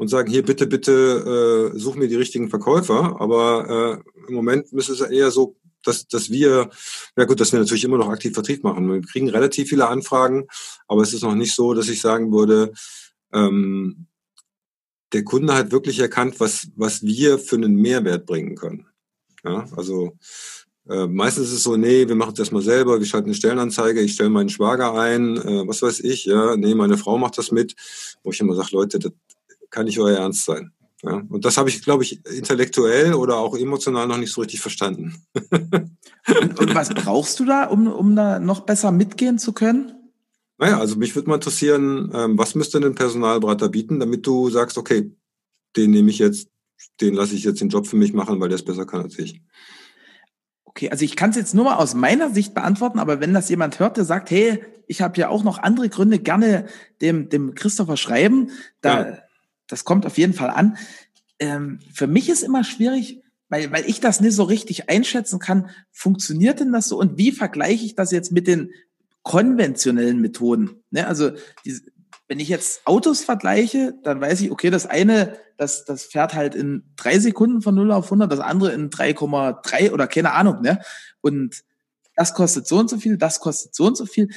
und 0.00 0.08
sagen, 0.08 0.30
hier 0.30 0.42
bitte, 0.42 0.66
bitte 0.66 1.72
äh, 1.74 1.78
such 1.78 1.94
mir 1.94 2.08
die 2.08 2.16
richtigen 2.16 2.48
Verkäufer. 2.48 3.20
Aber 3.20 4.02
äh, 4.02 4.28
im 4.28 4.34
Moment 4.34 4.72
ist 4.72 4.88
es 4.88 5.02
eher 5.02 5.30
so, 5.30 5.56
dass, 5.84 6.08
dass 6.08 6.30
wir, 6.30 6.70
ja 7.18 7.24
gut, 7.26 7.38
dass 7.38 7.52
wir 7.52 7.58
natürlich 7.58 7.84
immer 7.84 7.98
noch 7.98 8.08
aktiv 8.08 8.32
Vertrieb 8.32 8.64
machen. 8.64 8.90
Wir 8.90 9.02
kriegen 9.02 9.28
relativ 9.28 9.68
viele 9.68 9.88
Anfragen, 9.88 10.46
aber 10.88 11.02
es 11.02 11.12
ist 11.12 11.22
noch 11.22 11.34
nicht 11.34 11.54
so, 11.54 11.74
dass 11.74 11.90
ich 11.90 12.00
sagen 12.00 12.32
würde, 12.32 12.72
ähm, 13.34 14.06
der 15.12 15.22
Kunde 15.22 15.52
hat 15.52 15.70
wirklich 15.70 15.98
erkannt, 15.98 16.40
was, 16.40 16.68
was 16.76 17.02
wir 17.02 17.38
für 17.38 17.56
einen 17.56 17.74
Mehrwert 17.76 18.24
bringen 18.24 18.56
können. 18.56 18.86
Ja, 19.44 19.66
also 19.76 20.16
äh, 20.88 21.08
meistens 21.08 21.48
ist 21.48 21.56
es 21.56 21.62
so, 21.62 21.76
nee, 21.76 22.08
wir 22.08 22.14
machen 22.14 22.32
es 22.32 22.38
erstmal 22.38 22.62
selber, 22.62 22.98
wir 22.98 23.06
schalten 23.06 23.26
eine 23.26 23.34
Stellenanzeige, 23.34 24.00
ich 24.00 24.14
stelle 24.14 24.30
meinen 24.30 24.48
Schwager 24.48 24.94
ein, 24.98 25.36
äh, 25.36 25.68
was 25.68 25.82
weiß 25.82 26.00
ich, 26.00 26.24
ja, 26.24 26.56
nee, 26.56 26.74
meine 26.74 26.96
Frau 26.96 27.18
macht 27.18 27.36
das 27.36 27.52
mit, 27.52 27.76
wo 28.22 28.30
ich 28.30 28.40
immer 28.40 28.54
sage, 28.54 28.70
Leute, 28.72 28.98
das 28.98 29.12
kann 29.70 29.86
nicht 29.86 29.98
euer 29.98 30.18
Ernst 30.18 30.44
sein. 30.44 30.72
Ja, 31.02 31.22
und 31.28 31.44
das 31.46 31.56
habe 31.56 31.70
ich, 31.70 31.82
glaube 31.82 32.02
ich, 32.02 32.24
intellektuell 32.26 33.14
oder 33.14 33.36
auch 33.38 33.56
emotional 33.56 34.06
noch 34.06 34.18
nicht 34.18 34.32
so 34.32 34.42
richtig 34.42 34.60
verstanden. 34.60 35.14
und, 35.50 36.60
und, 36.60 36.74
was 36.74 36.90
brauchst 36.90 37.40
du 37.40 37.46
da, 37.46 37.64
um, 37.64 37.86
um 37.86 38.14
da 38.14 38.38
noch 38.38 38.60
besser 38.60 38.92
mitgehen 38.92 39.38
zu 39.38 39.52
können? 39.52 39.94
Naja, 40.58 40.78
also 40.78 40.96
mich 40.96 41.14
würde 41.14 41.30
mal 41.30 41.36
interessieren, 41.36 42.10
ähm, 42.14 42.36
was 42.36 42.54
müsste 42.54 42.78
ein 42.78 42.94
Personalberater 42.94 43.70
bieten, 43.70 43.98
damit 43.98 44.26
du 44.26 44.50
sagst, 44.50 44.76
okay, 44.76 45.10
den 45.74 45.90
nehme 45.90 46.10
ich 46.10 46.18
jetzt, 46.18 46.48
den 47.00 47.14
lasse 47.14 47.34
ich 47.34 47.44
jetzt 47.44 47.62
den 47.62 47.70
Job 47.70 47.86
für 47.86 47.96
mich 47.96 48.12
machen, 48.12 48.38
weil 48.38 48.50
der 48.50 48.56
es 48.56 48.64
besser 48.64 48.84
kann 48.84 49.00
als 49.00 49.18
ich. 49.18 49.40
Okay, 50.64 50.90
also 50.90 51.04
ich 51.04 51.16
kann 51.16 51.30
es 51.30 51.36
jetzt 51.36 51.54
nur 51.54 51.64
mal 51.64 51.76
aus 51.76 51.94
meiner 51.94 52.28
Sicht 52.28 52.52
beantworten, 52.52 52.98
aber 52.98 53.20
wenn 53.20 53.32
das 53.32 53.48
jemand 53.48 53.78
hört, 53.78 53.96
der 53.96 54.04
sagt, 54.04 54.30
hey, 54.30 54.62
ich 54.86 55.00
habe 55.00 55.18
ja 55.18 55.30
auch 55.30 55.44
noch 55.44 55.58
andere 55.58 55.88
Gründe, 55.88 56.18
gerne 56.18 56.66
dem, 57.00 57.30
dem 57.30 57.54
Christopher 57.54 57.96
schreiben, 57.96 58.50
da, 58.82 59.08
ja 59.08 59.18
das 59.70 59.84
kommt 59.84 60.06
auf 60.06 60.18
jeden 60.18 60.34
Fall 60.34 60.50
an. 60.50 60.76
Ähm, 61.38 61.80
für 61.92 62.06
mich 62.06 62.28
ist 62.28 62.42
immer 62.42 62.64
schwierig, 62.64 63.22
weil, 63.48 63.72
weil 63.72 63.88
ich 63.88 64.00
das 64.00 64.20
nicht 64.20 64.34
so 64.34 64.44
richtig 64.44 64.88
einschätzen 64.88 65.38
kann, 65.38 65.70
funktioniert 65.90 66.60
denn 66.60 66.72
das 66.72 66.88
so 66.88 66.98
und 66.98 67.18
wie 67.18 67.32
vergleiche 67.32 67.84
ich 67.84 67.94
das 67.94 68.10
jetzt 68.10 68.32
mit 68.32 68.46
den 68.46 68.72
konventionellen 69.22 70.20
Methoden? 70.20 70.82
Ne? 70.90 71.06
Also 71.06 71.30
die, 71.64 71.80
wenn 72.30 72.38
ich 72.38 72.48
jetzt 72.48 72.86
Autos 72.86 73.24
vergleiche, 73.24 73.94
dann 74.04 74.20
weiß 74.20 74.40
ich, 74.42 74.52
okay, 74.52 74.70
das 74.70 74.86
eine, 74.86 75.36
das, 75.56 75.84
das 75.84 76.04
fährt 76.04 76.34
halt 76.34 76.54
in 76.54 76.84
drei 76.94 77.18
Sekunden 77.18 77.60
von 77.60 77.74
0 77.74 77.90
auf 77.90 78.04
100, 78.04 78.30
das 78.30 78.38
andere 78.38 78.72
in 78.72 78.88
3,3 78.88 79.90
oder 79.90 80.06
keine 80.06 80.32
Ahnung, 80.32 80.60
ne? 80.62 80.80
Und 81.20 81.64
das 82.14 82.32
kostet 82.32 82.68
so 82.68 82.78
und 82.78 82.88
so 82.88 82.98
viel, 82.98 83.16
das 83.16 83.40
kostet 83.40 83.74
so 83.74 83.86
und 83.86 83.96
so 83.96 84.06
viel. 84.06 84.28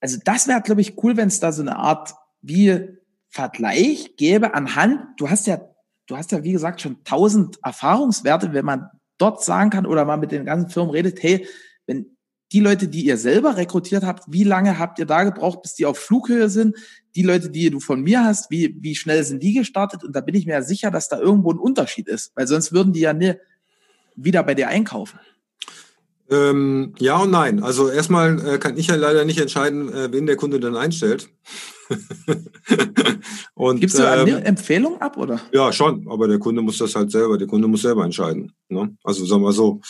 Also 0.00 0.18
das 0.24 0.48
wäre, 0.48 0.60
glaube 0.60 0.80
ich, 0.80 0.96
cool, 1.04 1.16
wenn 1.16 1.28
es 1.28 1.38
da 1.38 1.52
so 1.52 1.62
eine 1.62 1.76
Art 1.76 2.14
wie 2.42 2.98
Vergleich 3.30 4.16
gäbe 4.16 4.54
anhand, 4.54 5.00
du 5.16 5.30
hast 5.30 5.46
ja, 5.46 5.60
du 6.06 6.16
hast 6.16 6.32
ja 6.32 6.42
wie 6.42 6.52
gesagt 6.52 6.80
schon 6.80 7.02
tausend 7.04 7.58
Erfahrungswerte, 7.62 8.52
wenn 8.52 8.64
man 8.64 8.88
dort 9.18 9.44
sagen 9.44 9.70
kann 9.70 9.86
oder 9.86 10.04
mal 10.04 10.16
mit 10.16 10.32
den 10.32 10.44
ganzen 10.44 10.68
Firmen 10.68 10.90
redet, 10.90 11.22
hey, 11.22 11.46
wenn 11.86 12.16
die 12.52 12.60
Leute, 12.60 12.88
die 12.88 13.04
ihr 13.04 13.16
selber 13.16 13.56
rekrutiert 13.56 14.02
habt, 14.02 14.24
wie 14.26 14.42
lange 14.42 14.78
habt 14.78 14.98
ihr 14.98 15.06
da 15.06 15.22
gebraucht, 15.22 15.62
bis 15.62 15.74
die 15.74 15.86
auf 15.86 15.98
Flughöhe 15.98 16.48
sind? 16.48 16.76
Die 17.14 17.22
Leute, 17.22 17.50
die 17.50 17.70
du 17.70 17.78
von 17.78 18.02
mir 18.02 18.24
hast, 18.24 18.50
wie, 18.50 18.76
wie 18.80 18.96
schnell 18.96 19.22
sind 19.22 19.42
die 19.42 19.54
gestartet? 19.54 20.02
Und 20.02 20.16
da 20.16 20.20
bin 20.20 20.34
ich 20.34 20.46
mir 20.46 20.54
ja 20.54 20.62
sicher, 20.62 20.90
dass 20.90 21.08
da 21.08 21.18
irgendwo 21.18 21.52
ein 21.52 21.58
Unterschied 21.58 22.08
ist, 22.08 22.32
weil 22.34 22.48
sonst 22.48 22.72
würden 22.72 22.92
die 22.92 23.00
ja 23.00 23.12
nie 23.12 23.34
wieder 24.16 24.42
bei 24.42 24.54
dir 24.56 24.68
einkaufen. 24.68 25.20
Ähm, 26.28 26.94
ja 26.98 27.18
und 27.18 27.30
nein. 27.30 27.62
Also 27.62 27.88
erstmal 27.88 28.44
äh, 28.46 28.58
kann 28.58 28.76
ich 28.76 28.88
ja 28.88 28.96
leider 28.96 29.24
nicht 29.24 29.40
entscheiden, 29.40 29.92
äh, 29.92 30.12
wen 30.12 30.26
der 30.26 30.36
Kunde 30.36 30.58
dann 30.58 30.76
einstellt. 30.76 31.28
und, 33.54 33.80
Gibst 33.80 33.98
du 33.98 34.08
eine 34.08 34.30
ähm, 34.30 34.44
Empfehlung 34.44 35.00
ab, 35.00 35.16
oder? 35.16 35.40
Ja, 35.52 35.72
schon, 35.72 36.06
aber 36.08 36.28
der 36.28 36.38
Kunde 36.38 36.62
muss 36.62 36.78
das 36.78 36.94
halt 36.94 37.10
selber, 37.10 37.36
der 37.36 37.46
Kunde 37.46 37.68
muss 37.68 37.82
selber 37.82 38.04
entscheiden. 38.04 38.52
Ne? 38.68 38.96
Also 39.02 39.24
sagen 39.24 39.42
wir 39.42 39.52
so, 39.52 39.80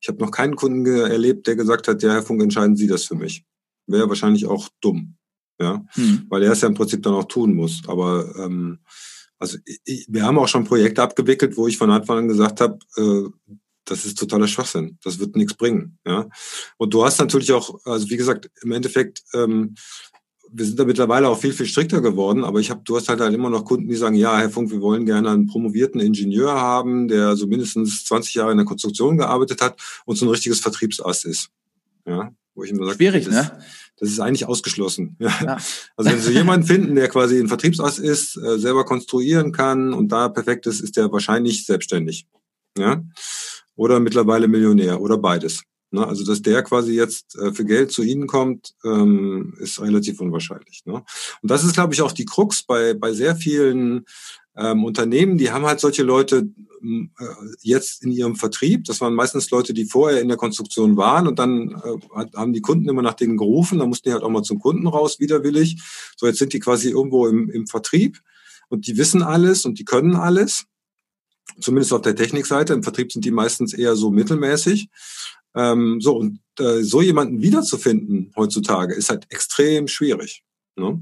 ich 0.00 0.08
habe 0.08 0.18
noch 0.18 0.30
keinen 0.30 0.56
Kunden 0.56 0.84
erlebt, 0.86 1.46
der 1.46 1.56
gesagt 1.56 1.88
hat, 1.88 2.02
ja, 2.02 2.12
Herr 2.12 2.22
Funk, 2.22 2.42
entscheiden 2.42 2.76
Sie 2.76 2.86
das 2.86 3.04
für 3.04 3.14
mich. 3.14 3.44
Wäre 3.86 4.08
wahrscheinlich 4.08 4.46
auch 4.46 4.68
dumm. 4.80 5.16
Ja, 5.60 5.84
hm. 5.90 6.26
weil 6.28 6.42
er 6.42 6.52
es 6.52 6.62
ja 6.62 6.68
im 6.68 6.74
Prinzip 6.74 7.02
dann 7.04 7.14
auch 7.14 7.26
tun 7.26 7.54
muss. 7.54 7.82
Aber 7.86 8.34
ähm, 8.36 8.80
also 9.38 9.58
ich, 9.84 10.06
wir 10.08 10.24
haben 10.24 10.38
auch 10.38 10.48
schon 10.48 10.64
Projekte 10.64 11.02
abgewickelt, 11.02 11.56
wo 11.56 11.68
ich 11.68 11.78
von 11.78 11.90
Anfang 11.90 12.18
an 12.18 12.28
gesagt 12.28 12.60
habe, 12.60 12.78
äh, 12.96 13.28
das 13.84 14.04
ist 14.04 14.18
totaler 14.18 14.48
Schwachsinn. 14.48 14.98
Das 15.02 15.18
wird 15.18 15.36
nichts 15.36 15.54
bringen. 15.54 15.98
Ja. 16.06 16.28
Und 16.78 16.94
du 16.94 17.04
hast 17.04 17.18
natürlich 17.18 17.52
auch, 17.52 17.78
also 17.84 18.08
wie 18.10 18.16
gesagt, 18.16 18.50
im 18.62 18.72
Endeffekt 18.72 19.22
ähm, 19.34 19.74
wir 20.54 20.66
sind 20.66 20.78
da 20.78 20.84
mittlerweile 20.84 21.28
auch 21.28 21.38
viel, 21.38 21.52
viel 21.52 21.66
strikter 21.66 22.00
geworden, 22.00 22.44
aber 22.44 22.60
ich 22.60 22.70
habe, 22.70 22.82
du 22.84 22.96
hast 22.96 23.08
halt, 23.08 23.20
halt 23.20 23.34
immer 23.34 23.48
noch 23.48 23.64
Kunden, 23.64 23.88
die 23.88 23.96
sagen, 23.96 24.14
ja, 24.14 24.38
Herr 24.38 24.50
Funk, 24.50 24.70
wir 24.70 24.80
wollen 24.80 25.06
gerne 25.06 25.30
einen 25.30 25.46
promovierten 25.46 26.00
Ingenieur 26.00 26.52
haben, 26.52 27.08
der 27.08 27.36
so 27.36 27.46
mindestens 27.46 28.04
20 28.04 28.34
Jahre 28.34 28.52
in 28.52 28.58
der 28.58 28.66
Konstruktion 28.66 29.16
gearbeitet 29.16 29.62
hat 29.62 29.80
und 30.04 30.16
so 30.16 30.26
ein 30.26 30.28
richtiges 30.28 30.60
Vertriebsass 30.60 31.24
ist. 31.24 31.48
Ja, 32.06 32.32
wo 32.54 32.64
ich 32.64 32.70
immer 32.70 32.84
sage, 32.84 32.96
Schwierig, 32.96 33.24
das, 33.24 33.34
ne? 33.34 33.62
Das 33.98 34.10
ist 34.10 34.20
eigentlich 34.20 34.46
ausgeschlossen. 34.46 35.16
Ja. 35.20 35.58
Also 35.96 36.10
wenn 36.10 36.20
Sie 36.20 36.32
jemanden 36.32 36.66
finden, 36.66 36.94
der 36.96 37.08
quasi 37.08 37.38
ein 37.38 37.48
Vertriebsass 37.48 37.98
ist, 37.98 38.36
äh, 38.36 38.58
selber 38.58 38.84
konstruieren 38.84 39.52
kann 39.52 39.94
und 39.94 40.08
da 40.08 40.28
perfekt 40.28 40.66
ist, 40.66 40.80
ist 40.80 40.96
der 40.96 41.10
wahrscheinlich 41.10 41.64
selbstständig. 41.64 42.26
Ja. 42.76 43.02
Oder 43.74 44.00
mittlerweile 44.00 44.48
Millionär 44.48 45.00
oder 45.00 45.16
beides. 45.16 45.62
Ne? 45.92 46.06
Also 46.06 46.24
dass 46.24 46.42
der 46.42 46.62
quasi 46.62 46.94
jetzt 46.94 47.36
äh, 47.36 47.52
für 47.52 47.64
Geld 47.64 47.92
zu 47.92 48.02
Ihnen 48.02 48.26
kommt, 48.26 48.74
ähm, 48.84 49.54
ist 49.58 49.80
relativ 49.80 50.20
unwahrscheinlich. 50.20 50.82
Ne? 50.84 50.94
Und 50.94 51.50
das 51.50 51.64
ist, 51.64 51.74
glaube 51.74 51.94
ich, 51.94 52.02
auch 52.02 52.12
die 52.12 52.24
Krux 52.24 52.62
bei, 52.62 52.94
bei 52.94 53.12
sehr 53.12 53.36
vielen 53.36 54.04
ähm, 54.56 54.84
Unternehmen, 54.84 55.38
die 55.38 55.50
haben 55.50 55.64
halt 55.64 55.80
solche 55.80 56.02
Leute 56.02 56.48
äh, 56.82 57.06
jetzt 57.60 58.02
in 58.02 58.12
ihrem 58.12 58.36
Vertrieb. 58.36 58.84
Das 58.84 59.00
waren 59.00 59.14
meistens 59.14 59.50
Leute, 59.50 59.72
die 59.72 59.84
vorher 59.84 60.20
in 60.20 60.28
der 60.28 60.36
Konstruktion 60.36 60.96
waren 60.96 61.26
und 61.26 61.38
dann 61.38 61.70
äh, 61.70 62.26
haben 62.36 62.52
die 62.52 62.60
Kunden 62.60 62.88
immer 62.88 63.02
nach 63.02 63.14
denen 63.14 63.36
gerufen. 63.36 63.78
Da 63.78 63.86
mussten 63.86 64.08
die 64.08 64.12
halt 64.12 64.22
auch 64.22 64.30
mal 64.30 64.42
zum 64.42 64.58
Kunden 64.58 64.86
raus, 64.86 65.20
widerwillig. 65.20 65.80
So, 66.16 66.26
jetzt 66.26 66.38
sind 66.38 66.52
die 66.52 66.58
quasi 66.58 66.90
irgendwo 66.90 67.26
im, 67.26 67.48
im 67.50 67.66
Vertrieb 67.66 68.20
und 68.68 68.86
die 68.86 68.98
wissen 68.98 69.22
alles 69.22 69.64
und 69.64 69.78
die 69.78 69.84
können 69.84 70.16
alles. 70.16 70.66
Zumindest 71.60 71.92
auf 71.92 72.02
der 72.02 72.16
Technikseite. 72.16 72.72
Im 72.72 72.82
Vertrieb 72.82 73.12
sind 73.12 73.24
die 73.24 73.30
meistens 73.30 73.74
eher 73.74 73.96
so 73.96 74.10
mittelmäßig. 74.10 74.88
Ähm, 75.54 76.00
so, 76.00 76.16
und 76.16 76.40
äh, 76.58 76.82
so 76.82 77.02
jemanden 77.02 77.42
wiederzufinden 77.42 78.32
heutzutage 78.36 78.94
ist 78.94 79.10
halt 79.10 79.26
extrem 79.30 79.88
schwierig. 79.88 80.44
Ne? 80.76 81.00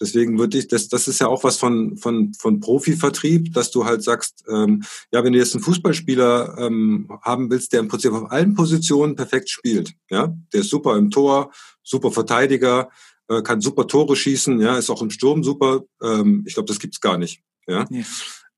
Deswegen 0.00 0.38
würde 0.38 0.58
ich, 0.58 0.68
das, 0.68 0.88
das 0.88 1.08
ist 1.08 1.20
ja 1.20 1.28
auch 1.28 1.42
was 1.42 1.56
von, 1.56 1.96
von, 1.96 2.34
von 2.34 2.60
Profivertrieb, 2.60 3.54
dass 3.54 3.70
du 3.70 3.86
halt 3.86 4.02
sagst, 4.02 4.44
ähm, 4.48 4.82
ja, 5.10 5.24
wenn 5.24 5.32
du 5.32 5.38
jetzt 5.38 5.54
einen 5.54 5.64
Fußballspieler 5.64 6.56
ähm, 6.58 7.08
haben 7.22 7.50
willst, 7.50 7.72
der 7.72 7.80
im 7.80 7.88
Prinzip 7.88 8.12
auf 8.12 8.30
allen 8.30 8.54
Positionen 8.54 9.16
perfekt 9.16 9.48
spielt, 9.48 9.94
ja, 10.10 10.34
der 10.52 10.60
ist 10.60 10.70
super 10.70 10.96
im 10.96 11.10
Tor, 11.10 11.50
super 11.82 12.10
Verteidiger, 12.10 12.90
äh, 13.28 13.42
kann 13.42 13.62
super 13.62 13.86
Tore 13.86 14.16
schießen, 14.16 14.60
ja, 14.60 14.76
ist 14.76 14.90
auch 14.90 15.02
im 15.02 15.10
Sturm 15.10 15.42
super, 15.42 15.82
ähm, 16.02 16.44
ich 16.46 16.54
glaube, 16.54 16.68
das 16.68 16.78
gibt's 16.78 17.00
gar 17.00 17.16
nicht. 17.16 17.42
Ja. 17.66 17.86
ja. 17.90 18.04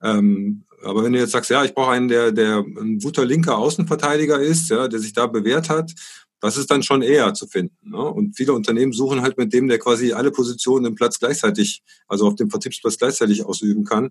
Ähm, 0.03 0.65
aber 0.83 1.05
wenn 1.05 1.13
du 1.13 1.19
jetzt 1.19 1.33
sagst, 1.33 1.51
ja, 1.51 1.65
ich 1.65 1.75
brauche 1.75 1.91
einen, 1.93 2.09
der, 2.09 2.33
der 2.33 2.59
ein 2.59 2.99
guter 2.99 3.25
linker 3.25 3.59
Außenverteidiger 3.59 4.41
ist, 4.41 4.71
ja, 4.71 4.89
der 4.89 5.01
sich 5.01 5.13
da 5.13 5.27
bewährt 5.27 5.69
hat, 5.69 5.93
das 6.41 6.57
ist 6.57 6.71
dann 6.71 6.83
schon 6.83 7.03
eher 7.03 7.35
zu 7.35 7.47
finden. 7.47 7.91
Ne? 7.91 7.99
Und 7.99 8.37
viele 8.37 8.53
Unternehmen 8.53 8.93
suchen 8.93 9.23
halt 9.23 9.39
mit 9.39 9.53
dem, 9.53 9.69
der 9.69 9.79
quasi 9.79 10.13
alle 10.13 10.31
Positionen 10.31 10.87
im 10.87 10.95
Platz 10.95 11.19
gleichzeitig, 11.19 11.83
also 12.07 12.27
auf 12.27 12.37
dem 12.37 12.51
Vertriebsplatz 12.51 12.99
gleichzeitig 12.99 13.45
ausüben 13.45 13.85
kann. 13.85 14.11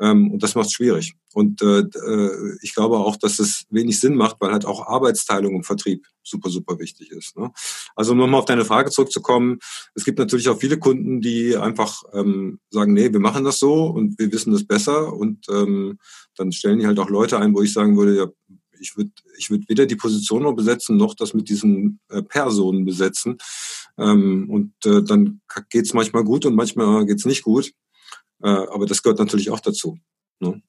Ähm, 0.00 0.30
und 0.30 0.42
das 0.42 0.54
macht 0.54 0.66
es 0.66 0.72
schwierig. 0.72 1.14
Und 1.32 1.62
äh, 1.62 1.80
äh, 1.80 2.56
ich 2.60 2.74
glaube 2.74 2.98
auch, 2.98 3.16
dass 3.16 3.38
es 3.38 3.64
wenig 3.70 3.98
Sinn 4.00 4.16
macht, 4.16 4.36
weil 4.40 4.52
halt 4.52 4.66
auch 4.66 4.86
Arbeitsteilung 4.86 5.56
im 5.56 5.62
Vertrieb 5.64 6.06
super, 6.22 6.50
super 6.50 6.78
wichtig 6.78 7.10
ist. 7.10 7.36
Ne? 7.36 7.50
Also 7.96 8.12
um 8.12 8.18
nochmal 8.18 8.40
auf 8.40 8.46
deine 8.46 8.64
Frage 8.64 8.90
zurückzukommen, 8.90 9.58
es 9.94 10.04
gibt 10.04 10.18
natürlich 10.18 10.48
auch 10.48 10.58
viele 10.58 10.78
Kunden, 10.78 11.20
die 11.20 11.56
einfach 11.56 12.02
ähm, 12.12 12.60
sagen, 12.70 12.92
nee, 12.92 13.12
wir 13.12 13.20
machen 13.20 13.44
das 13.44 13.58
so 13.58 13.86
und 13.86 14.18
wir 14.18 14.30
wissen 14.30 14.52
das 14.52 14.64
besser. 14.64 15.12
Und 15.14 15.46
ähm, 15.48 15.98
dann 16.36 16.52
stellen 16.52 16.78
die 16.78 16.86
halt 16.86 16.98
auch 16.98 17.10
Leute 17.10 17.38
ein, 17.38 17.54
wo 17.54 17.62
ich 17.62 17.72
sagen 17.72 17.96
würde, 17.96 18.16
ja, 18.16 18.26
ich 18.82 18.96
würde 18.96 19.10
ich 19.38 19.50
würd 19.50 19.68
weder 19.68 19.86
die 19.86 19.96
Position 19.96 20.42
noch 20.42 20.54
besetzen, 20.54 20.96
noch 20.96 21.14
das 21.14 21.32
mit 21.32 21.48
diesen 21.48 22.00
äh, 22.08 22.22
Personen 22.22 22.84
besetzen. 22.84 23.38
Ähm, 23.96 24.50
und 24.50 24.72
äh, 24.84 25.02
dann 25.02 25.40
geht's 25.70 25.94
manchmal 25.94 26.24
gut 26.24 26.44
und 26.44 26.54
manchmal 26.54 27.06
geht's 27.06 27.24
nicht 27.24 27.42
gut. 27.42 27.72
Äh, 28.42 28.48
aber 28.48 28.86
das 28.86 29.02
gehört 29.02 29.18
natürlich 29.18 29.50
auch 29.50 29.60
dazu. 29.60 29.98
Ne? 30.40 30.60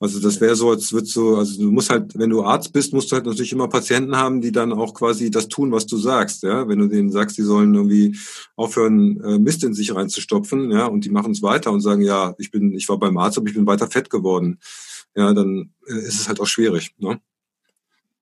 Also 0.00 0.20
das 0.20 0.40
wäre 0.40 0.54
so, 0.54 0.70
als 0.70 0.92
würdest 0.92 1.16
du, 1.16 1.36
also 1.36 1.60
du 1.60 1.72
musst 1.72 1.90
halt, 1.90 2.16
wenn 2.16 2.30
du 2.30 2.44
Arzt 2.44 2.72
bist, 2.72 2.92
musst 2.92 3.10
du 3.10 3.16
halt 3.16 3.26
natürlich 3.26 3.52
immer 3.52 3.68
Patienten 3.68 4.16
haben, 4.16 4.40
die 4.40 4.52
dann 4.52 4.72
auch 4.72 4.94
quasi 4.94 5.28
das 5.28 5.48
tun, 5.48 5.72
was 5.72 5.86
du 5.86 5.96
sagst. 5.96 6.44
Ja, 6.44 6.68
wenn 6.68 6.78
du 6.78 6.86
denen 6.86 7.10
sagst, 7.10 7.36
die 7.36 7.42
sollen 7.42 7.74
irgendwie 7.74 8.16
aufhören, 8.54 9.20
äh, 9.22 9.38
Mist 9.40 9.64
in 9.64 9.74
sich 9.74 9.92
reinzustopfen, 9.92 10.70
ja, 10.70 10.86
und 10.86 11.04
die 11.04 11.10
machen 11.10 11.32
es 11.32 11.42
weiter 11.42 11.72
und 11.72 11.80
sagen, 11.80 12.02
ja, 12.02 12.34
ich 12.38 12.52
bin, 12.52 12.74
ich 12.74 12.88
war 12.88 12.98
beim 12.98 13.18
Arzt, 13.18 13.38
aber 13.38 13.48
ich 13.48 13.54
bin 13.54 13.66
weiter 13.66 13.88
fett 13.88 14.08
geworden 14.08 14.58
ja, 15.14 15.32
dann 15.32 15.72
äh, 15.86 15.98
ist 15.98 16.20
es 16.20 16.28
halt 16.28 16.40
auch 16.40 16.46
schwierig. 16.46 16.94
Ne? 16.98 17.20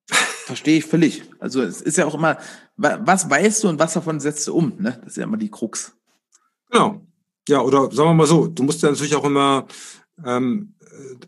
Verstehe 0.07 0.77
ich 0.77 0.85
völlig. 0.85 1.23
Also 1.39 1.61
es 1.61 1.81
ist 1.81 1.97
ja 1.97 2.05
auch 2.05 2.15
immer, 2.15 2.37
was 2.77 3.29
weißt 3.29 3.63
du 3.63 3.69
und 3.69 3.79
was 3.79 3.93
davon 3.93 4.19
setzt 4.19 4.47
du 4.47 4.55
um? 4.55 4.73
Ne? 4.79 4.97
Das 5.03 5.11
ist 5.11 5.17
ja 5.17 5.23
immer 5.23 5.37
die 5.37 5.51
Krux. 5.51 5.93
Genau. 6.71 7.05
Ja, 7.49 7.61
oder 7.61 7.91
sagen 7.91 8.09
wir 8.09 8.13
mal 8.13 8.27
so, 8.27 8.47
du 8.47 8.63
musst 8.63 8.81
ja 8.81 8.89
natürlich 8.89 9.15
auch 9.15 9.25
immer, 9.25 9.67
ähm, 10.25 10.73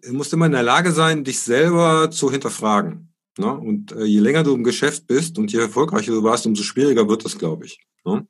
du 0.02 0.13
musst 0.13 0.34
immer 0.34 0.45
in 0.45 0.52
der 0.52 0.63
Lage 0.63 0.91
sein, 0.91 1.24
dich 1.24 1.39
selber 1.39 2.12
zu 2.12 2.32
hinterfragen. 2.32 3.13
Ne? 3.38 3.54
Und 3.54 3.91
äh, 3.93 4.03
je 4.03 4.20
länger 4.20 4.43
du 4.43 4.53
im 4.53 4.64
Geschäft 4.64 5.07
bist 5.07 5.38
und 5.38 5.51
je 5.51 5.60
erfolgreicher 5.60 6.12
du 6.12 6.24
warst, 6.24 6.45
umso 6.45 6.64
schwieriger 6.64 7.07
wird 7.07 7.24
das, 7.24 7.38
glaube 7.38 7.66
ich. 7.66 7.80
Ne? 8.05 8.28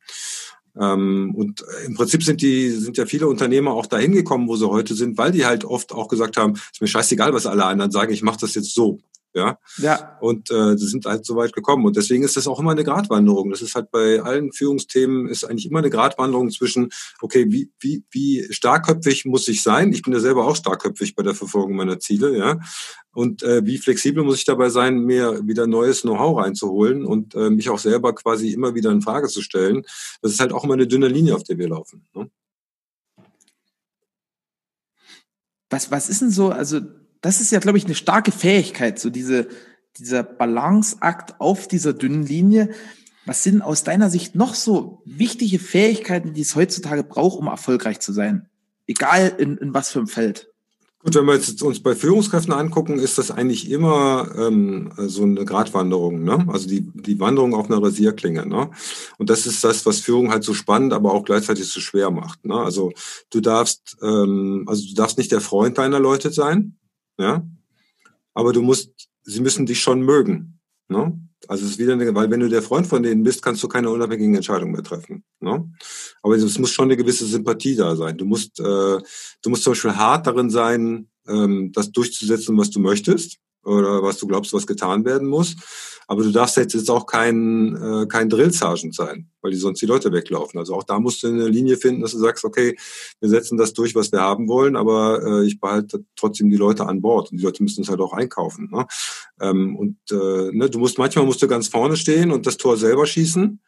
Ähm, 0.80 1.34
und 1.36 1.64
im 1.86 1.96
Prinzip 1.96 2.24
sind 2.24 2.42
die, 2.42 2.70
sind 2.70 2.98
ja 2.98 3.06
viele 3.06 3.28
Unternehmer 3.28 3.72
auch 3.72 3.86
dahin 3.86 4.12
gekommen, 4.12 4.48
wo 4.48 4.56
sie 4.56 4.70
heute 4.70 4.94
sind, 4.94 5.18
weil 5.18 5.32
die 5.32 5.46
halt 5.46 5.66
oft 5.66 5.94
auch 5.94 6.08
gesagt 6.08 6.38
haben, 6.38 6.54
ist 6.54 6.82
mir 6.82 6.88
scheißegal, 6.88 7.34
was 7.34 7.46
alle 7.46 7.66
anderen 7.66 7.92
sagen, 7.92 8.14
ich 8.14 8.22
mache 8.22 8.40
das 8.40 8.56
jetzt 8.56 8.74
so. 8.74 9.00
Ja. 9.40 9.58
Ja. 9.78 10.18
Und 10.22 10.52
äh, 10.52 10.78
sie 10.78 10.88
sind 10.88 11.06
halt 11.06 11.26
so 11.26 11.36
weit 11.36 11.54
gekommen. 11.54 11.86
Und 11.86 11.96
deswegen 11.96 12.24
ist 12.24 12.38
das 12.38 12.48
auch 12.48 12.60
immer 12.60 12.72
eine 12.72 12.84
Gratwanderung. 12.84 13.50
Das 13.50 13.62
ist 13.62 13.76
halt 13.76 13.92
bei 13.92 14.22
allen 14.22 14.52
Führungsthemen 14.52 15.28
ist 15.28 15.44
eigentlich 15.44 15.66
immer 15.66 15.80
eine 15.80 15.90
Gratwanderung 15.90 16.52
zwischen, 16.52 16.90
okay, 17.22 17.46
wie, 17.50 17.72
wie, 17.80 18.04
wie 18.12 18.48
starkköpfig 18.52 19.26
muss 19.26 19.48
ich 19.48 19.64
sein? 19.64 19.94
Ich 19.94 20.02
bin 20.04 20.14
ja 20.14 20.20
selber 20.20 20.46
auch 20.46 20.56
starkköpfig 20.56 21.16
bei 21.16 21.24
der 21.24 21.34
Verfolgung 21.34 21.76
meiner 21.76 22.00
Ziele, 22.00 22.38
ja. 22.38 22.60
Und 23.12 23.42
äh, 23.44 23.66
wie 23.66 23.80
flexibel 23.80 24.24
muss 24.24 24.38
ich 24.38 24.46
dabei 24.46 24.70
sein, 24.70 25.00
mir 25.00 25.48
wieder 25.48 25.66
neues 25.66 26.04
Know-how 26.04 26.38
reinzuholen 26.38 27.06
und 27.06 27.34
äh, 27.36 27.50
mich 27.50 27.70
auch 27.70 27.80
selber 27.80 28.14
quasi 28.14 28.54
immer 28.54 28.76
wieder 28.76 28.92
in 28.92 29.02
Frage 29.02 29.28
zu 29.28 29.42
stellen. 29.42 29.84
Das 30.22 30.32
ist 30.32 30.40
halt 30.40 30.54
auch 30.54 30.64
immer 30.64 30.76
eine 30.76 30.88
dünne 30.88 31.08
Linie, 31.08 31.36
auf 31.36 31.44
der 31.44 31.58
wir 31.58 31.70
laufen. 31.70 32.06
Ne? 32.14 32.30
Was, 35.70 35.92
was 35.92 36.10
ist 36.10 36.22
denn 36.22 36.32
so, 36.32 36.50
also 36.50 36.82
das 37.22 37.42
ist 37.42 37.52
ja, 37.52 37.60
glaube 37.60 37.78
ich, 37.78 37.86
eine 37.86 37.96
starke 37.96 38.32
Fähigkeit, 38.32 39.00
so 39.00 39.10
diese, 39.10 39.48
dieser 39.98 40.24
Balanceakt 40.24 41.40
auf 41.40 41.68
dieser 41.68 41.94
dünnen 41.94 42.26
Linie. 42.26 42.70
Was 43.26 43.44
sind 43.44 43.62
aus 43.62 43.84
deiner 43.84 44.10
Sicht 44.10 44.36
noch 44.36 44.56
so 44.56 45.02
wichtige 45.06 45.60
Fähigkeiten, 45.60 46.34
die 46.34 46.42
es 46.42 46.56
heutzutage 46.56 47.04
braucht, 47.04 47.38
um 47.38 47.48
erfolgreich 47.48 48.00
zu 48.00 48.14
sein? 48.14 48.48
Egal 48.88 49.36
in, 49.38 49.58
in 49.58 49.74
was 49.74 49.92
für 49.92 50.00
einem 50.00 50.08
Feld. 50.08 50.50
Gut, 51.02 51.16
wenn 51.16 51.26
wir 51.28 51.36
jetzt 51.36 51.62
uns 51.62 51.82
bei 51.82 51.96
Führungskräften 51.96 52.54
angucken, 52.54 53.00
ist 53.00 53.18
das 53.18 53.32
eigentlich 53.32 53.72
immer 53.72 54.30
ähm, 54.38 54.92
so 54.98 55.24
eine 55.24 55.46
Gratwanderung, 55.46 56.26
ne? 56.26 56.46
Also 56.50 56.68
die, 56.68 56.92
die 56.94 57.22
Wanderung 57.22 57.54
auf 57.54 57.70
einer 57.70 57.82
Rasierklinge, 57.82 58.46
ne? 58.46 58.70
Und 59.18 59.30
das 59.30 59.46
ist 59.46 59.64
das, 59.64 59.86
was 59.86 60.00
Führung 60.00 60.30
halt 60.30 60.44
so 60.44 60.54
spannend, 60.54 60.92
aber 60.92 61.14
auch 61.14 61.24
gleichzeitig 61.24 61.72
so 61.72 61.80
schwer 61.80 62.12
macht. 62.12 62.44
Ne? 62.44 62.56
Also 62.56 62.92
du 63.30 63.40
darfst, 63.40 63.96
ähm, 64.02 64.66
also 64.68 64.86
du 64.90 64.94
darfst 64.94 65.18
nicht 65.18 65.32
der 65.32 65.40
Freund 65.40 65.78
deiner 65.78 66.02
Leute 66.02 66.32
sein, 66.32 66.76
ja, 67.20 67.46
aber 68.34 68.54
du 68.54 68.62
musst, 68.62 69.10
sie 69.24 69.42
müssen 69.42 69.66
dich 69.66 69.80
schon 69.80 70.02
mögen, 70.02 70.60
ne? 70.88 71.20
Also 71.48 71.66
es 71.66 71.72
ist 71.72 71.80
wieder 71.80 71.94
eine, 71.94 72.14
weil 72.14 72.30
wenn 72.30 72.42
du 72.42 72.50
der 72.50 72.62
Freund 72.62 72.86
von 72.86 73.02
denen 73.02 73.24
bist, 73.24 73.42
kannst 73.42 73.64
du 73.64 73.68
keine 73.68 73.90
unabhängigen 73.90 74.36
Entscheidungen 74.36 74.74
mehr 74.74 74.84
treffen. 74.84 75.24
Ne? 75.40 75.72
Aber 76.22 76.36
es 76.36 76.60
muss 76.60 76.72
schon 76.72 76.86
eine 76.86 76.98
gewisse 76.98 77.26
Sympathie 77.26 77.76
da 77.76 77.96
sein. 77.96 78.18
Du 78.18 78.26
musst, 78.26 78.60
äh, 78.60 78.64
du 78.64 79.50
musst 79.50 79.64
zum 79.64 79.72
Beispiel 79.72 79.96
hart 79.96 80.28
darin 80.28 80.50
sein, 80.50 81.08
ähm, 81.28 81.72
das 81.72 81.92
durchzusetzen, 81.92 82.58
was 82.58 82.70
du 82.70 82.80
möchtest 82.80 83.40
oder 83.70 84.04
was 84.04 84.18
du 84.18 84.28
glaubst, 84.28 84.54
was 84.54 84.68
getan 84.68 85.06
werden 85.06 85.28
muss. 85.28 85.56
Aber 86.08 86.24
du 86.24 86.32
darfst 86.32 86.58
jetzt, 86.58 86.90
auch 86.90 87.06
kein, 87.06 87.76
äh, 87.76 88.08
kein 88.08 88.30
Drill-Sergeant 88.30 88.96
sein, 88.96 89.30
weil 89.42 89.52
die 89.52 89.58
sonst 89.58 89.80
die 89.80 89.86
Leute 89.86 90.12
weglaufen. 90.12 90.60
Also 90.60 90.74
auch 90.74 90.84
da 90.84 91.00
musst 91.00 91.22
du 91.22 91.28
eine 91.28 91.48
Linie 91.48 91.78
finden, 91.78 92.02
dass 92.02 92.14
du 92.14 92.18
sagst, 92.18 92.44
okay, 92.44 92.76
wir 93.20 93.30
setzen 93.30 93.60
das 93.60 93.74
durch, 93.74 93.94
was 93.94 94.12
wir 94.12 94.20
haben 94.20 94.48
wollen, 94.48 94.76
aber 94.76 95.22
äh, 95.24 95.46
ich 95.46 95.60
behalte 95.60 96.04
trotzdem 96.16 96.50
die 96.50 96.58
Leute 96.58 96.88
an 96.88 97.02
Bord. 97.02 97.32
Und 97.32 97.38
die 97.38 97.44
Leute 97.44 97.62
müssen 97.62 97.84
es 97.84 97.90
halt 97.90 98.00
auch 98.00 98.14
einkaufen. 98.14 98.70
Ne? 98.72 98.88
Ähm, 99.40 99.76
und 99.76 99.98
äh, 100.12 100.52
ne, 100.52 100.68
du 100.72 100.80
musst 100.80 100.98
manchmal 100.98 101.26
musst 101.26 101.44
du 101.44 101.48
ganz 101.48 101.68
vorne 101.68 101.96
stehen 101.96 102.32
und 102.32 102.48
das 102.48 102.58
Tor 102.58 102.76
selber 102.76 103.06
schießen. 103.06 103.60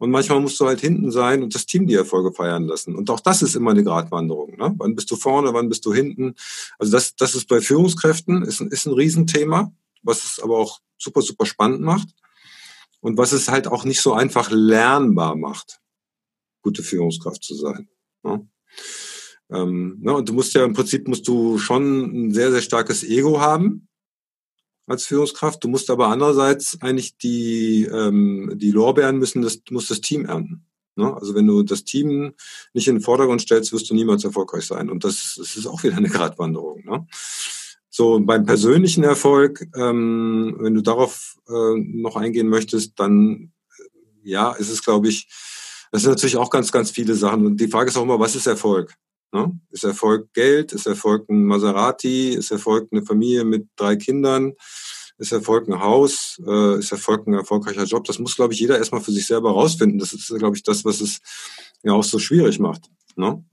Und 0.00 0.10
manchmal 0.10 0.40
musst 0.40 0.58
du 0.58 0.66
halt 0.66 0.80
hinten 0.80 1.10
sein 1.10 1.42
und 1.42 1.54
das 1.54 1.66
Team 1.66 1.86
die 1.86 1.94
Erfolge 1.94 2.32
feiern 2.32 2.64
lassen. 2.66 2.96
Und 2.96 3.10
auch 3.10 3.20
das 3.20 3.42
ist 3.42 3.54
immer 3.54 3.72
eine 3.72 3.84
Gratwanderung. 3.84 4.56
Ne? 4.56 4.74
Wann 4.78 4.94
bist 4.94 5.10
du 5.10 5.16
vorne, 5.16 5.52
wann 5.52 5.68
bist 5.68 5.84
du 5.84 5.92
hinten? 5.92 6.36
Also 6.78 6.92
das, 6.92 7.16
das 7.16 7.34
ist 7.34 7.46
bei 7.48 7.60
Führungskräften, 7.60 8.42
ist 8.42 8.60
ein, 8.60 8.68
ist 8.68 8.86
ein 8.86 8.94
Riesenthema, 8.94 9.74
was 10.02 10.24
es 10.24 10.40
aber 10.42 10.56
auch 10.56 10.80
super, 10.96 11.20
super 11.20 11.44
spannend 11.44 11.82
macht. 11.82 12.08
Und 13.00 13.18
was 13.18 13.32
es 13.32 13.50
halt 13.50 13.68
auch 13.68 13.84
nicht 13.84 14.00
so 14.00 14.14
einfach 14.14 14.50
lernbar 14.50 15.36
macht, 15.36 15.80
gute 16.62 16.82
Führungskraft 16.82 17.44
zu 17.44 17.54
sein. 17.54 17.86
Ne? 18.22 18.48
Ähm, 19.50 19.98
ne? 20.00 20.14
Und 20.14 20.30
du 20.30 20.32
musst 20.32 20.54
ja 20.54 20.64
im 20.64 20.72
Prinzip 20.72 21.08
musst 21.08 21.28
du 21.28 21.58
schon 21.58 22.28
ein 22.28 22.32
sehr, 22.32 22.50
sehr 22.50 22.62
starkes 22.62 23.04
Ego 23.04 23.38
haben 23.38 23.89
als 24.90 25.06
Führungskraft. 25.06 25.62
Du 25.62 25.68
musst 25.68 25.90
aber 25.90 26.08
andererseits 26.08 26.80
eigentlich 26.80 27.16
die, 27.16 27.84
ähm, 27.84 28.52
die 28.54 28.70
Lorbeeren 28.70 29.18
müssen 29.18 29.42
das, 29.42 29.60
muss 29.70 29.88
das 29.88 30.00
Team 30.00 30.26
ernten. 30.26 30.66
Ne? 30.96 31.14
Also 31.14 31.34
wenn 31.34 31.46
du 31.46 31.62
das 31.62 31.84
Team 31.84 32.34
nicht 32.74 32.88
in 32.88 32.96
den 32.96 33.02
Vordergrund 33.02 33.40
stellst, 33.40 33.72
wirst 33.72 33.90
du 33.90 33.94
niemals 33.94 34.24
erfolgreich 34.24 34.66
sein. 34.66 34.90
Und 34.90 35.04
das, 35.04 35.34
das 35.38 35.56
ist 35.56 35.66
auch 35.66 35.82
wieder 35.82 35.96
eine 35.96 36.08
Gratwanderung. 36.08 36.84
Ne? 36.84 37.06
So, 37.88 38.20
beim 38.20 38.44
persönlichen 38.46 39.04
Erfolg, 39.04 39.66
ähm, 39.76 40.56
wenn 40.60 40.74
du 40.74 40.80
darauf 40.80 41.36
äh, 41.48 41.78
noch 41.78 42.16
eingehen 42.16 42.48
möchtest, 42.48 42.98
dann 42.98 43.52
ja, 44.22 44.52
ist 44.52 44.70
es, 44.70 44.84
glaube 44.84 45.08
ich, 45.08 45.28
das 45.92 46.02
sind 46.02 46.10
natürlich 46.10 46.36
auch 46.36 46.50
ganz, 46.50 46.70
ganz 46.70 46.90
viele 46.90 47.14
Sachen. 47.14 47.46
Und 47.46 47.60
die 47.60 47.68
Frage 47.68 47.90
ist 47.90 47.96
auch 47.96 48.02
immer, 48.02 48.20
was 48.20 48.36
ist 48.36 48.46
Erfolg? 48.46 48.94
Ne? 49.32 49.58
Ist 49.70 49.84
Erfolg 49.84 50.32
Geld? 50.32 50.72
Ist 50.72 50.86
Erfolg 50.86 51.28
ein 51.28 51.44
Maserati? 51.44 52.30
Ist 52.30 52.50
Erfolg 52.50 52.88
eine 52.90 53.04
Familie 53.04 53.44
mit 53.44 53.68
drei 53.76 53.96
Kindern? 53.96 54.54
Ist 55.18 55.32
Erfolg 55.32 55.68
ein 55.68 55.80
Haus? 55.80 56.40
Äh, 56.46 56.78
ist 56.78 56.92
Erfolg 56.92 57.26
ein 57.26 57.34
erfolgreicher 57.34 57.84
Job? 57.84 58.04
Das 58.04 58.18
muss, 58.18 58.36
glaube 58.36 58.54
ich, 58.54 58.60
jeder 58.60 58.78
erstmal 58.78 59.00
für 59.00 59.12
sich 59.12 59.26
selber 59.26 59.52
rausfinden. 59.52 59.98
Das 59.98 60.12
ist, 60.12 60.28
glaube 60.28 60.56
ich, 60.56 60.62
das, 60.62 60.84
was 60.84 61.00
es 61.00 61.20
ja 61.82 61.92
auch 61.92 62.04
so 62.04 62.18
schwierig 62.18 62.58
macht. 62.58 62.90
Ne? 63.16 63.44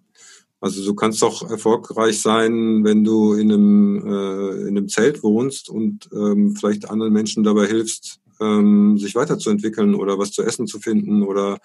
Also 0.59 0.83
du 0.83 0.95
kannst 0.95 1.21
doch 1.21 1.47
erfolgreich 1.47 2.19
sein, 2.19 2.83
wenn 2.83 3.03
du 3.03 3.33
in 3.33 3.51
einem, 3.51 3.97
äh, 4.07 4.61
in 4.61 4.69
einem 4.69 4.87
Zelt 4.87 5.21
wohnst 5.21 5.69
und 5.69 6.09
ähm, 6.11 6.55
vielleicht 6.55 6.89
anderen 6.89 7.13
Menschen 7.13 7.43
dabei 7.43 7.67
hilfst, 7.67 8.19
ähm, 8.39 8.97
sich 8.97 9.13
weiterzuentwickeln 9.13 9.93
oder 9.93 10.17
was 10.17 10.31
zu 10.31 10.41
essen 10.41 10.65
zu 10.65 10.79
finden 10.79 11.21
oder 11.21 11.59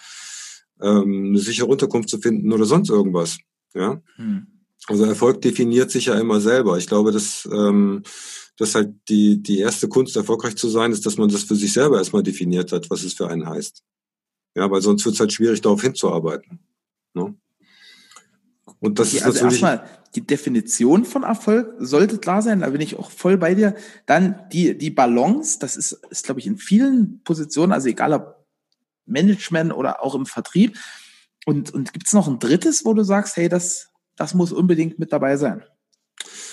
ähm, 0.80 1.28
eine 1.28 1.38
sichere 1.38 1.66
Unterkunft 1.66 2.10
zu 2.10 2.18
finden 2.18 2.52
oder 2.52 2.66
sonst 2.66 2.90
irgendwas. 2.90 3.38
Ja. 3.74 4.00
Hm. 4.16 4.46
Also 4.88 5.04
Erfolg 5.04 5.40
definiert 5.42 5.90
sich 5.90 6.06
ja 6.06 6.18
immer 6.18 6.40
selber. 6.40 6.76
Ich 6.76 6.86
glaube, 6.86 7.12
dass, 7.12 7.48
ähm, 7.52 8.02
dass 8.56 8.74
halt 8.74 8.94
die, 9.08 9.42
die 9.42 9.58
erste 9.58 9.88
Kunst, 9.88 10.16
erfolgreich 10.16 10.56
zu 10.56 10.68
sein, 10.68 10.92
ist, 10.92 11.06
dass 11.06 11.16
man 11.16 11.28
das 11.28 11.44
für 11.44 11.54
sich 11.54 11.72
selber 11.72 11.98
erstmal 11.98 12.22
definiert 12.22 12.72
hat, 12.72 12.90
was 12.90 13.04
es 13.04 13.14
für 13.14 13.28
einen 13.28 13.48
heißt. 13.48 13.82
Ja, 14.56 14.70
weil 14.70 14.82
sonst 14.82 15.04
wird 15.04 15.14
es 15.14 15.20
halt 15.20 15.32
schwierig, 15.32 15.60
darauf 15.60 15.80
hinzuarbeiten. 15.80 16.58
Ne? 17.14 17.34
Und 18.80 18.98
das 18.98 19.08
okay, 19.08 19.18
ist 19.18 19.22
also 19.22 19.44
erstmal 19.44 19.88
die 20.14 20.26
Definition 20.26 21.04
von 21.04 21.22
Erfolg 21.22 21.74
sollte 21.78 22.18
klar 22.18 22.42
sein, 22.42 22.60
da 22.60 22.70
bin 22.70 22.80
ich 22.80 22.98
auch 22.98 23.10
voll 23.10 23.38
bei 23.38 23.54
dir. 23.54 23.74
Dann 24.06 24.42
die, 24.52 24.76
die 24.76 24.90
Balance, 24.90 25.58
das 25.58 25.76
ist, 25.76 25.92
ist 26.10 26.24
glaube 26.24 26.40
ich, 26.40 26.46
in 26.46 26.58
vielen 26.58 27.22
Positionen, 27.22 27.72
also 27.72 27.88
egal 27.88 28.12
ob 28.12 28.44
Management 29.06 29.72
oder 29.72 30.02
auch 30.02 30.14
im 30.14 30.26
Vertrieb, 30.26 30.76
und, 31.47 31.72
und 31.72 31.93
gibt 31.93 32.07
es 32.07 32.12
noch 32.12 32.28
ein 32.28 32.38
drittes, 32.38 32.84
wo 32.84 32.95
du 32.95 33.05
sagst, 33.05 33.36
hey, 33.36 33.49
das, 33.49 33.88
das 34.16 34.34
muss 34.34 34.53
unbedingt 34.53 34.99
mit 34.99 35.12
dabei 35.12 35.36
sein? 35.36 35.62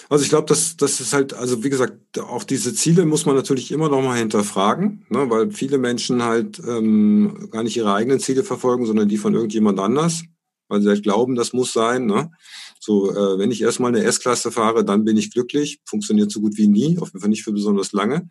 Also 0.10 0.24
ich 0.24 0.30
glaube, 0.30 0.48
das, 0.48 0.76
das 0.76 1.00
ist 1.00 1.14
halt, 1.14 1.36
also 1.36 1.64
wie 1.64 1.70
gesagt, 1.70 2.18
auch 2.18 2.44
diese 2.44 2.74
Ziele 2.74 3.06
muss 3.06 3.28
man 3.28 3.36
natürlich 3.36 3.72
immer 3.72 3.90
noch 3.90 4.02
mal 4.02 4.18
hinterfragen, 4.18 5.06
ne, 5.10 5.30
weil 5.30 5.52
viele 5.52 5.78
Menschen 5.78 6.24
halt 6.24 6.60
ähm, 6.68 7.50
gar 7.52 7.62
nicht 7.62 7.78
ihre 7.78 7.94
eigenen 7.94 8.20
Ziele 8.20 8.44
verfolgen, 8.44 8.88
sondern 8.88 9.08
die 9.08 9.18
von 9.18 9.36
irgendjemand 9.36 9.80
anders, 9.80 10.24
weil 10.68 10.82
sie 10.82 10.90
halt 10.90 11.04
glauben, 11.04 11.36
das 11.36 11.54
muss 11.54 11.74
sein. 11.74 12.08
Ne? 12.08 12.32
So, 12.80 13.12
äh, 13.12 13.38
wenn 13.38 13.52
ich 13.52 13.62
erstmal 13.62 13.90
eine 13.90 14.04
S-Klasse 14.04 14.52
fahre, 14.52 14.84
dann 14.84 15.04
bin 15.04 15.16
ich 15.16 15.32
glücklich. 15.32 15.80
Funktioniert 15.86 16.32
so 16.32 16.42
gut 16.42 16.58
wie 16.58 16.68
nie, 16.68 16.98
auf 16.98 17.10
jeden 17.10 17.20
Fall 17.20 17.30
nicht 17.30 17.44
für 17.44 17.52
besonders 17.52 17.92
lange. 17.92 18.30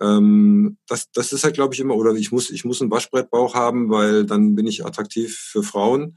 Ähm, 0.00 0.76
das, 0.86 1.10
das 1.12 1.32
ist 1.32 1.44
halt, 1.44 1.54
glaube 1.54 1.74
ich, 1.74 1.80
immer, 1.80 1.96
oder 1.96 2.12
ich 2.14 2.32
muss, 2.32 2.50
ich 2.50 2.64
muss 2.64 2.80
einen 2.80 2.90
Waschbrettbauch 2.90 3.54
haben, 3.54 3.90
weil 3.90 4.24
dann 4.24 4.54
bin 4.54 4.66
ich 4.66 4.84
attraktiv 4.84 5.36
für 5.36 5.62
Frauen. 5.62 6.16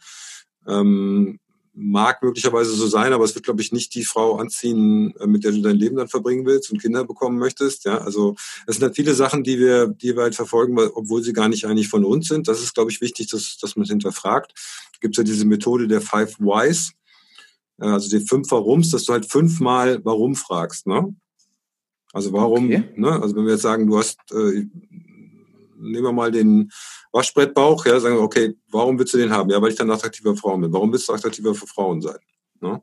Ähm, 0.67 1.39
mag 1.80 2.23
möglicherweise 2.23 2.71
so 2.71 2.88
sein, 2.88 3.13
aber 3.13 3.23
es 3.23 3.36
wird, 3.36 3.45
glaube 3.45 3.61
ich, 3.61 3.71
nicht 3.71 3.93
die 3.93 4.03
Frau 4.03 4.38
anziehen, 4.38 5.13
äh, 5.19 5.28
mit 5.28 5.43
der 5.43 5.51
du 5.51 5.61
dein 5.61 5.75
Leben 5.75 5.95
dann 5.95 6.07
verbringen 6.07 6.45
willst 6.45 6.71
und 6.71 6.82
Kinder 6.82 7.05
bekommen 7.05 7.38
möchtest. 7.38 7.86
Ja, 7.86 7.99
also 7.99 8.36
es 8.65 8.75
sind 8.75 8.84
halt 8.84 8.95
viele 8.95 9.13
Sachen, 9.13 9.43
die 9.43 9.59
wir, 9.59 9.88
die 9.88 10.15
wir 10.15 10.23
halt 10.23 10.36
verfolgen, 10.36 10.75
weil, 10.75 10.89
obwohl 10.95 11.23
sie 11.23 11.34
gar 11.34 11.47
nicht 11.47 11.65
eigentlich 11.65 11.88
von 11.88 12.03
uns 12.03 12.28
sind. 12.28 12.47
Das 12.47 12.61
ist, 12.61 12.73
glaube 12.73 12.89
ich, 12.89 12.99
wichtig, 12.99 13.30
dass, 13.30 13.57
dass 13.57 13.75
man 13.75 13.84
es 13.84 13.89
hinterfragt. 13.89 14.53
Gibt 14.99 15.17
ja 15.17 15.23
diese 15.23 15.45
Methode 15.45 15.88
der 15.88 16.01
Five 16.01 16.39
Whys, 16.39 16.93
äh, 17.80 17.86
also 17.86 18.09
die 18.09 18.25
fünf 18.25 18.49
Warums, 18.49 18.89
dass 18.89 19.05
du 19.05 19.13
halt 19.13 19.32
fünfmal 19.32 20.03
Warum 20.03 20.36
fragst. 20.36 20.88
Ne? 20.88 21.15
Also 22.14 22.34
warum, 22.34 22.66
okay. 22.66 22.84
ne, 22.95 23.22
also 23.22 23.36
wenn 23.36 23.45
wir 23.45 23.53
jetzt 23.53 23.64
sagen, 23.64 23.88
du 23.88 23.97
hast, 23.97 24.20
äh, 24.32 24.66
nehmen 25.78 26.03
wir 26.03 26.12
mal 26.12 26.32
den 26.32 26.72
Waschbrettbauch, 27.12 27.86
ja, 27.86 27.99
sagen 27.99 28.16
wir, 28.16 28.22
okay, 28.22 28.55
warum 28.70 28.97
willst 28.97 29.14
du 29.14 29.18
den 29.18 29.32
haben? 29.32 29.49
Ja, 29.49 29.62
weil 29.62 29.72
ich 29.72 29.78
dann 29.78 29.91
attraktiver 29.91 30.36
Frauen 30.36 30.62
bin. 30.62 30.74
Warum 30.74 30.91
willst 30.91 31.08
du 31.10 31.14
attraktiver 31.14 31.53
für 31.53 31.68
Frauen 31.68 32.01
sein? 32.01 32.18
Ne? 32.62 32.82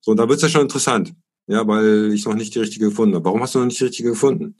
So, 0.00 0.12
und 0.12 0.18
da 0.18 0.28
wird 0.28 0.36
es 0.36 0.42
ja 0.42 0.48
schon 0.48 0.62
interessant, 0.62 1.14
ja, 1.46 1.66
weil 1.66 2.12
ich 2.12 2.24
noch 2.24 2.34
nicht 2.34 2.54
die 2.54 2.60
richtige 2.60 2.88
gefunden 2.88 3.14
habe. 3.14 3.24
Warum 3.24 3.42
hast 3.42 3.54
du 3.54 3.58
noch 3.58 3.66
nicht 3.66 3.80
die 3.80 3.84
richtige 3.84 4.10
gefunden? 4.10 4.56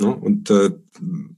Ne? 0.00 0.14
Und 0.14 0.50
äh, 0.50 0.70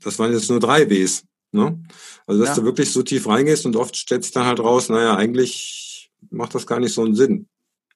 das 0.03 0.19
waren 0.19 0.33
jetzt 0.33 0.51
nur 0.51 0.61
drei 0.61 0.89
Ws. 0.89 1.25
Ne? 1.53 1.83
Also, 2.27 2.41
dass 2.41 2.57
ja. 2.57 2.63
du 2.63 2.65
wirklich 2.65 2.93
so 2.93 3.03
tief 3.03 3.27
reingehst 3.27 3.67
und 3.67 3.77
oft 3.77 3.97
stellt 3.97 4.25
sich 4.25 4.33
dann 4.33 4.47
halt 4.47 4.61
raus, 4.61 4.89
naja, 4.89 5.17
eigentlich 5.17 6.11
macht 6.31 6.55
das 6.55 6.67
gar 6.67 6.81
nicht 6.81 6.93
so 6.93 7.03
einen 7.03 7.15
Sinn. 7.15 7.49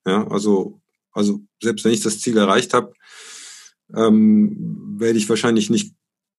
Ja, 0.06 0.26
also 0.28 0.80
also 1.12 1.40
selbst 1.62 1.84
wenn 1.84 1.92
ich 1.92 2.02
das 2.02 2.20
Ziel 2.20 2.36
erreicht 2.36 2.74
habe, 2.74 2.92
ähm, 3.94 4.96
werde 4.98 5.18
ich 5.18 5.28
wahrscheinlich 5.28 5.70
nicht 5.70 5.94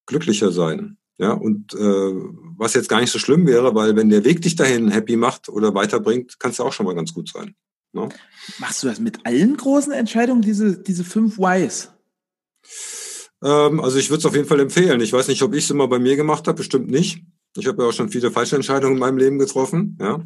glücklicher 0.05 0.51
sein. 0.51 0.97
Ja, 1.17 1.33
und 1.33 1.73
äh, 1.75 2.13
was 2.57 2.73
jetzt 2.73 2.89
gar 2.89 2.99
nicht 2.99 3.11
so 3.11 3.19
schlimm 3.19 3.45
wäre, 3.45 3.75
weil 3.75 3.95
wenn 3.95 4.09
der 4.09 4.23
Weg 4.23 4.41
dich 4.41 4.55
dahin 4.55 4.89
happy 4.89 5.17
macht 5.17 5.49
oder 5.49 5.75
weiterbringt, 5.75 6.39
kann 6.39 6.51
es 6.51 6.57
ja 6.57 6.65
auch 6.65 6.73
schon 6.73 6.85
mal 6.85 6.95
ganz 6.95 7.13
gut 7.13 7.29
sein. 7.29 7.55
Ne? 7.93 8.09
Machst 8.57 8.81
du 8.81 8.87
das 8.87 8.99
mit 8.99 9.25
allen 9.25 9.55
großen 9.55 9.93
Entscheidungen, 9.93 10.41
diese, 10.41 10.81
diese 10.81 11.03
fünf 11.03 11.37
Whys? 11.37 11.91
Ähm, 13.43 13.79
also 13.81 13.97
ich 13.97 14.09
würde 14.09 14.19
es 14.19 14.25
auf 14.25 14.35
jeden 14.35 14.47
Fall 14.47 14.59
empfehlen. 14.59 15.01
Ich 15.01 15.13
weiß 15.13 15.27
nicht, 15.27 15.43
ob 15.43 15.53
ich 15.53 15.65
es 15.65 15.69
immer 15.69 15.87
bei 15.87 15.99
mir 15.99 16.15
gemacht 16.15 16.47
habe, 16.47 16.57
bestimmt 16.57 16.89
nicht. 16.89 17.23
Ich 17.57 17.67
habe 17.67 17.83
ja 17.83 17.89
auch 17.89 17.93
schon 17.93 18.09
viele 18.09 18.31
falsche 18.31 18.55
Entscheidungen 18.55 18.93
in 18.93 18.99
meinem 18.99 19.17
Leben 19.17 19.39
getroffen, 19.39 19.97
ja. 19.99 20.25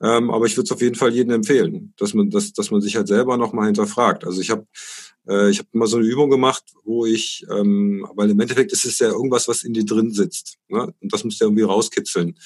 Ähm, 0.00 0.30
aber 0.30 0.46
ich 0.46 0.56
würde 0.56 0.64
es 0.64 0.72
auf 0.72 0.80
jeden 0.80 0.96
Fall 0.96 1.12
jedem 1.12 1.32
empfehlen, 1.32 1.94
dass 1.96 2.14
man, 2.14 2.30
dass, 2.30 2.52
dass 2.52 2.70
man 2.70 2.80
sich 2.80 2.96
halt 2.96 3.08
selber 3.08 3.36
nochmal 3.36 3.66
hinterfragt. 3.66 4.24
Also 4.24 4.40
ich 4.40 4.50
habe 4.50 4.66
äh, 5.28 5.50
ich 5.50 5.58
habe 5.58 5.68
immer 5.72 5.86
so 5.86 5.96
eine 5.96 6.06
Übung 6.06 6.30
gemacht, 6.30 6.64
wo 6.84 7.06
ich, 7.06 7.44
ähm, 7.50 8.06
weil 8.14 8.30
im 8.30 8.40
Endeffekt 8.40 8.72
ist 8.72 8.84
es 8.84 8.98
ja 8.98 9.08
irgendwas, 9.08 9.48
was 9.48 9.62
in 9.64 9.74
dir 9.74 9.84
drin 9.84 10.10
sitzt. 10.10 10.58
Ne? 10.68 10.92
Und 11.00 11.12
das 11.12 11.24
musst 11.24 11.40
du 11.40 11.44
ja 11.44 11.46
irgendwie 11.48 11.64
rauskitzeln. 11.64 12.36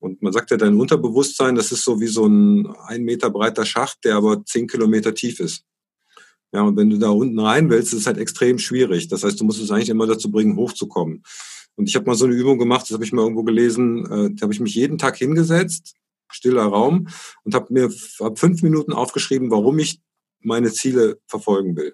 Und 0.00 0.22
man 0.22 0.32
sagt 0.32 0.50
ja, 0.50 0.56
dein 0.56 0.76
Unterbewusstsein, 0.76 1.56
das 1.56 1.72
ist 1.72 1.84
so 1.84 2.00
wie 2.00 2.06
so 2.06 2.26
ein 2.26 2.66
ein 2.86 3.02
Meter 3.02 3.30
breiter 3.30 3.64
Schacht, 3.64 4.04
der 4.04 4.16
aber 4.16 4.44
zehn 4.44 4.68
Kilometer 4.68 5.14
tief 5.14 5.40
ist. 5.40 5.64
Ja, 6.52 6.62
und 6.62 6.76
wenn 6.76 6.88
du 6.88 6.98
da 6.98 7.10
unten 7.10 7.38
rein 7.38 7.68
willst, 7.68 7.92
ist 7.92 8.00
es 8.00 8.06
halt 8.06 8.16
extrem 8.16 8.58
schwierig. 8.58 9.08
Das 9.08 9.22
heißt, 9.24 9.38
du 9.40 9.44
musst 9.44 9.60
es 9.60 9.70
eigentlich 9.70 9.90
immer 9.90 10.06
dazu 10.06 10.30
bringen, 10.30 10.56
hochzukommen. 10.56 11.22
Und 11.78 11.88
ich 11.88 11.94
habe 11.94 12.06
mal 12.06 12.16
so 12.16 12.24
eine 12.24 12.34
Übung 12.34 12.58
gemacht, 12.58 12.82
das 12.82 12.90
habe 12.90 13.04
ich 13.04 13.12
mal 13.12 13.22
irgendwo 13.22 13.44
gelesen, 13.44 14.04
äh, 14.06 14.34
da 14.34 14.42
habe 14.42 14.52
ich 14.52 14.58
mich 14.58 14.74
jeden 14.74 14.98
Tag 14.98 15.16
hingesetzt, 15.16 15.94
stiller 16.28 16.64
Raum, 16.64 17.06
und 17.44 17.54
habe 17.54 17.72
mir 17.72 17.88
hab 18.18 18.38
fünf 18.38 18.62
Minuten 18.62 18.92
aufgeschrieben, 18.92 19.52
warum 19.52 19.78
ich 19.78 20.00
meine 20.40 20.72
Ziele 20.72 21.20
verfolgen 21.28 21.76
will. 21.76 21.92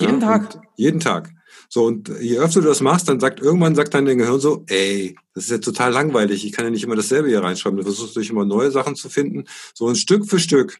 Jeden 0.00 0.20
ja, 0.20 0.26
Tag? 0.28 0.62
Jeden 0.76 1.00
Tag. 1.00 1.32
So, 1.68 1.86
und 1.86 2.08
je 2.20 2.38
öfter 2.38 2.60
du 2.60 2.68
das 2.68 2.80
machst, 2.80 3.08
dann 3.08 3.18
sagt 3.18 3.40
irgendwann 3.40 3.74
sagt 3.74 3.94
dein 3.94 4.04
Gehirn 4.04 4.38
so, 4.38 4.64
ey, 4.68 5.16
das 5.34 5.44
ist 5.44 5.50
ja 5.50 5.58
total 5.58 5.92
langweilig, 5.92 6.46
ich 6.46 6.52
kann 6.52 6.64
ja 6.64 6.70
nicht 6.70 6.84
immer 6.84 6.96
dasselbe 6.96 7.28
hier 7.28 7.42
reinschreiben. 7.42 7.78
Du 7.78 7.82
versuchst 7.82 8.14
durch 8.14 8.30
immer 8.30 8.44
neue 8.44 8.70
Sachen 8.70 8.94
zu 8.94 9.08
finden. 9.08 9.44
So 9.74 9.88
ein 9.88 9.96
Stück 9.96 10.26
für 10.30 10.38
Stück. 10.38 10.78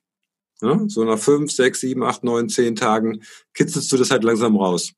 Ja, 0.60 0.80
so 0.86 1.02
nach 1.02 1.18
fünf, 1.18 1.50
sechs, 1.50 1.80
sieben, 1.80 2.04
acht, 2.04 2.22
neun, 2.22 2.48
zehn 2.48 2.76
Tagen 2.76 3.24
kitzelst 3.54 3.90
du 3.90 3.96
das 3.96 4.12
halt 4.12 4.22
langsam 4.22 4.56
raus. 4.56 4.92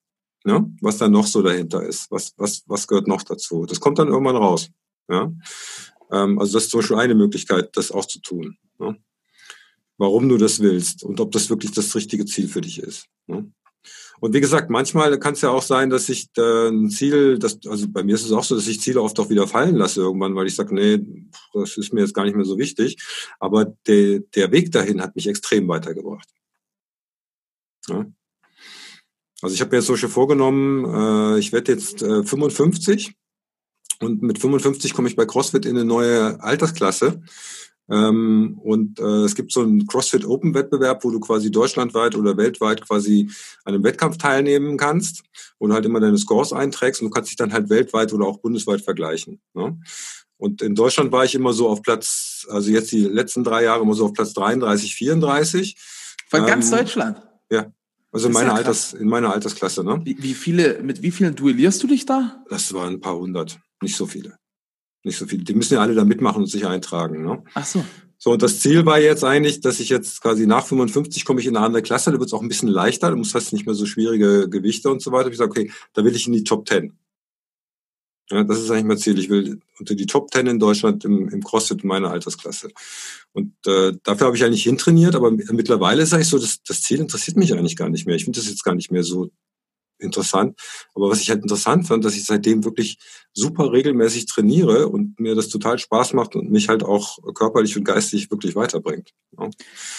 Ja, 0.47 0.65
was 0.83 0.99
da 0.99 1.09
noch 1.09 1.27
so 1.27 1.43
dahinter 1.43 1.83
ist. 1.83 2.11
Was, 2.11 2.35
was, 2.37 2.65
was 2.67 2.87
gehört 2.87 3.09
noch 3.09 3.23
dazu? 3.23 3.65
Das 3.67 3.81
kommt 3.81 3.99
dann 3.99 4.09
irgendwann 4.09 4.37
raus. 4.37 4.71
Ja, 5.09 5.33
ähm, 6.11 6.39
also 6.39 6.55
das 6.55 6.65
ist 6.65 6.71
zum 6.71 6.81
Beispiel 6.81 6.99
eine 6.99 7.15
Möglichkeit, 7.15 7.77
das 7.77 7.91
auch 7.91 8.05
zu 8.05 8.21
tun. 8.21 8.57
Ja? 8.79 8.95
Warum 9.97 10.29
du 10.29 10.37
das 10.37 10.61
willst 10.61 11.03
und 11.03 11.21
ob 11.21 11.33
das 11.33 11.51
wirklich 11.51 11.73
das 11.73 11.95
richtige 11.95 12.25
Ziel 12.25 12.49
für 12.49 12.61
dich 12.61 12.79
ist. 12.79 13.07
Ja? 13.27 13.45
Und 14.21 14.33
wie 14.33 14.41
gesagt, 14.41 14.71
manchmal 14.71 15.19
kann 15.19 15.35
es 15.35 15.43
ja 15.43 15.51
auch 15.51 15.63
sein, 15.63 15.91
dass 15.91 16.09
ich 16.09 16.31
ein 16.39 16.89
Ziel, 16.89 17.39
das, 17.39 17.59
also 17.67 17.87
bei 17.89 18.03
mir 18.03 18.15
ist 18.15 18.25
es 18.25 18.33
auch 18.33 18.45
so, 18.45 18.55
dass 18.55 18.67
ich 18.67 18.81
Ziele 18.81 19.03
oft 19.03 19.19
auch 19.19 19.29
wieder 19.29 19.47
fallen 19.47 19.77
lasse 19.77 20.01
irgendwann, 20.01 20.35
weil 20.35 20.47
ich 20.47 20.55
sage, 20.55 20.75
nee, 20.75 20.99
das 21.53 21.77
ist 21.77 21.93
mir 21.93 22.01
jetzt 22.01 22.15
gar 22.15 22.25
nicht 22.25 22.37
mehr 22.37 22.45
so 22.45 22.57
wichtig. 22.57 22.97
Aber 23.39 23.67
der, 23.87 24.21
der 24.21 24.53
Weg 24.53 24.73
dahin 24.73 25.03
hat 25.03 25.15
mich 25.17 25.27
extrem 25.27 25.69
weitergebracht. 25.69 26.29
Ja. 27.89 28.07
Also 29.45 29.53
ich 29.53 29.61
habe 29.61 29.73
mir 29.73 29.77
jetzt 29.77 29.89
solche 29.89 30.09
vorgenommen, 30.09 31.35
äh, 31.35 31.39
ich 31.39 31.53
werde 31.53 31.71
jetzt 31.71 32.03
äh, 32.03 32.25
55 32.25 33.13
und 34.01 34.23
mit 34.23 34.39
55 34.39 34.95
komme 34.95 35.07
ich 35.07 35.17
bei 35.17 35.27
CrossFit 35.27 35.67
in 35.67 35.77
eine 35.77 35.85
neue 35.85 36.43
Altersklasse. 36.43 37.21
Ähm, 37.91 38.59
und 38.63 38.99
äh, 38.99 39.25
es 39.25 39.35
gibt 39.35 39.53
so 39.53 39.61
einen 39.61 39.87
CrossFit 39.87 40.25
Open 40.25 40.55
Wettbewerb, 40.55 41.05
wo 41.05 41.11
du 41.11 41.21
quasi 41.21 41.51
deutschlandweit 41.51 42.17
oder 42.17 42.39
weltweit 42.39 42.87
quasi 42.87 43.29
an 43.67 43.75
einem 43.75 43.85
Wettkampf 43.85 44.17
teilnehmen 44.17 44.79
kannst, 44.79 45.23
du 45.61 45.71
halt 45.71 45.85
immer 45.85 46.01
deine 46.01 46.17
Scores 46.17 46.55
einträgst 46.55 47.03
und 47.03 47.09
du 47.09 47.11
kannst 47.11 47.29
dich 47.29 47.37
dann 47.37 47.53
halt 47.53 47.69
weltweit 47.69 48.15
oder 48.15 48.25
auch 48.25 48.39
bundesweit 48.39 48.81
vergleichen. 48.81 49.43
Ne? 49.53 49.79
Und 50.39 50.63
in 50.63 50.75
Deutschland 50.75 51.13
war 51.13 51.27
ich 51.27 51.35
immer 51.35 51.53
so 51.53 51.69
auf 51.69 51.83
Platz, 51.83 52.47
also 52.49 52.71
jetzt 52.71 52.93
die 52.93 53.03
letzten 53.03 53.45
drei 53.45 53.65
Jahre 53.65 53.83
immer 53.83 53.95
so 53.95 54.07
auf 54.07 54.15
Platz 54.15 54.33
33, 54.33 54.95
34. 54.95 55.77
Von 56.31 56.41
ähm, 56.41 56.47
ganz 56.47 56.71
Deutschland? 56.71 57.21
Ja. 57.51 57.71
Also 58.15 58.29
in 58.29 58.33
meiner, 58.33 58.51
ja 58.51 58.55
Alters, 58.55 58.95
in 58.95 59.09
meiner 59.09 59.33
Altersklasse, 59.33 59.85
ne? 59.85 60.01
Wie, 60.05 60.17
wie 60.21 60.35
viele, 60.35 60.83
mit 60.83 61.03
wie 61.03 61.11
vielen 61.11 61.35
duellierst 61.35 61.83
du 61.83 61.87
dich 61.87 62.07
da? 62.07 62.43
Das 62.49 62.73
waren 62.73 62.95
ein 62.95 63.01
paar 63.01 63.17
hundert, 63.19 63.59
nicht 63.83 63.97
so 63.97 64.07
viele 64.07 64.39
nicht 65.05 65.19
so 65.19 65.27
viel. 65.27 65.45
Die 65.45 65.55
müssen 65.55 65.75
ja 65.75 65.81
alle 65.81 65.95
da 65.95 66.05
mitmachen 66.05 66.43
und 66.43 66.49
sich 66.49 66.67
eintragen. 66.67 67.25
Ne? 67.25 67.43
Ach 67.55 67.65
so. 67.65 67.85
So, 68.17 68.31
und 68.33 68.43
das 68.43 68.61
Ziel 68.61 68.87
war 68.87 68.99
jetzt 68.99 69.23
eigentlich, 69.23 69.61
dass 69.61 69.81
ich 69.81 69.91
jetzt 69.91 70.23
quasi 70.23 70.47
nach 70.47 70.65
55 70.65 71.27
komme 71.27 71.41
ich 71.41 71.47
in 71.47 71.57
eine 71.57 71.67
andere 71.67 71.83
Klasse, 71.83 72.11
da 72.11 72.19
wird 72.19 72.29
es 72.29 72.33
auch 72.33 72.41
ein 72.41 72.49
bisschen 72.49 72.71
leichter, 72.71 73.11
da 73.11 73.17
muss 73.17 73.35
hast 73.35 73.53
nicht 73.53 73.67
mehr 73.67 73.75
so 73.75 73.85
schwierige 73.85 74.49
Gewichte 74.49 74.91
und 74.91 75.03
so 75.03 75.13
weiter. 75.13 75.29
Ich 75.31 75.37
sage, 75.37 75.51
okay, 75.51 75.71
da 75.93 76.05
will 76.05 76.17
ich 76.17 76.27
in 76.27 76.33
die 76.33 76.45
Top 76.45 76.67
10. 76.67 76.97
Ja, 78.31 78.43
das 78.43 78.59
ist 78.59 78.71
eigentlich 78.71 78.85
mein 78.85 78.99
Ziel. 78.99 79.19
Ich 79.19 79.29
will 79.29 79.61
unter 79.79 79.95
die 79.95 80.07
Top 80.07 80.33
10 80.33 80.47
in 80.47 80.59
Deutschland 80.59 81.05
im, 81.05 81.29
im 81.29 81.43
CrossFit 81.43 81.83
in 81.83 81.89
meiner 81.89 82.11
Altersklasse. 82.11 82.71
Und 83.33 83.55
äh, 83.67 83.93
dafür 84.03 84.29
habe 84.29 84.37
ich 84.37 84.45
eigentlich 84.45 84.63
hintrainiert, 84.63 85.15
aber 85.15 85.31
mittlerweile 85.31 86.03
ist 86.03 86.15
eigentlich 86.15 86.29
so, 86.29 86.39
das, 86.39 86.63
das 86.63 86.83
Ziel 86.83 87.01
interessiert 87.01 87.37
mich 87.37 87.53
eigentlich 87.53 87.77
gar 87.77 87.91
nicht 87.91 88.07
mehr. 88.07 88.17
Ich 88.17 88.25
finde 88.25 88.41
das 88.41 88.49
jetzt 88.49 88.65
gar 88.65 88.75
nicht 88.75 88.91
mehr 88.91 89.05
so 89.05 89.31
interessant. 89.99 90.59
Aber 90.95 91.11
was 91.11 91.21
ich 91.21 91.31
halt 91.31 91.43
interessant 91.43 91.87
fand, 91.87 92.05
dass 92.05 92.17
ich 92.17 92.25
seitdem 92.25 92.65
wirklich 92.65 92.99
super 93.33 93.73
regelmäßig 93.73 94.27
trainiere 94.27 94.89
und 94.89 95.19
mir 95.21 95.35
das 95.35 95.49
total 95.49 95.79
Spaß 95.79 96.15
macht 96.15 96.35
und 96.37 96.51
mich 96.51 96.69
halt 96.69 96.83
auch 96.83 97.19
körperlich 97.35 97.77
und 97.77 97.85
geistig 97.85 98.31
wirklich 98.31 98.55
weiterbringt. 98.55 99.11
Ja. 99.39 99.51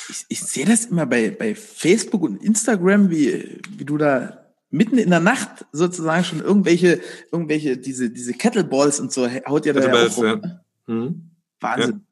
Ich, 0.09 0.25
ich 0.29 0.41
sehe 0.41 0.65
das 0.65 0.85
immer 0.85 1.05
bei, 1.05 1.29
bei 1.29 1.55
Facebook 1.55 2.23
und 2.23 2.41
Instagram, 2.41 3.09
wie, 3.09 3.59
wie 3.69 3.85
du 3.85 3.97
da 3.97 4.44
mitten 4.75 4.97
in 4.97 5.09
der 5.09 5.21
Nacht 5.21 5.65
sozusagen 5.71 6.23
schon 6.25 6.41
irgendwelche, 6.41 6.99
irgendwelche, 7.31 7.77
diese, 7.77 8.09
diese 8.09 8.33
Kettleballs 8.33 8.99
und 8.99 9.11
so 9.11 9.27
haut 9.47 9.65
ihr 9.65 9.73
da 9.73 9.81
ja 9.81 10.07
auch 10.07 10.17
rum. 10.17 10.25
Ja. 10.25 10.35
Ne? 10.35 10.61
Mhm. 10.87 11.31
Wahnsinn. 11.61 12.05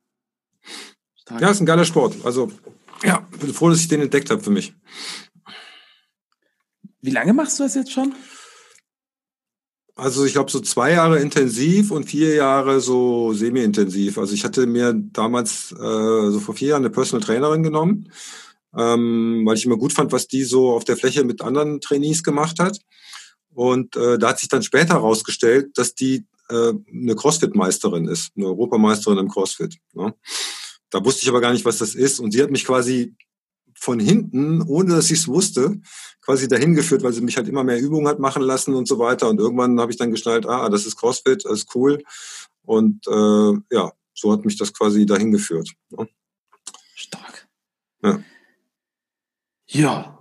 Ja. 1.30 1.40
ja, 1.40 1.50
ist 1.52 1.60
ein 1.60 1.66
geiler 1.66 1.86
Sport. 1.86 2.16
Also, 2.24 2.52
ja, 3.04 3.28
bin 3.40 3.54
froh, 3.54 3.70
dass 3.70 3.80
ich 3.80 3.90
den 3.90 4.02
entdeckt 4.02 4.30
habe 4.30 4.42
für 4.42 4.50
mich. 4.50 4.74
Wie 7.02 7.12
lange 7.12 7.34
machst 7.34 7.60
du 7.60 7.64
das 7.64 7.76
jetzt 7.76 7.92
schon? 7.92 8.16
Also 9.96 10.26
ich 10.26 10.32
glaube 10.32 10.50
so 10.50 10.60
zwei 10.62 10.94
Jahre 10.94 11.20
intensiv 11.20 11.92
und 11.92 12.06
vier 12.06 12.34
Jahre 12.34 12.80
so 12.80 13.34
semi-intensiv. 13.34 14.18
Also 14.18 14.34
ich 14.34 14.44
hatte 14.44 14.66
mir 14.66 14.94
damals 14.94 15.72
äh, 15.74 16.32
so 16.32 16.40
vor 16.40 16.56
vier 16.56 16.70
Jahren 16.70 16.82
eine 16.82 16.90
Personal 16.90 17.24
Trainerin 17.24 17.62
genommen, 17.62 18.10
ähm, 18.78 19.44
weil 19.46 19.58
ich 19.58 19.66
immer 19.66 19.78
gut 19.78 19.94
fand, 19.94 20.12
was 20.12 20.28
die 20.28 20.44
so 20.44 20.72
auf 20.72 20.84
der 20.84 20.98
Fläche 20.98 21.24
mit 21.24 21.42
anderen 21.42 21.82
Trainees 21.82 22.24
gemacht 22.24 22.60
hat. 22.60 22.80
Und 23.54 23.96
äh, 23.96 24.18
da 24.18 24.30
hat 24.30 24.40
sich 24.40 24.50
dann 24.50 24.64
später 24.64 24.96
herausgestellt, 24.96 25.72
dass 25.76 25.94
die 25.94 26.26
äh, 26.50 26.74
eine 26.92 27.16
CrossFit-Meisterin 27.16 28.08
ist, 28.08 28.32
eine 28.36 28.48
Europameisterin 28.48 29.20
im 29.20 29.30
CrossFit. 29.30 29.78
Ne? 29.94 30.14
Da 30.90 31.04
wusste 31.06 31.24
ich 31.24 31.30
aber 31.30 31.42
gar 31.42 31.54
nicht, 31.54 31.66
was 31.66 31.78
das 31.78 31.96
ist. 31.96 32.20
Und 32.20 32.32
sie 32.32 32.42
hat 32.42 32.52
mich 32.52 32.66
quasi 32.66 33.16
von 33.76 34.00
hinten, 34.00 34.62
ohne 34.62 34.96
dass 34.96 35.12
ich 35.12 35.20
es 35.20 35.28
wusste, 35.28 35.82
quasi 36.22 36.48
dahin 36.48 36.74
geführt, 36.74 37.04
weil 37.04 37.14
sie 37.14 37.22
mich 37.22 37.38
halt 37.38 37.48
immer 37.48 37.64
mehr 37.64 37.80
Übungen 37.80 38.08
hat 38.08 38.20
machen 38.20 38.42
lassen 38.42 38.74
und 38.74 38.88
so 38.88 38.98
weiter. 38.98 39.30
Und 39.30 39.40
irgendwann 39.40 39.80
habe 39.80 39.92
ich 39.92 39.98
dann 39.98 40.12
geschnallt, 40.12 40.46
ah, 40.46 40.70
das 40.70 40.86
ist 40.86 40.96
CrossFit, 40.96 41.46
das 41.46 41.60
ist 41.60 41.76
cool. 41.76 42.02
Und 42.64 43.06
äh, 43.08 43.76
ja, 43.76 43.92
so 44.14 44.32
hat 44.32 44.46
mich 44.46 44.58
das 44.58 44.74
quasi 44.74 45.06
dahin 45.06 45.32
geführt. 45.32 45.70
Ja. 45.92 46.06
Stark. 46.96 47.48
Ja. 48.04 48.24
Ja. 49.74 50.20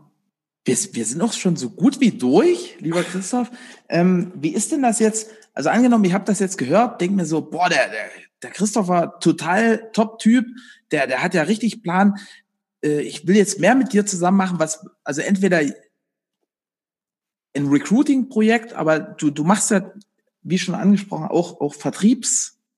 Wir, 0.64 0.76
wir 0.92 1.04
sind 1.04 1.20
auch 1.20 1.32
schon 1.32 1.56
so 1.56 1.70
gut 1.70 2.00
wie 2.00 2.12
durch, 2.12 2.76
lieber 2.78 3.02
Christoph. 3.02 3.50
Ähm, 3.88 4.32
wie 4.36 4.54
ist 4.54 4.72
denn 4.72 4.82
das 4.82 4.98
jetzt? 4.98 5.30
Also 5.54 5.68
angenommen, 5.68 6.04
ich 6.04 6.14
habe 6.14 6.24
das 6.24 6.38
jetzt 6.38 6.56
gehört, 6.56 7.00
denke 7.00 7.16
mir 7.16 7.26
so, 7.26 7.42
boah, 7.42 7.68
der, 7.68 7.88
der, 7.88 8.08
der 8.42 8.50
Christoph 8.50 8.88
war 8.88 9.20
total 9.20 9.90
Top-Typ, 9.92 10.46
der, 10.90 11.06
der 11.06 11.22
hat 11.22 11.34
ja 11.34 11.42
richtig 11.42 11.82
Plan. 11.82 12.16
Äh, 12.82 13.00
ich 13.02 13.26
will 13.26 13.36
jetzt 13.36 13.58
mehr 13.58 13.74
mit 13.74 13.92
dir 13.92 14.06
zusammen 14.06 14.38
machen, 14.38 14.58
was, 14.58 14.86
also 15.04 15.20
entweder 15.20 15.58
ein 17.54 17.66
Recruiting-Projekt, 17.66 18.72
aber 18.72 19.00
du, 19.00 19.30
du 19.30 19.44
machst 19.44 19.70
ja, 19.70 19.92
wie 20.42 20.58
schon 20.58 20.74
angesprochen, 20.74 21.26
auch, 21.26 21.60
auch 21.60 21.74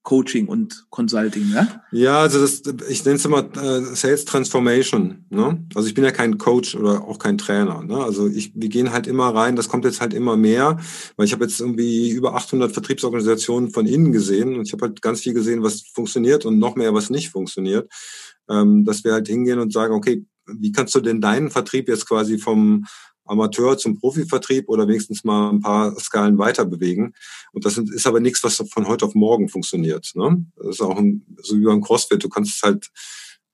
Vertriebscoaching 0.05 0.47
und 0.47 0.85
Consulting, 0.89 1.49
ne? 1.49 1.81
Ja, 1.91 2.19
also 2.19 2.39
das, 2.39 2.61
ich 2.89 3.03
nenne 3.03 3.17
es 3.17 3.25
immer 3.25 3.49
äh, 3.55 3.81
Sales 3.95 4.25
Transformation. 4.25 5.25
Ne? 5.29 5.65
Also 5.73 5.87
ich 5.87 5.93
bin 5.93 6.03
ja 6.03 6.11
kein 6.11 6.37
Coach 6.37 6.75
oder 6.75 7.03
auch 7.03 7.19
kein 7.19 7.37
Trainer. 7.37 7.83
Ne? 7.83 7.97
Also 7.97 8.27
ich, 8.27 8.51
wir 8.55 8.69
gehen 8.69 8.91
halt 8.91 9.07
immer 9.07 9.33
rein, 9.33 9.55
das 9.55 9.67
kommt 9.67 9.85
jetzt 9.85 10.01
halt 10.01 10.13
immer 10.13 10.37
mehr, 10.37 10.77
weil 11.17 11.25
ich 11.25 11.33
habe 11.33 11.45
jetzt 11.45 11.59
irgendwie 11.59 12.09
über 12.11 12.35
800 12.35 12.71
Vertriebsorganisationen 12.71 13.71
von 13.71 13.85
innen 13.85 14.11
gesehen 14.11 14.55
und 14.55 14.67
ich 14.67 14.73
habe 14.73 14.85
halt 14.87 15.01
ganz 15.01 15.21
viel 15.21 15.33
gesehen, 15.33 15.63
was 15.63 15.81
funktioniert 15.81 16.45
und 16.45 16.59
noch 16.59 16.75
mehr, 16.75 16.93
was 16.93 17.09
nicht 17.09 17.29
funktioniert 17.29 17.89
ähm, 18.49 18.85
dass 18.85 19.03
wir 19.03 19.13
halt 19.13 19.27
hingehen 19.27 19.59
und 19.59 19.73
sagen, 19.73 19.93
okay, 19.93 20.25
wie 20.45 20.71
kannst 20.71 20.93
du 20.93 20.99
denn 20.99 21.21
deinen 21.21 21.49
Vertrieb 21.49 21.89
jetzt 21.89 22.07
quasi 22.07 22.37
vom 22.37 22.85
Amateur 23.25 23.77
zum 23.77 23.99
Profivertrieb 23.99 24.69
oder 24.69 24.87
wenigstens 24.87 25.23
mal 25.23 25.49
ein 25.49 25.61
paar 25.61 25.99
Skalen 25.99 26.37
weiter 26.37 26.65
bewegen. 26.65 27.13
Und 27.51 27.65
das 27.65 27.77
ist 27.77 28.07
aber 28.07 28.19
nichts, 28.19 28.43
was 28.43 28.63
von 28.71 28.87
heute 28.87 29.05
auf 29.05 29.15
morgen 29.15 29.49
funktioniert. 29.49 30.11
Ne? 30.15 30.45
Das 30.57 30.75
ist 30.75 30.81
auch 30.81 30.97
ein, 30.97 31.25
so 31.41 31.57
wie 31.57 31.65
beim 31.65 31.81
CrossFit. 31.81 32.23
Du 32.23 32.29
kannst 32.29 32.55
es 32.55 32.61
halt 32.61 32.91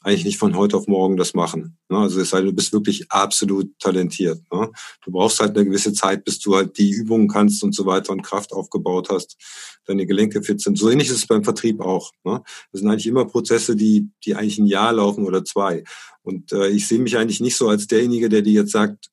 eigentlich 0.03 0.25
nicht 0.25 0.37
von 0.39 0.55
heute 0.55 0.77
auf 0.77 0.87
morgen 0.87 1.15
das 1.15 1.33
machen. 1.33 1.77
Ne? 1.89 1.97
Also 1.97 2.19
es 2.19 2.31
sei 2.31 2.41
du 2.41 2.51
bist 2.51 2.73
wirklich 2.73 3.11
absolut 3.11 3.77
talentiert. 3.79 4.41
Ne? 4.51 4.71
Du 5.05 5.11
brauchst 5.11 5.39
halt 5.39 5.55
eine 5.55 5.65
gewisse 5.65 5.93
Zeit, 5.93 6.25
bis 6.25 6.39
du 6.39 6.55
halt 6.55 6.77
die 6.77 6.89
Übungen 6.89 7.27
kannst 7.27 7.63
und 7.63 7.75
so 7.75 7.85
weiter 7.85 8.11
und 8.11 8.23
Kraft 8.23 8.51
aufgebaut 8.51 9.09
hast, 9.09 9.37
deine 9.85 10.07
Gelenke 10.07 10.41
fit 10.41 10.59
sind. 10.59 10.77
So 10.77 10.89
ähnlich 10.89 11.09
ist 11.09 11.17
es 11.17 11.27
beim 11.27 11.43
Vertrieb 11.43 11.81
auch. 11.81 12.11
Ne? 12.23 12.41
Das 12.71 12.81
sind 12.81 12.89
eigentlich 12.89 13.07
immer 13.07 13.25
Prozesse, 13.25 13.75
die, 13.75 14.09
die 14.25 14.35
eigentlich 14.35 14.57
ein 14.57 14.65
Jahr 14.65 14.91
laufen 14.91 15.25
oder 15.25 15.45
zwei. 15.45 15.83
Und 16.23 16.51
äh, 16.51 16.69
ich 16.69 16.87
sehe 16.87 16.99
mich 16.99 17.17
eigentlich 17.17 17.39
nicht 17.39 17.55
so 17.55 17.69
als 17.69 17.85
derjenige, 17.85 18.29
der 18.29 18.41
dir 18.41 18.53
jetzt 18.53 18.71
sagt, 18.71 19.09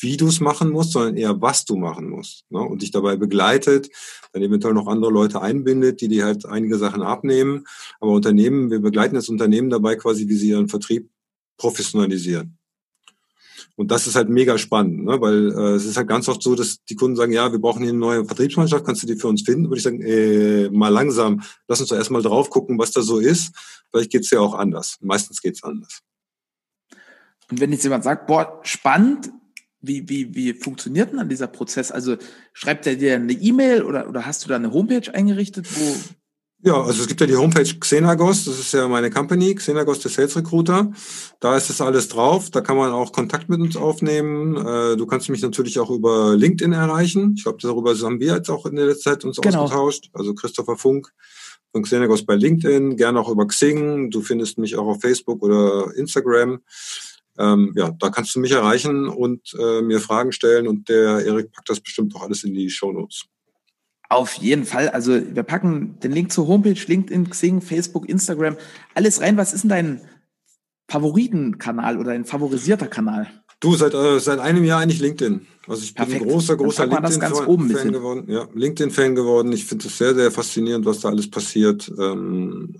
wie 0.00 0.16
du 0.16 0.28
es 0.28 0.40
machen 0.40 0.70
musst, 0.70 0.92
sondern 0.92 1.16
eher, 1.16 1.40
was 1.40 1.64
du 1.64 1.76
machen 1.76 2.08
musst. 2.08 2.44
Ne? 2.50 2.60
Und 2.60 2.82
dich 2.82 2.90
dabei 2.90 3.16
begleitet, 3.16 3.90
dann 4.32 4.42
eventuell 4.42 4.74
noch 4.74 4.86
andere 4.86 5.10
Leute 5.10 5.40
einbindet, 5.40 6.00
die 6.00 6.08
dir 6.08 6.24
halt 6.24 6.46
einige 6.46 6.78
Sachen 6.78 7.02
abnehmen. 7.02 7.66
Aber 8.00 8.12
Unternehmen, 8.12 8.70
wir 8.70 8.80
begleiten 8.80 9.14
das 9.14 9.28
Unternehmen 9.28 9.70
dabei 9.70 9.96
quasi, 9.96 10.28
wie 10.28 10.36
sie 10.36 10.50
ihren 10.50 10.68
Vertrieb 10.68 11.10
professionalisieren. 11.56 12.58
Und 13.76 13.90
das 13.90 14.06
ist 14.06 14.16
halt 14.16 14.28
mega 14.28 14.58
spannend, 14.58 15.04
ne? 15.04 15.20
weil 15.20 15.50
äh, 15.50 15.74
es 15.74 15.86
ist 15.86 15.96
halt 15.96 16.08
ganz 16.08 16.28
oft 16.28 16.42
so, 16.42 16.54
dass 16.54 16.84
die 16.84 16.94
Kunden 16.94 17.16
sagen, 17.16 17.32
ja, 17.32 17.50
wir 17.50 17.58
brauchen 17.58 17.82
hier 17.82 17.90
eine 17.90 17.98
neue 17.98 18.24
Vertriebsmannschaft, 18.24 18.84
kannst 18.84 19.02
du 19.02 19.06
die 19.06 19.16
für 19.16 19.28
uns 19.28 19.42
finden? 19.42 19.64
Würde 19.64 19.78
ich 19.78 19.82
sagen, 19.82 20.02
äh, 20.02 20.68
mal 20.70 20.90
langsam, 20.90 21.42
lass 21.68 21.80
uns 21.80 21.88
doch 21.88 21.96
erstmal 21.96 22.22
drauf 22.22 22.50
gucken, 22.50 22.78
was 22.78 22.90
da 22.90 23.00
so 23.00 23.18
ist. 23.18 23.52
Vielleicht 23.90 24.10
geht's 24.10 24.30
ja 24.30 24.40
auch 24.40 24.54
anders. 24.54 24.98
Meistens 25.00 25.40
geht's 25.40 25.62
anders. 25.62 26.00
Und 27.50 27.60
wenn 27.60 27.72
jetzt 27.72 27.84
jemand 27.84 28.04
sagt, 28.04 28.26
boah, 28.26 28.60
spannend, 28.62 29.32
wie, 29.82 30.08
wie, 30.08 30.34
wie 30.34 30.54
funktioniert 30.54 31.10
denn 31.10 31.18
dann 31.18 31.28
dieser 31.28 31.48
Prozess? 31.48 31.90
Also 31.90 32.16
schreibt 32.52 32.86
er 32.86 32.96
dir 32.96 33.16
eine 33.16 33.32
E-Mail 33.32 33.82
oder, 33.82 34.08
oder 34.08 34.24
hast 34.24 34.44
du 34.44 34.48
da 34.48 34.56
eine 34.56 34.72
Homepage 34.72 35.12
eingerichtet, 35.12 35.66
wo. 35.76 35.94
Ja, 36.64 36.80
also 36.80 37.02
es 37.02 37.08
gibt 37.08 37.20
ja 37.20 37.26
die 37.26 37.36
Homepage 37.36 37.74
Xenagos, 37.80 38.44
das 38.44 38.60
ist 38.60 38.72
ja 38.72 38.86
meine 38.86 39.10
Company, 39.10 39.52
Xenagos 39.52 39.98
der 39.98 40.12
Sales 40.12 40.36
Recruiter. 40.36 40.92
Da 41.40 41.56
ist 41.56 41.68
das 41.68 41.80
alles 41.80 42.06
drauf, 42.06 42.50
da 42.50 42.60
kann 42.60 42.76
man 42.76 42.92
auch 42.92 43.10
Kontakt 43.10 43.48
mit 43.48 43.60
uns 43.60 43.76
aufnehmen. 43.76 44.56
Äh, 44.56 44.96
du 44.96 45.04
kannst 45.06 45.28
mich 45.28 45.42
natürlich 45.42 45.80
auch 45.80 45.90
über 45.90 46.36
LinkedIn 46.36 46.72
erreichen. 46.72 47.34
Ich 47.36 47.42
glaube, 47.42 47.58
darüber 47.60 47.92
haben 47.96 48.20
wir 48.20 48.36
jetzt 48.36 48.48
auch 48.48 48.64
in 48.66 48.76
der 48.76 48.86
letzten 48.86 49.10
Zeit 49.10 49.24
uns 49.24 49.38
genau. 49.38 49.64
ausgetauscht. 49.64 50.10
Also 50.12 50.34
Christopher 50.34 50.76
Funk 50.76 51.12
von 51.72 51.82
Xenagos 51.82 52.24
bei 52.24 52.36
LinkedIn, 52.36 52.96
gerne 52.96 53.18
auch 53.18 53.28
über 53.28 53.48
Xing. 53.48 54.10
Du 54.10 54.20
findest 54.20 54.58
mich 54.58 54.76
auch 54.76 54.86
auf 54.86 55.00
Facebook 55.00 55.42
oder 55.42 55.92
Instagram 55.96 56.60
ähm, 57.38 57.72
ja, 57.76 57.90
da 57.98 58.10
kannst 58.10 58.34
du 58.34 58.40
mich 58.40 58.52
erreichen 58.52 59.08
und 59.08 59.54
äh, 59.58 59.82
mir 59.82 60.00
Fragen 60.00 60.32
stellen 60.32 60.68
und 60.68 60.88
der 60.88 61.24
Erik 61.24 61.52
packt 61.52 61.70
das 61.70 61.80
bestimmt 61.80 62.14
auch 62.14 62.22
alles 62.22 62.44
in 62.44 62.54
die 62.54 62.70
Show 62.70 62.92
Notes. 62.92 63.24
Auf 64.08 64.34
jeden 64.34 64.64
Fall. 64.64 64.90
Also 64.90 65.12
wir 65.12 65.42
packen 65.42 65.98
den 66.00 66.12
Link 66.12 66.32
zur 66.32 66.46
Homepage, 66.46 66.78
LinkedIn, 66.86 67.30
Xing, 67.30 67.62
Facebook, 67.62 68.08
Instagram, 68.08 68.56
alles 68.94 69.22
rein. 69.22 69.38
Was 69.38 69.54
ist 69.54 69.62
denn 69.62 69.70
dein 69.70 70.00
Favoritenkanal 70.90 71.96
oder 71.96 72.10
dein 72.10 72.26
favorisierter 72.26 72.88
Kanal? 72.88 73.28
Du, 73.60 73.74
seit, 73.74 73.94
äh, 73.94 74.20
seit 74.20 74.38
einem 74.38 74.64
Jahr 74.64 74.80
eigentlich 74.80 75.00
LinkedIn. 75.00 75.46
Also 75.66 75.84
ich 75.84 75.94
Perfekt. 75.94 76.18
bin 76.18 76.28
ein 76.28 76.32
großer, 76.32 76.56
großer 76.56 76.86
LinkedIn-Fan 76.86 77.92
geworden. 77.92 78.24
Ja, 78.28 78.48
LinkedIn-Fan 78.52 79.14
geworden. 79.14 79.52
Ich 79.52 79.64
finde 79.64 79.86
es 79.86 79.96
sehr, 79.96 80.14
sehr 80.14 80.30
faszinierend, 80.30 80.84
was 80.84 81.00
da 81.00 81.08
alles 81.08 81.30
passiert. 81.30 81.90
Ähm, 81.98 82.76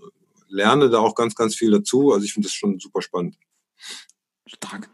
lerne 0.48 0.90
da 0.90 0.98
auch 0.98 1.14
ganz, 1.14 1.34
ganz 1.34 1.55
viel 1.55 1.70
dazu. 1.70 2.12
Also 2.12 2.26
ich 2.26 2.34
finde 2.34 2.48
das 2.48 2.55
schon 2.55 2.78
super 2.78 3.00
spannend. 3.00 3.36
Stark. 4.55 4.88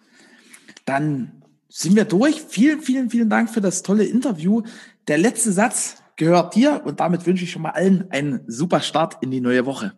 Dann 0.85 1.43
sind 1.69 1.97
wir 1.97 2.05
durch. 2.05 2.41
Vielen, 2.49 2.81
vielen, 2.81 3.11
vielen 3.11 3.31
Dank 3.31 3.51
für 3.51 3.61
das 3.61 3.83
tolle 3.83 4.05
Interview. 4.05 4.63
Der 5.07 5.19
letzte 5.19 5.53
Satz 5.53 5.97
gehört 6.17 6.55
dir 6.55 6.83
und 6.85 7.01
damit 7.01 7.27
wünsche 7.27 7.45
ich 7.45 7.53
schon 7.53 7.63
mal 7.63 7.71
allen 7.71 8.11
einen 8.11 8.41
super 8.47 8.81
Start 8.81 9.19
in 9.23 9.31
die 9.31 9.41
neue 9.41 9.67
Woche. 9.67 9.93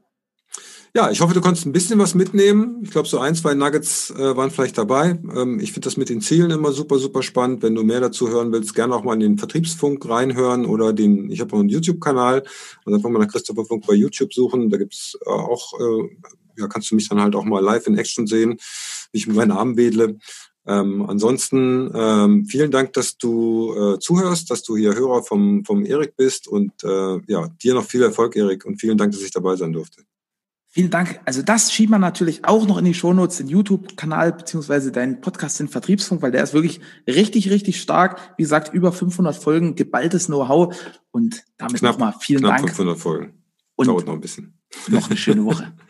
Ja, 0.93 1.09
ich 1.09 1.21
hoffe, 1.21 1.35
du 1.35 1.41
konntest 1.41 1.67
ein 1.67 1.73
bisschen 1.73 2.01
was 2.01 2.17
mitnehmen. 2.17 2.81
Ich 2.83 2.91
glaube, 2.91 3.07
so 3.07 3.21
ein, 3.21 3.37
zwei 3.37 3.55
Nuggets 3.55 4.11
äh, 4.11 4.37
waren 4.37 4.51
vielleicht 4.51 4.77
dabei. 4.77 5.21
Ähm, 5.37 5.61
ich 5.61 5.71
finde 5.73 5.87
das 5.87 5.97
mit 5.97 6.09
den 6.09 6.21
Zielen 6.21 6.51
immer 6.51 6.73
super, 6.73 6.99
super 6.99 7.23
spannend. 7.23 7.63
Wenn 7.63 7.77
du 7.77 7.85
mehr 7.85 8.01
dazu 8.01 8.29
hören 8.29 8.51
willst, 8.51 8.75
gerne 8.75 8.97
auch 8.97 9.05
mal 9.05 9.15
in 9.15 9.21
den 9.21 9.39
Vertriebsfunk 9.39 10.09
reinhören 10.09 10.67
oder 10.67 10.93
den, 10.93 11.31
ich 11.31 11.41
habe 11.41 11.55
auch 11.55 11.61
einen 11.61 11.69
YouTube-Kanal 11.69 12.43
und 12.85 12.95
einfach 12.95 13.09
mal 13.09 13.21
nach 13.21 13.29
Christopher 13.29 13.65
Funk 13.65 13.87
bei 13.87 13.95
YouTube 13.95 14.35
suchen. 14.35 14.69
Da 14.69 14.79
gibt's 14.79 15.17
äh, 15.25 15.31
auch, 15.31 15.79
äh, 15.79 16.09
ja, 16.57 16.67
kannst 16.69 16.91
du 16.91 16.95
mich 16.95 17.09
dann 17.09 17.21
halt 17.21 17.35
auch 17.35 17.45
mal 17.45 17.63
live 17.63 17.87
in 17.87 17.99
Action 17.99 18.27
sehen 18.27 18.59
wie 19.13 19.19
ich 19.19 19.27
mit 19.27 19.37
meinen 19.37 19.53
Armen 19.53 19.77
wedle. 19.77 20.19
Ähm, 20.67 21.07
ansonsten 21.09 21.91
ähm, 21.95 22.45
vielen 22.47 22.71
Dank, 22.71 22.93
dass 22.93 23.17
du 23.17 23.75
äh, 23.75 23.99
zuhörst, 23.99 24.51
dass 24.51 24.63
du 24.63 24.77
hier 24.77 24.95
Hörer 24.95 25.23
vom, 25.23 25.65
vom 25.65 25.85
Erik 25.85 26.17
bist 26.17 26.47
und 26.47 26.85
äh, 26.85 27.19
ja, 27.27 27.49
dir 27.63 27.75
noch 27.75 27.85
viel 27.85 28.03
Erfolg, 28.03 28.37
Erik, 28.37 28.65
und 28.67 28.77
vielen 28.77 28.99
Dank, 28.99 29.13
dass 29.13 29.23
ich 29.23 29.31
dabei 29.31 29.57
sein 29.57 29.73
durfte. 29.73 30.03
Vielen 30.73 30.91
Dank. 30.91 31.19
Also 31.25 31.43
das 31.43 31.73
schiebt 31.73 31.91
man 31.91 32.01
natürlich 32.01 32.45
auch 32.45 32.69
noch 32.69 32.79
in 32.79 32.85
die 32.85 32.95
Shownotes, 32.95 33.39
den 33.39 33.49
YouTube-Kanal 33.49 34.35
beziehungsweise 34.35 34.93
deinen 34.93 35.21
Podcast 35.21 35.61
in 35.61 35.67
Vertriebsfunk, 35.67 36.23
weil 36.23 36.31
der 36.31 36.45
ist 36.45 36.55
wirklich 36.55 36.81
richtig, 37.09 37.51
richtig 37.51 37.81
stark. 37.81 38.21
Wie 38.37 38.45
gesagt, 38.45 38.73
über 38.73 38.93
500 38.93 39.35
Folgen, 39.35 39.75
geballtes 39.75 40.27
Know-how 40.27 40.77
und 41.11 41.43
damit 41.57 41.83
nochmal 41.83 42.15
vielen 42.21 42.43
knapp 42.43 42.59
Dank. 42.59 42.69
500 42.69 42.99
Folgen. 42.99 43.43
Und 43.75 43.89
Dauert 43.89 44.07
noch 44.07 44.15
ein 44.15 44.21
bisschen. 44.21 44.61
Noch 44.87 45.09
eine 45.09 45.17
schöne 45.17 45.45
Woche. 45.45 45.73